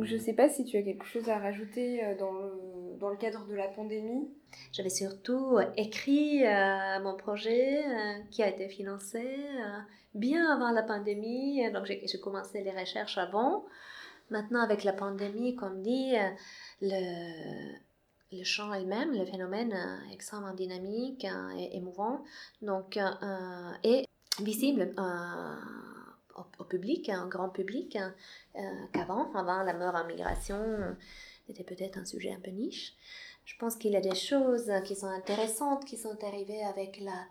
je 0.09 0.15
ne 0.15 0.21
sais 0.21 0.33
pas 0.33 0.49
si 0.49 0.65
tu 0.65 0.77
as 0.77 0.83
quelque 0.83 1.05
chose 1.05 1.29
à 1.29 1.39
rajouter 1.39 2.03
euh, 2.03 2.17
dans 2.17 2.33
le, 2.33 2.97
dans 2.99 3.11
le 3.11 3.17
cadre 3.17 3.47
de 3.47 3.55
la 3.55 3.69
pandémie. 3.69 4.29
J'avais 4.73 4.89
surtout 4.89 5.59
écrit 5.77 6.47
euh, 6.47 7.01
mon 7.03 7.15
projet 7.15 7.85
euh, 7.85 8.19
qui 8.31 8.43
a 8.43 8.49
été 8.49 8.69
financé 8.69 9.23
bien 10.15 10.51
avant 10.51 10.71
la 10.71 10.83
pandémie. 10.83 11.71
Donc 11.73 11.85
j'ai 11.85 12.21
commencé 12.21 12.63
les 12.63 12.71
recherches 12.71 13.19
avant. 13.19 13.67
Maintenant 14.31 14.61
avec 14.61 14.85
la 14.85 14.93
pandémie, 14.93 15.55
comme 15.55 15.83
dit, 15.83 16.15
le, 16.81 17.79
le 18.33 18.45
champ 18.45 18.73
elle-même, 18.73 19.13
le 19.13 19.25
phénomène 19.25 19.73
est 20.11 20.15
extrêmement 20.15 20.55
dynamique 20.55 21.27
et 21.57 21.77
émouvant. 21.77 22.25
Donc, 22.63 22.99
et 23.85 24.07
visible 24.41 24.95
au, 26.59 26.65
public, 26.65 27.09
un 27.09 27.27
grand 27.27 27.49
public, 27.49 27.97
euh, 27.97 28.61
qu'avant, 28.93 29.33
avant 29.35 29.63
la 29.63 29.75
mort 29.75 29.95
en 29.95 30.05
migration, 30.07 30.97
c'était 31.47 31.65
peut-être 31.65 31.99
un 31.99 32.05
sujet 32.05 32.33
un 32.33 32.41
peu 32.41 32.51
niche. 32.51 32.95
Je 33.45 33.57
pense 33.57 33.77
qu'il 33.77 33.93
y 33.93 33.97
a 33.97 34.01
des 34.01 34.15
choses 34.15 34.71
qui 34.85 34.95
sont 34.95 35.07
intéressantes 35.07 35.85
qui 35.85 35.97
sont 35.97 36.23
arrivées 36.23 36.63
avec 36.63 37.01
la, 37.01 37.27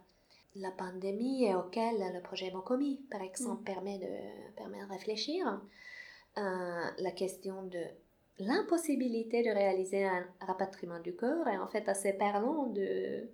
la 0.55 0.71
pandémie 0.71 1.45
et 1.45 1.55
auxquelles 1.55 2.13
le 2.13 2.21
projet 2.21 2.51
Mokomi, 2.51 2.99
par 3.11 3.21
exemple, 3.21 3.61
mm. 3.61 3.65
permet, 3.65 3.99
de, 3.99 4.55
permet 4.55 4.83
de 4.83 4.89
réfléchir. 4.89 5.61
Euh, 6.37 6.89
la 6.99 7.11
question 7.11 7.63
de 7.63 7.81
l'impossibilité 8.39 9.43
de 9.43 9.49
réaliser 9.49 10.05
un 10.05 10.25
rapatriement 10.41 10.99
du 10.99 11.15
corps 11.15 11.47
est 11.47 11.57
en 11.57 11.67
fait 11.67 11.87
assez 11.89 12.13
parlant 12.13 12.67
de, 12.67 13.29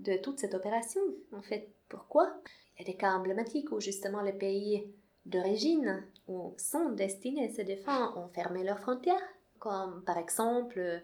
de 0.00 0.16
toute 0.16 0.38
cette 0.38 0.54
opération. 0.54 1.00
En 1.32 1.42
fait, 1.42 1.70
pourquoi? 1.88 2.34
Il 2.76 2.80
y 2.80 2.90
a 2.90 2.92
des 2.92 2.98
cas 2.98 3.12
emblématiques 3.12 3.70
où 3.72 3.80
justement 3.80 4.22
les 4.22 4.32
pays 4.32 4.92
d'origine 5.26 6.04
ou 6.26 6.54
sont 6.58 6.90
destinés 6.90 7.48
à 7.48 7.54
se 7.54 7.62
défendre 7.62 8.18
ont 8.18 8.28
fermé 8.28 8.64
leurs 8.64 8.80
frontières, 8.80 9.22
comme 9.58 10.02
par 10.04 10.18
exemple 10.18 11.02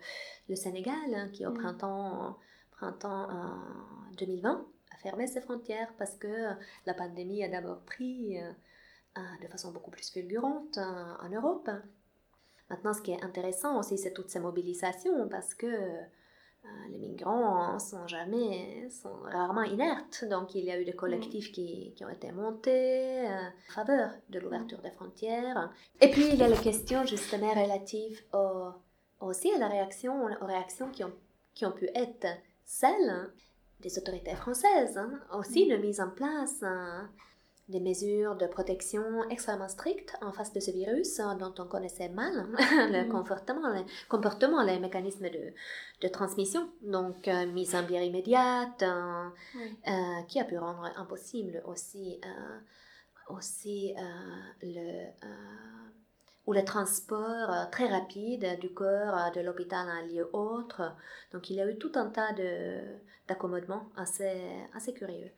le 0.49 0.57
Sénégal, 0.57 1.15
hein, 1.15 1.29
qui 1.33 1.47
au 1.47 1.51
mm. 1.51 1.59
printemps, 1.59 2.37
printemps 2.73 3.29
2020 4.17 4.67
a 4.91 4.97
fermé 4.97 5.27
ses 5.29 5.41
frontières 5.41 5.93
parce 5.97 6.17
que 6.17 6.51
la 6.87 6.95
pandémie 6.95 7.45
a 7.45 7.49
d'abord 7.49 7.83
pris 7.83 8.41
euh, 8.41 9.21
de 9.43 9.47
façon 9.47 9.71
beaucoup 9.71 9.93
plus 9.93 10.11
fulgurante 10.11 10.79
en 10.79 11.29
Europe. 11.29 11.71
Maintenant, 12.71 12.93
ce 12.93 13.01
qui 13.01 13.13
est 13.13 13.23
intéressant 13.23 13.79
aussi, 13.79 13.97
c'est 13.99 14.13
toutes 14.13 14.31
ces 14.31 14.41
mobilisations 14.41 15.29
parce 15.29 15.55
que 15.55 15.67
euh, 15.67 16.69
les 16.91 16.99
migrants 16.99 17.79
sont 17.79 18.07
jamais, 18.07 18.89
sont 18.91 19.15
rarement 19.25 19.63
inertes. 19.63 20.25
Donc, 20.29 20.55
il 20.55 20.65
y 20.65 20.71
a 20.71 20.81
eu 20.81 20.85
des 20.85 20.93
collectifs 20.93 21.51
qui, 21.53 21.95
qui 21.97 22.05
ont 22.05 22.11
été 22.11 22.31
montés 22.33 23.27
euh, 23.27 23.49
en 23.71 23.73
faveur 23.73 24.11
de 24.29 24.39
l'ouverture 24.39 24.81
des 24.83 24.91
frontières. 24.91 25.73
Et 26.01 26.11
puis, 26.11 26.29
il 26.29 26.37
y 26.37 26.43
a 26.43 26.49
la 26.49 26.57
question 26.57 27.05
justement 27.05 27.51
relative 27.51 28.23
aussi 29.21 29.51
à 29.53 29.59
la 29.59 29.69
réaction, 29.69 30.27
aux 30.41 30.47
réactions 30.47 30.91
qui 30.91 31.05
ont, 31.05 31.13
qui 31.55 31.67
ont 31.67 31.73
pu 31.73 31.89
être 31.95 32.27
celles 32.65 33.31
des 33.81 33.99
autorités 33.99 34.35
françaises, 34.35 34.99
hein. 34.99 35.21
aussi 35.33 35.69
de 35.69 35.77
mise 35.77 36.01
en 36.01 36.11
place 36.11 36.63
hein, 36.63 37.09
des 37.69 37.81
mesures 37.81 38.35
de 38.37 38.47
protection 38.47 39.03
extrêmement 39.29 39.69
strictes 39.69 40.17
en 40.23 40.33
face 40.33 40.53
de 40.53 40.61
ce 40.61 40.71
virus 40.71 41.21
euh, 41.21 41.35
dont 41.35 41.53
on 41.59 41.67
connaissait 41.67 42.09
mal 42.09 42.47
le 42.91 43.05
mm. 43.05 43.09
comportement, 43.09 43.73
les, 43.73 43.85
comportement, 44.09 44.63
les 44.63 44.79
mécanismes 44.79 45.29
de, 45.29 45.53
de 46.01 46.09
transmission. 46.09 46.69
Donc, 46.83 47.29
euh, 47.29 47.47
mise 47.47 47.75
en 47.75 47.83
bière 47.83 48.03
immédiate, 48.03 48.83
euh, 48.83 50.23
qui 50.29 50.41
a 50.41 50.45
pu 50.45 50.57
rendre 50.57 50.91
impossible 50.97 51.63
aussi, 51.67 52.21
aussi 53.29 53.95
le, 54.63 55.07
ou 56.47 56.53
le 56.53 56.65
transport 56.65 57.69
très 57.71 57.87
rapide 57.87 58.59
du 58.61 58.71
corps 58.71 59.31
de 59.35 59.41
l'hôpital 59.41 59.87
à 59.89 59.93
un 59.93 60.07
lieu 60.07 60.29
autre. 60.33 60.95
Donc, 61.33 61.51
il 61.51 61.57
y 61.57 61.61
a 61.61 61.71
eu 61.71 61.77
tout 61.77 61.93
un 61.97 62.07
tas 62.07 62.33
d'accommodements 63.27 63.91
assez, 63.97 64.41
assez 64.75 64.95
curieux. 64.95 65.31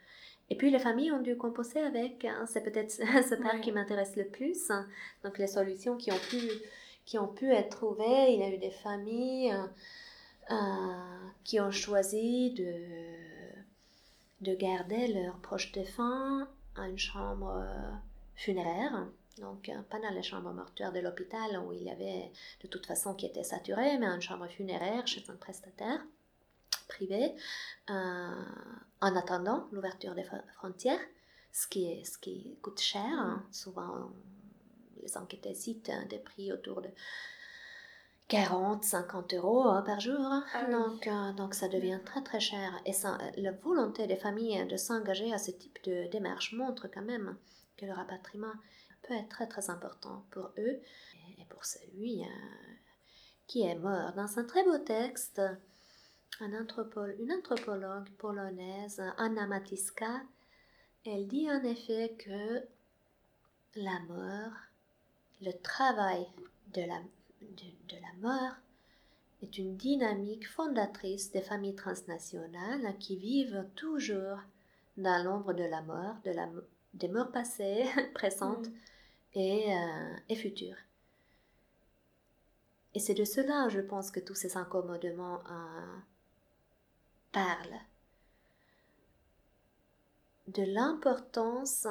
Et 0.51 0.57
puis 0.57 0.71
les 0.71 0.81
familles 0.81 1.13
ont 1.13 1.21
dû 1.21 1.37
composer 1.37 1.81
avec, 1.81 2.25
hein, 2.25 2.45
c'est 2.47 2.63
peut-être 2.63 2.91
ce 3.29 3.35
part 3.37 3.61
qui 3.61 3.71
m'intéresse 3.71 4.17
le 4.17 4.27
plus. 4.27 4.71
Hein. 4.71 4.87
Donc 5.25 5.39
les 5.39 5.47
solutions 5.47 5.97
qui 5.97 6.11
ont 6.11 6.19
pu, 6.29 6.41
qui 7.07 7.19
ont 7.19 7.29
pu 7.29 7.51
être 7.53 7.77
trouvées, 7.77 8.33
il 8.33 8.41
y 8.41 8.43
a 8.43 8.53
eu 8.53 8.59
des 8.59 8.73
familles 8.73 9.53
euh, 9.53 9.67
euh, 10.51 11.29
qui 11.45 11.61
ont 11.61 11.71
choisi 11.71 12.51
de, 12.51 12.75
de 14.41 14.55
garder 14.57 15.07
leurs 15.09 15.39
proches 15.39 15.71
défunts 15.71 16.49
à 16.77 16.89
une 16.89 16.99
chambre 16.99 17.63
euh, 17.63 17.91
funéraire. 18.35 19.07
Donc, 19.39 19.71
pas 19.89 20.01
dans 20.01 20.11
les 20.11 20.23
chambres 20.23 20.53
mortuaires 20.53 20.93
de 20.93 20.99
l'hôpital 20.99 21.63
où 21.65 21.73
il 21.73 21.85
y 21.85 21.91
avait 21.91 22.31
de 22.63 22.69
toute 22.69 22.85
façon 22.85 23.15
qui 23.15 23.25
était 23.25 23.45
saturé, 23.45 23.97
mais 23.99 24.07
une 24.07 24.21
chambre 24.21 24.47
funéraire 24.49 25.07
chez 25.07 25.25
un 25.29 25.37
prestataire 25.37 26.05
privé 26.91 27.35
en 27.89 29.17
attendant 29.17 29.67
l'ouverture 29.73 30.15
des 30.15 30.27
frontières, 30.57 31.01
ce 31.53 31.67
qui, 31.67 31.91
est, 31.91 32.05
ce 32.05 32.19
qui 32.19 32.59
coûte 32.63 32.81
cher. 32.81 33.03
Hein. 33.03 33.45
Souvent, 33.51 34.11
les 35.03 35.17
enquêtes 35.17 35.55
citent 35.57 35.91
des 36.09 36.19
prix 36.19 36.53
autour 36.53 36.83
de 36.83 36.89
40, 38.31 38.85
50 38.85 39.35
euros 39.35 39.63
hein, 39.65 39.83
par 39.83 39.99
jour. 39.99 40.21
Hein. 40.21 40.45
Ah 40.55 40.71
donc, 40.71 41.07
euh, 41.09 41.33
donc 41.33 41.55
ça 41.55 41.69
devient 41.69 41.99
très 42.05 42.23
très 42.23 42.39
cher. 42.39 42.81
Et 42.87 42.93
ça, 42.93 43.19
la 43.37 43.51
volonté 43.51 44.07
des 44.07 44.17
familles 44.17 44.67
de 44.67 44.77
s'engager 44.77 45.33
à 45.33 45.39
ce 45.39 45.51
type 45.51 45.79
de 45.85 46.09
démarche 46.11 46.53
montre 46.53 46.87
quand 46.87 47.03
même 47.03 47.37
que 47.77 47.87
le 47.87 47.93
rapatriement 47.93 48.53
peut 49.03 49.15
être 49.15 49.29
très 49.29 49.49
très 49.49 49.69
important 49.69 50.25
pour 50.31 50.53
eux 50.59 50.81
et 51.39 51.45
pour 51.49 51.65
celui 51.65 52.23
euh, 52.23 52.27
qui 53.49 53.63
est 53.63 53.75
mort. 53.75 54.13
Dans 54.13 54.39
un 54.39 54.45
très 54.45 54.63
beau 54.63 54.79
texte, 54.79 55.41
une 56.41 57.33
anthropologue 57.33 58.09
polonaise, 58.19 59.03
Anna 59.19 59.47
Matiska, 59.47 60.23
elle 61.05 61.27
dit 61.27 61.51
en 61.51 61.63
effet 61.65 62.15
que 62.19 62.63
la 63.77 63.99
mort, 64.09 64.53
le 65.43 65.53
travail 65.63 66.27
de 66.75 66.83
la, 66.83 67.01
de, 67.41 67.97
la 67.97 68.13
mort, 68.21 68.55
est 69.43 69.59
une 69.59 69.77
dynamique 69.77 70.49
fondatrice 70.49 71.31
des 71.31 71.41
familles 71.41 71.75
transnationales 71.75 72.97
qui 72.99 73.17
vivent 73.17 73.67
toujours 73.75 74.39
dans 74.97 75.25
l'ombre 75.25 75.55
de 75.55 75.65
la 75.65 75.83
mort, 75.83 76.17
de 76.25 76.31
la, 76.31 76.49
des 76.95 77.09
morts 77.09 77.31
passées, 77.31 77.87
présentes 78.15 78.69
mm. 78.69 78.75
et, 79.35 79.75
euh, 79.75 80.17
et 80.29 80.37
futures. 80.37 80.77
Et 82.95 82.99
c'est 82.99 83.15
de 83.15 83.25
cela, 83.25 83.69
je 83.69 83.81
pense, 83.81 84.11
que 84.11 84.21
tous 84.21 84.35
ces 84.35 84.57
incommodements 84.57 85.41
euh, 85.49 85.97
parle 87.33 87.79
de 90.49 90.63
l'importance 90.63 91.87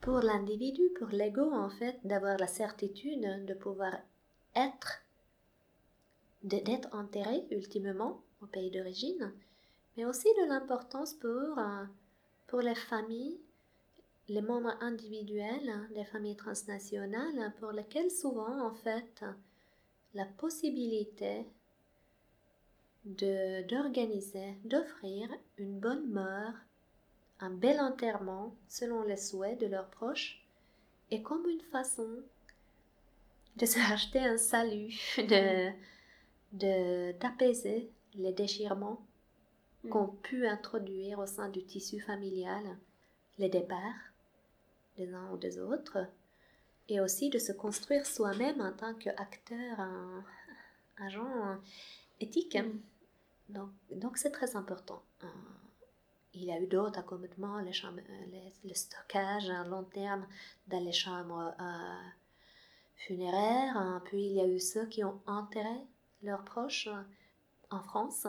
pour 0.00 0.18
l'individu, 0.20 0.82
pour 0.98 1.08
l'ego 1.08 1.50
en 1.52 1.70
fait, 1.70 1.98
d'avoir 2.04 2.36
la 2.36 2.46
certitude 2.46 3.46
de 3.46 3.54
pouvoir 3.54 3.94
être, 4.54 5.02
d'être 6.42 6.88
enterré 6.94 7.46
ultimement 7.50 8.22
au 8.42 8.46
pays 8.46 8.70
d'origine, 8.70 9.32
mais 9.96 10.04
aussi 10.04 10.28
de 10.42 10.48
l'importance 10.48 11.14
pour, 11.14 11.58
euh, 11.58 11.84
pour 12.46 12.60
les 12.60 12.74
familles, 12.74 13.40
les 14.28 14.42
membres 14.42 14.76
individuels 14.80 15.88
des 15.94 16.04
familles 16.04 16.36
transnationales, 16.36 17.54
pour 17.58 17.72
lesquels 17.72 18.10
souvent 18.10 18.66
en 18.66 18.74
fait 18.74 19.24
la 20.12 20.26
possibilité 20.26 21.46
d'organiser, 23.04 24.54
d'offrir 24.64 25.28
une 25.58 25.78
bonne 25.78 26.08
mort, 26.10 26.54
un 27.40 27.50
bel 27.50 27.80
enterrement 27.80 28.54
selon 28.68 29.02
les 29.02 29.16
souhaits 29.16 29.60
de 29.60 29.66
leurs 29.66 29.88
proches, 29.88 30.42
et 31.10 31.22
comme 31.22 31.46
une 31.48 31.60
façon 31.60 32.08
de 33.56 33.66
se 33.66 33.78
racheter 33.78 34.20
un 34.20 34.38
salut, 34.38 34.94
de 35.18 35.70
d'apaiser 36.52 37.90
les 38.14 38.32
déchirements 38.32 39.04
mm. 39.82 39.88
qu'ont 39.90 40.08
pu 40.22 40.46
introduire 40.46 41.18
au 41.18 41.26
sein 41.26 41.48
du 41.48 41.64
tissu 41.64 42.00
familial 42.00 42.78
les 43.38 43.48
départs 43.48 44.12
des 44.96 45.12
uns 45.12 45.32
ou 45.32 45.36
des 45.36 45.58
autres, 45.58 45.98
et 46.88 47.00
aussi 47.00 47.28
de 47.28 47.38
se 47.38 47.50
construire 47.50 48.06
soi-même 48.06 48.60
en 48.60 48.72
tant 48.72 48.94
qu'acteur, 48.94 49.80
un, 49.80 50.24
agent 50.98 51.58
éthique. 52.20 52.56
Mm. 52.56 52.80
Donc, 53.48 54.16
c'est 54.16 54.30
très 54.30 54.56
important. 54.56 55.02
Euh, 55.22 55.26
il 56.32 56.44
y 56.44 56.52
a 56.52 56.60
eu 56.60 56.66
d'autres 56.66 56.98
accommodements, 56.98 57.60
les 57.60 57.72
chambres, 57.72 58.00
le 58.64 58.74
stockage 58.74 59.48
à 59.50 59.64
long 59.64 59.84
terme 59.84 60.26
dans 60.66 60.82
les 60.82 60.92
chambres 60.92 61.54
euh, 61.60 62.08
funéraires. 62.96 63.76
Hein. 63.76 64.02
Puis 64.06 64.24
il 64.24 64.32
y 64.32 64.40
a 64.40 64.46
eu 64.46 64.58
ceux 64.58 64.86
qui 64.86 65.04
ont 65.04 65.20
enterré 65.26 65.80
leurs 66.22 66.44
proches 66.44 66.88
en 67.70 67.82
France 67.82 68.26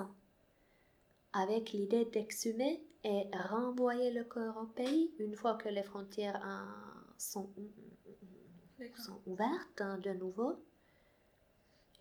avec 1.33 1.71
l'idée 1.71 2.05
d'exhumer 2.05 2.83
et 3.03 3.29
renvoyer 3.49 4.11
le 4.11 4.23
corps 4.23 4.57
au 4.57 4.65
pays 4.65 5.13
une 5.19 5.35
fois 5.35 5.55
que 5.55 5.69
les 5.69 5.83
frontières 5.83 6.41
sont, 7.17 7.49
sont 8.95 9.21
ouvertes 9.25 9.81
hein, 9.81 9.97
de 9.99 10.11
nouveau. 10.11 10.63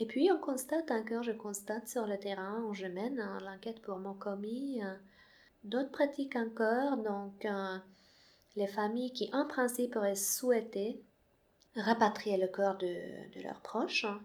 Et 0.01 0.07
puis 0.07 0.30
on 0.32 0.38
constate 0.38 0.90
encore, 0.90 1.22
je 1.22 1.32
constate 1.32 1.88
sur 1.88 2.07
le 2.07 2.18
terrain 2.18 2.62
où 2.64 2.74
je 2.74 2.86
mène 2.86 3.20
hein, 3.20 3.38
l'enquête 3.45 3.80
pour 3.80 3.99
mon 3.99 4.14
commis, 4.14 4.82
euh, 4.82 4.95
d'autres 5.62 5.92
pratiques 5.92 6.36
encore, 6.36 6.97
donc 6.97 7.45
euh, 7.45 7.78
les 8.57 8.66
familles 8.66 9.12
qui 9.12 9.30
en 9.32 9.47
principe 9.47 9.95
auraient 9.97 10.16
souhaité 10.16 11.01
rapatrier 11.76 12.36
le 12.36 12.49
corps 12.49 12.76
de, 12.76 12.86
de 12.86 13.42
leurs 13.42 13.61
proches, 13.61 14.05
hein, 14.05 14.20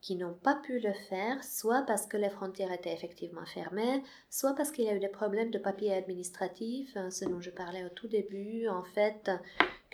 qui 0.00 0.16
n'ont 0.16 0.34
pas 0.34 0.56
pu 0.56 0.80
le 0.80 0.92
faire, 0.92 1.42
soit 1.42 1.82
parce 1.82 2.06
que 2.06 2.16
les 2.16 2.28
frontières 2.28 2.72
étaient 2.72 2.92
effectivement 2.92 3.46
fermées, 3.46 4.02
soit 4.28 4.54
parce 4.54 4.70
qu'il 4.70 4.84
y 4.84 4.88
a 4.88 4.94
eu 4.94 5.00
des 5.00 5.08
problèmes 5.08 5.50
de 5.50 5.58
papier 5.58 5.94
administratif, 5.94 6.94
hein, 6.96 7.10
ce 7.10 7.24
dont 7.24 7.40
je 7.40 7.50
parlais 7.50 7.84
au 7.84 7.88
tout 7.88 8.06
début, 8.06 8.68
en 8.68 8.84
fait, 8.84 9.30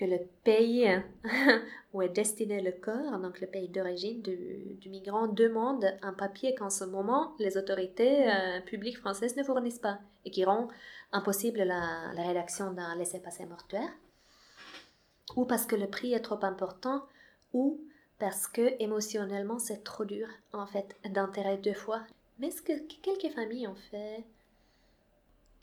que 0.00 0.06
le 0.06 0.20
pays 0.44 0.88
où 1.92 2.00
est 2.00 2.08
destiné 2.08 2.62
le 2.62 2.72
corps, 2.72 3.18
donc 3.18 3.38
le 3.40 3.46
pays 3.46 3.68
d'origine 3.68 4.22
du, 4.22 4.88
migrant, 4.88 5.28
demande 5.28 5.84
un 6.00 6.14
papier 6.14 6.54
qu'en 6.54 6.70
ce 6.70 6.84
moment 6.84 7.34
les 7.38 7.58
autorités 7.58 8.30
euh, 8.30 8.60
publiques 8.62 8.98
françaises 8.98 9.36
ne 9.36 9.42
fournissent 9.42 9.78
pas 9.78 9.98
et 10.24 10.30
qui 10.30 10.44
rend 10.44 10.68
impossible 11.12 11.58
la, 11.58 12.12
la 12.14 12.22
rédaction 12.22 12.72
d'un 12.72 12.96
laissez-passer 12.96 13.44
mortuaire, 13.44 13.92
ou 15.36 15.44
parce 15.44 15.66
que 15.66 15.76
le 15.76 15.86
prix 15.86 16.14
est 16.14 16.20
trop 16.20 16.42
important, 16.44 17.04
ou 17.52 17.78
parce 18.18 18.46
que 18.46 18.82
émotionnellement 18.82 19.58
c'est 19.58 19.84
trop 19.84 20.06
dur 20.06 20.28
en 20.54 20.66
fait 20.66 20.96
d'enterrer 21.10 21.58
deux 21.58 21.74
fois. 21.74 22.00
Mais 22.38 22.50
ce 22.50 22.62
que 22.62 22.72
quelques 23.02 23.34
familles 23.34 23.66
ont 23.66 23.82
fait, 23.90 24.24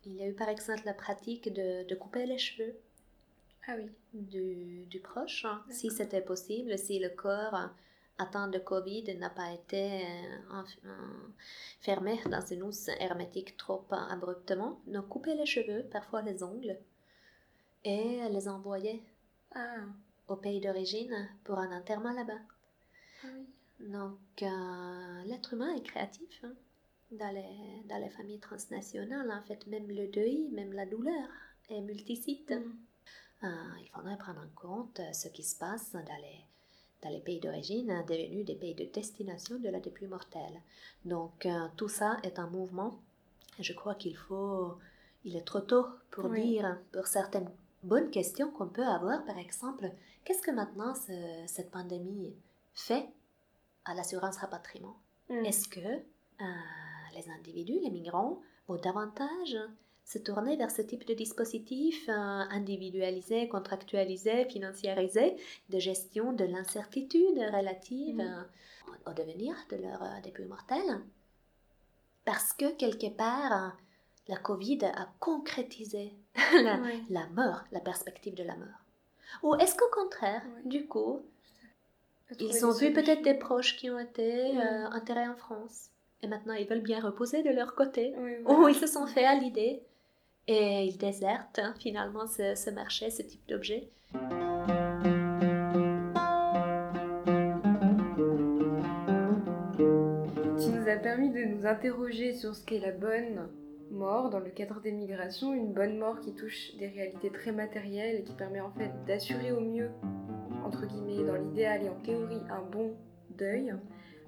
il 0.05 0.15
y 0.15 0.21
a 0.21 0.27
eu 0.27 0.33
par 0.33 0.49
exemple 0.49 0.83
la 0.85 0.93
pratique 0.93 1.51
de, 1.51 1.95
couper 1.95 2.27
les 2.27 2.37
cheveux. 2.37 2.75
Ah 3.67 3.75
oui. 3.77 3.89
Du, 4.13 4.99
proche, 5.01 5.45
hein. 5.45 5.63
si 5.69 5.91
c'était 5.91 6.21
possible, 6.21 6.77
si 6.77 6.99
le 6.99 7.09
corps 7.09 7.69
atteint 8.17 8.47
de 8.47 8.57
Covid 8.57 9.15
n'a 9.17 9.29
pas 9.29 9.51
été 9.51 10.05
euh, 10.05 10.91
fermé 11.81 12.19
dans 12.31 12.45
une 12.45 12.63
housse 12.63 12.87
hermétique 12.99 13.57
trop 13.57 13.85
abruptement. 13.91 14.79
Donc 14.87 15.09
couper 15.09 15.35
les 15.35 15.45
cheveux, 15.45 15.83
parfois 15.91 16.21
les 16.21 16.43
ongles, 16.43 16.77
et 17.83 18.27
les 18.29 18.47
envoyer. 18.47 19.03
Ah 19.53 19.83
au 20.27 20.35
pays 20.35 20.59
d'origine 20.59 21.29
pour 21.43 21.57
un 21.59 21.75
enterrement 21.77 22.11
là-bas. 22.11 22.39
Ah 23.23 23.27
Donc, 23.79 24.19
euh, 24.41 25.23
l'être 25.25 25.53
humain 25.53 25.73
est 25.75 25.83
créatif 25.83 26.43
hein, 26.43 26.53
dans, 27.11 27.33
les, 27.33 27.83
dans 27.87 27.97
les 27.97 28.09
familles 28.09 28.39
transnationales. 28.39 29.31
En 29.31 29.41
fait, 29.41 29.65
même 29.67 29.87
le 29.87 30.07
deuil, 30.07 30.49
même 30.51 30.73
la 30.73 30.85
douleur 30.85 31.29
est 31.69 31.81
multisite. 31.81 32.51
Mm. 32.51 32.75
Euh, 33.43 33.47
il 33.81 33.89
faudrait 33.89 34.17
prendre 34.17 34.41
en 34.41 34.59
compte 34.59 34.99
ce 35.13 35.27
qui 35.27 35.43
se 35.43 35.57
passe 35.57 35.91
dans 35.91 35.99
les, 35.99 36.45
dans 37.03 37.09
les 37.09 37.19
pays 37.19 37.39
d'origine 37.39 38.03
devenus 38.07 38.45
des 38.45 38.55
pays 38.55 38.73
de 38.73 38.85
destination 38.85 39.59
de 39.59 39.69
la 39.69 39.79
dépouille 39.79 40.07
mortelle. 40.07 40.61
Donc, 41.05 41.45
euh, 41.45 41.67
tout 41.75 41.89
ça 41.89 42.17
est 42.23 42.39
un 42.39 42.47
mouvement. 42.47 42.99
Je 43.59 43.73
crois 43.73 43.95
qu'il 43.95 44.15
faut. 44.15 44.77
Il 45.25 45.35
est 45.35 45.45
trop 45.45 45.61
tôt 45.61 45.87
pour 46.11 46.29
dire, 46.29 46.77
pour 46.91 47.07
certaines 47.07 47.49
bonnes 47.83 48.09
questions 48.09 48.51
qu'on 48.51 48.67
peut 48.67 48.85
avoir, 48.85 49.25
par 49.25 49.37
exemple, 49.37 49.91
Qu'est-ce 50.27 50.41
que 50.41 50.51
maintenant 50.51 50.93
cette 51.45 51.71
pandémie 51.71 52.35
fait 52.73 53.07
à 53.85 53.93
l'assurance 53.93 54.35
rapatriement? 54.35 54.97
Mm. 55.29 55.45
Est-ce 55.45 55.69
que 55.69 55.79
euh, 55.79 56.43
les 57.15 57.29
individus, 57.29 57.79
les 57.81 57.89
migrants, 57.89 58.41
vont 58.67 58.75
davantage 58.75 59.57
se 60.07 60.17
tourner 60.19 60.55
vers 60.55 60.71
ce 60.71 60.81
type 60.81 61.05
de 61.05 61.13
dispositif 61.13 62.07
euh, 62.07 62.13
individualisé, 62.13 63.49
contractualisé, 63.49 64.45
financiarisé 64.45 65.35
de 65.69 65.79
gestion 65.79 66.31
de 66.31 66.45
l'incertitude 66.45 67.37
relative 67.37 68.15
mm. 68.15 68.21
euh, 68.21 69.11
au 69.11 69.13
devenir 69.13 69.53
de 69.69 69.75
leur 69.75 70.01
début 70.23 70.45
mortel 70.45 71.01
Parce 72.23 72.53
que 72.53 72.71
quelque 72.77 73.09
part, 73.09 73.75
la 74.29 74.37
Covid 74.37 74.85
a 74.85 75.09
concrétisé 75.19 76.13
la 77.09 77.27
mort, 77.33 77.65
la 77.73 77.81
perspective 77.81 78.33
de 78.33 78.43
la 78.43 78.55
mort. 78.55 78.79
Ou 79.43 79.55
est-ce 79.55 79.75
qu'au 79.75 79.89
contraire, 79.91 80.43
du 80.63 80.87
coup, 80.87 81.21
ils 82.39 82.65
ont 82.65 82.71
vu 82.71 82.93
peut-être 82.93 83.23
des 83.23 83.33
proches 83.33 83.75
qui 83.75 83.89
ont 83.89 83.99
été 83.99 84.57
euh, 84.57 84.87
enterrés 84.87 85.27
en 85.27 85.35
France 85.35 85.89
et 86.21 86.27
maintenant 86.27 86.53
ils 86.53 86.67
veulent 86.67 86.79
bien 86.79 86.99
reposer 86.99 87.43
de 87.43 87.51
leur 87.51 87.75
côté, 87.75 88.15
ou 88.45 88.67
ils 88.67 88.75
se 88.75 88.87
sont 88.87 89.05
fait 89.05 89.25
à 89.25 89.35
l'idée 89.35 89.83
et 90.47 90.85
ils 90.85 90.97
désertent 90.97 91.59
hein, 91.59 91.73
finalement 91.79 92.25
ce, 92.27 92.69
marché, 92.69 93.09
ce 93.09 93.21
type 93.21 93.47
d'objet. 93.47 93.89
Tu 100.59 100.69
nous 100.71 100.87
as 100.87 100.97
permis 100.97 101.29
de 101.29 101.43
nous 101.43 101.65
interroger 101.65 102.33
sur 102.33 102.55
ce 102.55 102.63
qu'est 102.65 102.79
la 102.79 102.91
bonne 102.91 103.49
mort 103.91 104.29
dans 104.29 104.39
le 104.39 104.49
cadre 104.49 104.81
des 104.81 104.91
migrations, 104.91 105.53
une 105.53 105.73
bonne 105.73 105.97
mort 105.97 106.19
qui 106.19 106.33
touche 106.33 106.75
des 106.77 106.87
réalités 106.87 107.29
très 107.29 107.51
matérielles 107.51 108.15
et 108.17 108.23
qui 108.23 108.33
permet 108.33 108.61
en 108.61 108.71
fait 108.71 108.91
d'assurer 109.05 109.51
au 109.51 109.59
mieux, 109.59 109.89
entre 110.63 110.85
guillemets, 110.85 111.23
dans 111.25 111.35
l'idéal 111.35 111.83
et 111.83 111.89
en 111.89 111.99
théorie, 112.01 112.41
un 112.49 112.61
bon 112.61 112.93
deuil. 113.37 113.73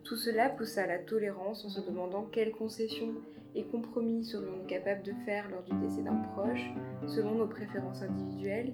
Tout 0.04 0.16
cela 0.16 0.50
pousse 0.50 0.78
à 0.78 0.88
la 0.88 1.00
tolérance 1.00 1.66
en 1.66 1.70
se 1.70 1.82
demandant 1.82 2.26
quelles 2.32 2.52
concessions 2.52 3.14
et 3.56 3.66
compromis 3.66 4.26
serions-nous 4.26 4.66
capables 4.66 5.04
de 5.04 5.14
faire 5.26 5.50
lors 5.50 5.64
du 5.64 5.76
décès 5.80 6.02
d'un 6.02 6.16
proche, 6.34 6.70
selon 7.08 7.36
nos 7.36 7.48
préférences 7.48 8.02
individuelles, 8.02 8.74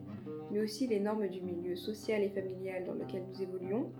mais 0.51 0.59
aussi 0.59 0.88
les 0.88 0.99
normes 0.99 1.28
du 1.28 1.41
milieu 1.41 1.76
social 1.76 2.21
et 2.21 2.30
familial 2.30 2.86
dans 2.86 2.93
lequel 2.93 3.23
nous 3.28 3.41
évoluons. 3.41 3.91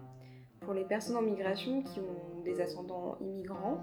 Pour 0.62 0.74
les 0.74 0.86
personnes 0.86 1.18
en 1.18 1.22
migration 1.22 1.84
qui 1.84 2.00
ont 2.00 2.42
des 2.44 2.60
ascendants 2.60 3.18
immigrants, 3.22 3.80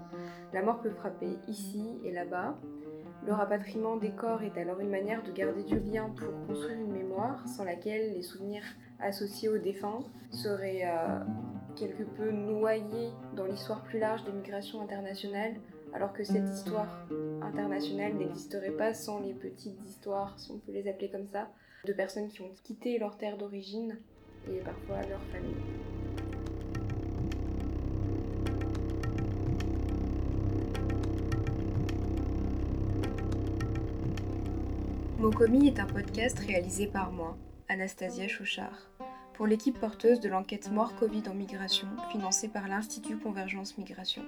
la 0.53 0.61
mort 0.61 0.81
peut 0.81 0.89
frapper 0.89 1.37
ici 1.47 1.97
et 2.03 2.11
là-bas, 2.11 2.59
le 3.25 3.31
rapatriement 3.31 3.95
des 3.95 4.11
corps 4.11 4.43
est 4.43 4.57
alors 4.57 4.81
une 4.81 4.89
manière 4.89 5.23
de 5.23 5.31
garder 5.31 5.63
du 5.63 5.79
lien 5.79 6.09
pour 6.09 6.45
construire 6.45 6.77
une 6.77 6.91
mémoire 6.91 7.47
sans 7.47 7.63
laquelle 7.63 8.13
les 8.13 8.21
souvenirs 8.21 8.65
associés 8.99 9.47
aux 9.47 9.57
défunts 9.57 10.03
seraient 10.29 10.83
euh, 10.85 11.19
quelque 11.75 12.03
peu 12.03 12.31
noyés 12.31 13.11
dans 13.35 13.45
l'histoire 13.45 13.83
plus 13.83 13.99
large 13.99 14.23
des 14.23 14.31
migrations 14.31 14.81
internationales, 14.81 15.55
alors 15.93 16.13
que 16.13 16.23
cette 16.23 16.49
histoire 16.49 17.05
internationale 17.41 18.13
n'existerait 18.15 18.71
pas 18.71 18.93
sans 18.93 19.19
les 19.19 19.33
petites 19.33 19.81
histoires, 19.85 20.39
si 20.39 20.51
on 20.51 20.57
peut 20.57 20.71
les 20.71 20.87
appeler 20.87 21.09
comme 21.09 21.27
ça, 21.27 21.49
de 21.85 21.93
personnes 21.93 22.29
qui 22.29 22.41
ont 22.41 22.51
quitté 22.63 22.97
leur 22.97 23.17
terre 23.17 23.37
d'origine 23.37 23.97
et 24.47 24.59
parfois 24.59 25.01
leur 25.07 25.21
famille. 25.31 25.55
Mokomi 35.19 35.67
est 35.67 35.79
un 35.79 35.85
podcast 35.85 36.37
réalisé 36.39 36.87
par 36.87 37.11
moi, 37.11 37.37
Anastasia 37.69 38.27
Chouchard, 38.27 38.89
pour 39.33 39.47
l'équipe 39.47 39.79
porteuse 39.79 40.19
de 40.19 40.29
l'enquête 40.29 40.71
Mort 40.71 40.95
Covid 40.95 41.23
en 41.27 41.33
migration 41.33 41.87
financée 42.11 42.47
par 42.47 42.67
l'Institut 42.67 43.17
Convergence 43.17 43.77
Migration. 43.77 44.23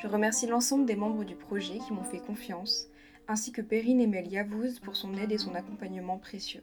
Je 0.00 0.06
remercie 0.06 0.46
l'ensemble 0.46 0.86
des 0.86 0.96
membres 0.96 1.24
du 1.24 1.34
projet 1.34 1.78
qui 1.78 1.92
m'ont 1.92 2.04
fait 2.04 2.20
confiance, 2.20 2.88
ainsi 3.28 3.52
que 3.52 3.62
Perrine 3.62 4.00
Emel 4.00 4.28
Yavouz 4.28 4.78
pour 4.80 4.96
son 4.96 5.16
aide 5.16 5.32
et 5.32 5.38
son 5.38 5.54
accompagnement 5.54 6.18
précieux. 6.18 6.62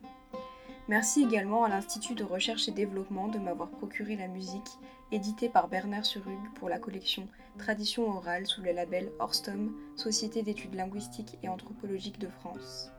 Merci 0.88 1.24
également 1.24 1.66
à 1.66 1.70
l'Institut 1.70 2.16
de 2.16 2.24
recherche 2.24 2.68
et 2.68 2.72
développement 2.72 3.28
de 3.28 3.38
m'avoir 3.38 3.70
procuré 3.70 4.16
la 4.16 4.28
musique 4.28 4.72
éditée 5.12 5.50
par 5.50 5.68
Bernard 5.68 6.06
Surug 6.06 6.40
pour 6.56 6.70
la 6.70 6.80
collection 6.80 7.28
Tradition 7.58 8.10
orale 8.10 8.48
sous 8.48 8.62
le 8.62 8.72
label 8.72 9.12
Orstom, 9.20 9.76
Société 9.96 10.44
d'études 10.44 10.76
linguistiques 10.76 11.38
et 11.44 11.50
anthropologiques 11.50 12.20
de 12.20 12.30
France. 12.30 12.90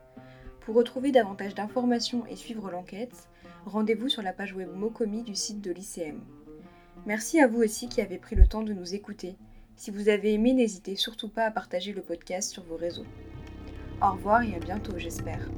Pour 0.60 0.74
retrouver 0.74 1.12
davantage 1.12 1.54
d'informations 1.54 2.26
et 2.26 2.36
suivre 2.36 2.70
l'enquête, 2.70 3.29
rendez-vous 3.66 4.08
sur 4.08 4.22
la 4.22 4.32
page 4.32 4.54
web 4.54 4.68
Mokomi 4.74 5.22
du 5.22 5.34
site 5.34 5.60
de 5.60 5.70
l'ICM. 5.70 6.20
Merci 7.06 7.40
à 7.40 7.46
vous 7.46 7.62
aussi 7.62 7.88
qui 7.88 8.00
avez 8.00 8.18
pris 8.18 8.36
le 8.36 8.46
temps 8.46 8.62
de 8.62 8.72
nous 8.72 8.94
écouter. 8.94 9.36
Si 9.76 9.90
vous 9.90 10.08
avez 10.08 10.34
aimé, 10.34 10.52
n'hésitez 10.52 10.96
surtout 10.96 11.28
pas 11.28 11.46
à 11.46 11.50
partager 11.50 11.92
le 11.92 12.02
podcast 12.02 12.52
sur 12.52 12.62
vos 12.64 12.76
réseaux. 12.76 13.06
Au 14.02 14.12
revoir 14.12 14.42
et 14.42 14.54
à 14.54 14.58
bientôt, 14.58 14.98
j'espère. 14.98 15.48